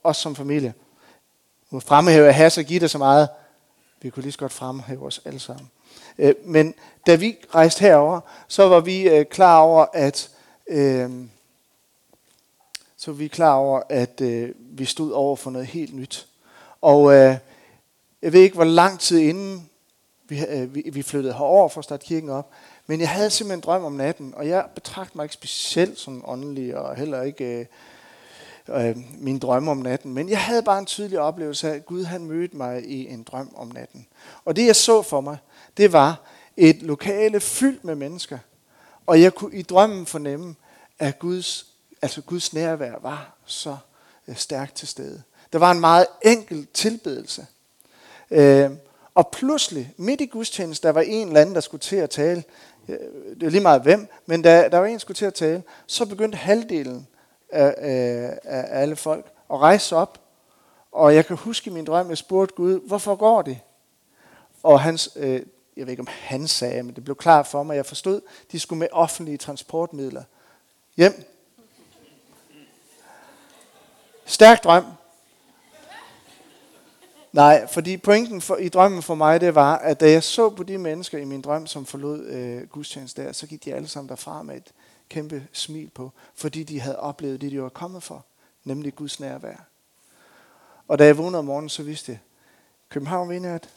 os 0.04 0.16
som 0.16 0.36
familie. 0.36 0.74
Nu 1.70 1.80
fremhæver 1.80 2.30
Hasse 2.30 2.60
og 2.60 2.64
Gitte 2.64 2.88
så 2.88 2.98
meget. 2.98 3.28
Vi 4.02 4.10
kunne 4.10 4.22
lige 4.22 4.32
så 4.32 4.38
godt 4.38 4.52
fremhæve 4.52 5.06
os 5.06 5.20
alle 5.24 5.40
sammen. 5.40 5.70
Øh, 6.18 6.34
men 6.44 6.74
da 7.06 7.14
vi 7.14 7.36
rejste 7.54 7.80
herover, 7.80 8.20
så 8.48 8.68
var 8.68 8.80
vi 8.80 9.08
øh, 9.08 9.26
klar 9.26 9.60
over, 9.60 9.86
at 9.92 10.30
øh, 10.66 11.10
så 12.96 13.10
var 13.10 13.16
vi 13.16 13.28
klar 13.28 13.54
over, 13.54 13.82
at 13.88 14.20
øh, 14.20 14.50
vi 14.58 14.84
stod 14.84 15.12
over 15.12 15.36
for 15.36 15.50
noget 15.50 15.66
helt 15.66 15.94
nyt. 15.94 16.26
Og 16.80 17.14
øh, 17.14 17.36
jeg 18.22 18.32
ved 18.32 18.40
ikke, 18.40 18.54
hvor 18.54 18.64
lang 18.64 19.00
tid 19.00 19.18
inden 19.18 19.70
øh, 20.30 20.74
vi, 20.74 20.90
vi 20.92 21.02
flyttede 21.02 21.34
herover 21.34 21.68
for 21.68 21.78
at 21.78 21.84
starte 21.84 22.06
kirken 22.06 22.30
op, 22.30 22.50
men 22.86 23.00
jeg 23.00 23.08
havde 23.08 23.30
simpelthen 23.30 23.58
en 23.58 23.62
drøm 23.62 23.84
om 23.84 23.92
natten, 23.92 24.34
og 24.36 24.48
jeg 24.48 24.66
betragter 24.74 25.16
mig 25.16 25.24
ikke 25.24 25.34
specielt 25.34 25.98
som 25.98 26.24
åndelig, 26.26 26.76
og 26.76 26.96
heller 26.96 27.22
ikke 27.22 27.44
øh, 27.44 27.66
øh, 28.88 28.96
min 29.18 29.38
drømme 29.38 29.70
om 29.70 29.76
natten. 29.76 30.14
Men 30.14 30.28
jeg 30.28 30.40
havde 30.40 30.62
bare 30.62 30.78
en 30.78 30.86
tydelig 30.86 31.18
oplevelse 31.18 31.70
af, 31.70 31.74
at 31.74 31.86
Gud 31.86 32.04
han 32.04 32.24
mødte 32.24 32.56
mig 32.56 32.84
i 32.84 33.08
en 33.08 33.22
drøm 33.22 33.54
om 33.56 33.68
natten. 33.68 34.06
Og 34.44 34.56
det 34.56 34.66
jeg 34.66 34.76
så 34.76 35.02
for 35.02 35.20
mig, 35.20 35.36
det 35.76 35.92
var 35.92 36.20
et 36.56 36.82
lokale 36.82 37.40
fyldt 37.40 37.84
med 37.84 37.94
mennesker. 37.94 38.38
Og 39.06 39.22
jeg 39.22 39.34
kunne 39.34 39.54
i 39.54 39.62
drømmen 39.62 40.06
fornemme, 40.06 40.54
at 40.98 41.18
Guds, 41.18 41.66
altså 42.02 42.20
Guds 42.22 42.52
nærvær 42.52 42.94
var 43.02 43.36
så 43.44 43.76
øh, 44.28 44.36
stærkt 44.36 44.74
til 44.74 44.88
stede. 44.88 45.22
Der 45.52 45.58
var 45.58 45.70
en 45.70 45.80
meget 45.80 46.06
enkel 46.22 46.66
tilbedelse. 46.74 47.46
Øh, 48.30 48.70
og 49.14 49.28
pludselig, 49.28 49.94
midt 49.96 50.20
i 50.20 50.26
gudstjenesten, 50.26 50.86
der 50.86 50.92
var 50.92 51.00
en 51.00 51.28
eller 51.28 51.40
anden, 51.40 51.54
der 51.54 51.60
skulle 51.60 51.80
til 51.80 51.96
at 51.96 52.10
tale 52.10 52.44
øh, 52.88 52.98
det 53.30 53.42
var 53.42 53.50
lige 53.50 53.62
meget 53.62 53.82
hvem, 53.82 54.08
men 54.26 54.42
da 54.42 54.68
der 54.68 54.78
var 54.78 54.86
en, 54.86 54.92
der 54.92 54.98
skulle 54.98 55.16
til 55.16 55.24
at 55.24 55.34
tale, 55.34 55.62
så 55.86 56.06
begyndte 56.06 56.38
halvdelen 56.38 57.06
af, 57.50 57.74
af, 57.78 58.38
af 58.44 58.82
alle 58.82 58.96
folk 58.96 59.26
at 59.50 59.58
rejse 59.58 59.96
op. 59.96 60.20
Og 60.92 61.14
jeg 61.14 61.26
kan 61.26 61.36
huske 61.36 61.70
i 61.70 61.72
min 61.72 61.84
drøm, 61.84 62.08
jeg 62.08 62.18
spurgte 62.18 62.54
Gud, 62.54 62.80
hvorfor 62.86 63.16
går 63.16 63.42
det? 63.42 63.58
Og 64.62 64.80
hans, 64.80 65.08
øh, 65.16 65.42
jeg 65.76 65.86
ved 65.86 65.90
ikke 65.90 66.00
om 66.00 66.08
han 66.10 66.48
sagde, 66.48 66.82
men 66.82 66.94
det 66.94 67.04
blev 67.04 67.16
klart 67.16 67.46
for 67.46 67.62
mig, 67.62 67.76
jeg 67.76 67.86
forstod, 67.86 68.20
de 68.52 68.60
skulle 68.60 68.78
med 68.78 68.88
offentlige 68.92 69.36
transportmidler 69.36 70.22
hjem. 70.96 71.24
Stærk 74.24 74.64
drøm. 74.64 74.84
Nej, 77.32 77.66
fordi 77.66 77.96
pointen 77.96 78.40
for, 78.40 78.56
i 78.56 78.68
drømmen 78.68 79.02
for 79.02 79.14
mig, 79.14 79.40
det 79.40 79.54
var, 79.54 79.78
at 79.78 80.00
da 80.00 80.10
jeg 80.10 80.22
så 80.22 80.50
på 80.50 80.62
de 80.62 80.78
mennesker 80.78 81.18
i 81.18 81.24
min 81.24 81.42
drøm, 81.42 81.66
som 81.66 81.86
forlod 81.86 82.26
øh, 82.26 82.68
gudstjeneste 82.68 83.22
der, 83.22 83.32
så 83.32 83.46
gik 83.46 83.64
de 83.64 83.74
alle 83.74 83.88
sammen 83.88 84.08
derfra 84.08 84.42
med 84.42 84.56
et 84.56 84.72
kæmpe 85.08 85.46
smil 85.52 85.90
på, 85.90 86.12
fordi 86.34 86.62
de 86.62 86.80
havde 86.80 86.98
oplevet 86.98 87.40
det, 87.40 87.50
de 87.50 87.62
var 87.62 87.68
kommet 87.68 88.02
for, 88.02 88.24
nemlig 88.64 88.94
Guds 88.94 89.20
nærvær. 89.20 89.56
Og 90.88 90.98
da 90.98 91.04
jeg 91.04 91.18
vågnede 91.18 91.38
om 91.38 91.44
morgenen, 91.44 91.68
så 91.68 91.82
vidste 91.82 92.12
jeg, 92.12 92.18
København 92.88 93.30
vinder, 93.30 93.54
at 93.54 93.68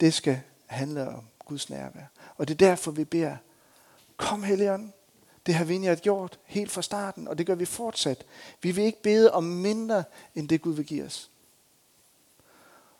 det 0.00 0.14
skal 0.14 0.40
handle 0.66 1.08
om 1.08 1.24
Guds 1.46 1.70
nærvær. 1.70 2.04
Og 2.36 2.48
det 2.48 2.54
er 2.54 2.68
derfor, 2.68 2.90
vi 2.90 3.04
beder, 3.04 3.36
kom 4.16 4.42
Helligånd, 4.42 4.92
Det 5.46 5.54
har 5.54 5.64
Vineyard 5.64 5.98
gjort 5.98 6.38
helt 6.44 6.70
fra 6.70 6.82
starten, 6.82 7.28
og 7.28 7.38
det 7.38 7.46
gør 7.46 7.54
vi 7.54 7.64
fortsat. 7.64 8.24
Vi 8.62 8.70
vil 8.70 8.84
ikke 8.84 9.02
bede 9.02 9.32
om 9.32 9.44
mindre, 9.44 10.04
end 10.34 10.48
det 10.48 10.62
Gud 10.62 10.74
vil 10.74 10.86
give 10.86 11.04
os. 11.04 11.30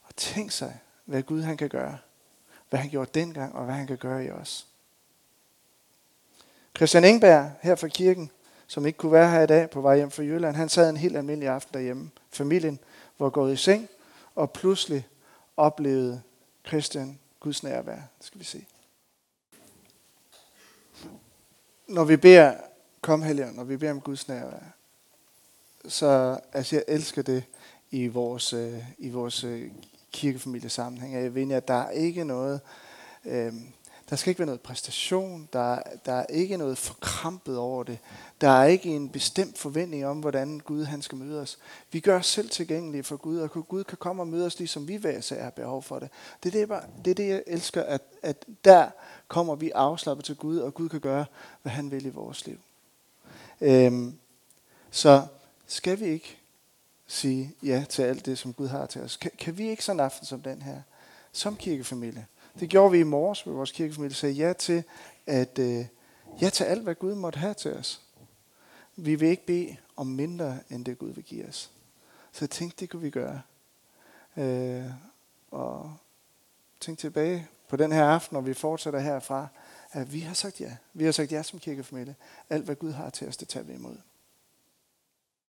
Og 0.03 0.17
tænk 0.17 0.51
sig, 0.51 0.81
hvad 1.05 1.23
Gud 1.23 1.43
han 1.43 1.57
kan 1.57 1.69
gøre. 1.69 1.99
Hvad 2.71 2.81
han 2.81 2.91
gjorde 2.91 3.11
dengang, 3.15 3.55
og 3.55 3.65
hvad 3.65 3.75
han 3.75 3.87
kan 3.87 3.99
gøre 3.99 4.25
i 4.25 4.31
os. 4.31 4.67
Christian 6.77 7.05
Engberg 7.05 7.51
her 7.63 7.75
fra 7.75 7.89
kirken, 7.89 8.31
som 8.67 8.87
ikke 8.87 8.97
kunne 8.97 9.13
være 9.13 9.31
her 9.31 9.43
i 9.43 9.47
dag 9.47 9.71
på 9.71 9.81
vej 9.81 9.97
hjem 9.97 10.11
fra 10.11 10.23
Jylland, 10.23 10.57
han 10.57 10.69
sad 10.69 10.91
en 10.91 10.97
helt 10.97 11.17
almindelig 11.17 11.49
aften 11.49 11.75
derhjemme. 11.75 12.11
Familien 12.31 12.79
var 13.19 13.31
gået 13.31 13.53
i 13.53 13.57
seng, 13.57 13.89
og 14.35 14.51
pludselig 14.51 15.07
oplevede 15.57 16.23
Christian 16.67 17.19
Guds 17.41 17.63
nærvær. 17.63 17.95
Det 17.95 18.27
skal 18.27 18.41
vi 18.41 18.45
se. 18.45 18.67
Når 21.89 22.05
vi 22.05 22.17
beder, 22.17 22.55
kom 23.01 23.23
Helligånd, 23.23 23.57
når 23.57 23.65
vi 23.65 23.77
beder 23.77 23.93
om 23.93 24.01
Guds 24.01 24.29
nærvær, 24.29 24.77
så 25.89 26.41
altså 26.53 26.77
jeg 26.77 26.85
elsker 26.89 27.23
det 27.23 27.45
i 27.91 28.07
vores, 28.07 28.53
øh, 28.53 28.85
i 28.99 29.11
vores 29.11 29.45
øh, 29.45 29.71
kirkefamiliesammenhæng. 30.13 31.15
Jeg 31.15 31.35
ved, 31.35 31.53
at 31.53 31.69
der 31.69 31.75
er 31.75 31.91
ikke 31.91 32.25
noget, 32.25 32.61
øh, 33.25 33.53
der 34.11 34.17
skal 34.17 34.31
ikke 34.31 34.39
være 34.39 34.47
noget 34.47 34.61
præstation, 34.61 35.49
der, 35.53 35.79
der 36.05 36.13
er 36.13 36.27
ikke 36.27 36.57
noget 36.57 36.79
forkrampet 36.79 37.59
over 37.59 37.83
det. 37.83 37.99
Der 38.41 38.49
er 38.49 38.65
ikke 38.65 38.89
en 38.89 39.09
bestemt 39.09 39.59
forventning 39.59 40.07
om, 40.07 40.21
hvordan 40.21 40.61
Gud 40.61 40.85
han 40.85 41.03
skal 41.03 41.19
møde 41.19 41.41
os. 41.41 41.59
Vi 41.93 42.01
gør 42.01 42.19
os 42.19 42.27
selv 42.27 42.51
tilgængelige 42.51 43.03
for 43.03 43.17
Gud, 43.17 43.39
og 43.39 43.51
Gud 43.69 43.85
kan 43.85 43.99
komme 43.99 44.23
og 44.23 44.29
møde 44.29 44.47
os, 44.47 44.59
ligesom 44.59 44.89
vi 44.89 44.97
hver 44.97 45.43
har 45.43 45.51
behov 45.51 45.83
for 45.83 45.99
det. 45.99 46.09
Det 46.43 46.55
er 46.55 46.67
det, 46.67 46.83
det, 47.05 47.11
er 47.11 47.15
det 47.15 47.29
jeg 47.29 47.43
elsker, 47.47 47.83
at, 47.83 48.03
at 48.23 48.45
der 48.65 48.91
kommer 49.29 49.55
vi 49.55 49.71
afslappet 49.71 50.25
til 50.25 50.37
Gud, 50.37 50.59
og 50.59 50.75
Gud 50.75 50.89
kan 50.89 51.01
gøre, 51.01 51.25
hvad 51.63 51.73
han 51.73 51.91
vil 51.91 52.07
i 52.07 52.11
vores 52.11 52.47
liv. 52.47 52.59
Øhm, 53.61 54.19
så 54.91 55.27
skal 55.67 56.01
vi 56.01 56.05
ikke 56.05 56.39
sige 57.07 57.55
ja 57.63 57.85
til 57.89 58.03
alt 58.03 58.27
det, 58.27 58.39
som 58.39 58.53
Gud 58.53 58.69
har 58.69 58.87
til 58.87 59.01
os? 59.01 59.17
Kan, 59.17 59.31
kan 59.39 59.59
vi 59.59 59.69
ikke 59.69 59.85
sådan 59.85 60.01
en 60.01 60.05
aften 60.05 60.27
som 60.27 60.41
den 60.43 60.63
her, 60.63 60.83
som 61.33 61.57
kirkefamilie, 61.57 62.27
det 62.61 62.69
gjorde 62.69 62.93
vi 62.93 62.99
i 62.99 63.03
morges 63.03 63.47
med 63.47 63.55
vores 63.55 63.73
kirkefamilie, 63.73 64.15
sagde 64.15 64.35
ja 64.35 64.53
til, 64.53 64.85
at 65.27 65.59
øh, 65.59 65.87
ja 66.41 66.51
til 66.51 66.65
alt, 66.65 66.83
hvad 66.83 66.95
Gud 66.95 67.15
måtte 67.15 67.39
have 67.39 67.55
til 67.55 67.75
os. 67.75 68.03
Vi 68.97 69.15
vil 69.15 69.29
ikke 69.29 69.47
bede 69.47 69.77
om 69.97 70.07
mindre, 70.07 70.59
end 70.71 70.85
det 70.85 70.99
Gud 70.99 71.11
vil 71.11 71.25
give 71.25 71.49
os. 71.49 71.71
Så 72.33 72.39
jeg 72.45 72.51
tænkte, 72.51 72.81
det 72.81 72.91
kunne 72.91 73.03
vi 73.03 73.11
gøre. 73.11 73.43
Øh, 74.37 74.85
og 75.51 75.97
tænk 76.81 76.99
tilbage 76.99 77.49
på 77.69 77.77
den 77.77 77.93
her 77.93 78.05
aften, 78.05 78.35
når 78.35 78.41
vi 78.41 78.55
fortsætter 78.55 79.01
herfra, 79.01 79.49
at 79.93 80.13
vi 80.13 80.21
har 80.21 80.35
sagt 80.35 80.61
ja. 80.61 80.77
Vi 80.95 81.05
har 81.05 81.13
sagt 81.13 81.33
ja 81.33 81.43
som 81.43 81.59
kirkefamilie. 81.59 82.17
Alt, 82.51 82.65
hvad 82.65 82.77
Gud 82.77 82.93
har 82.93 83.11
til 83.11 83.29
os, 83.29 83.37
det 83.37 83.49
tager 83.49 83.65
vi 83.65 83.73
imod. 83.73 83.97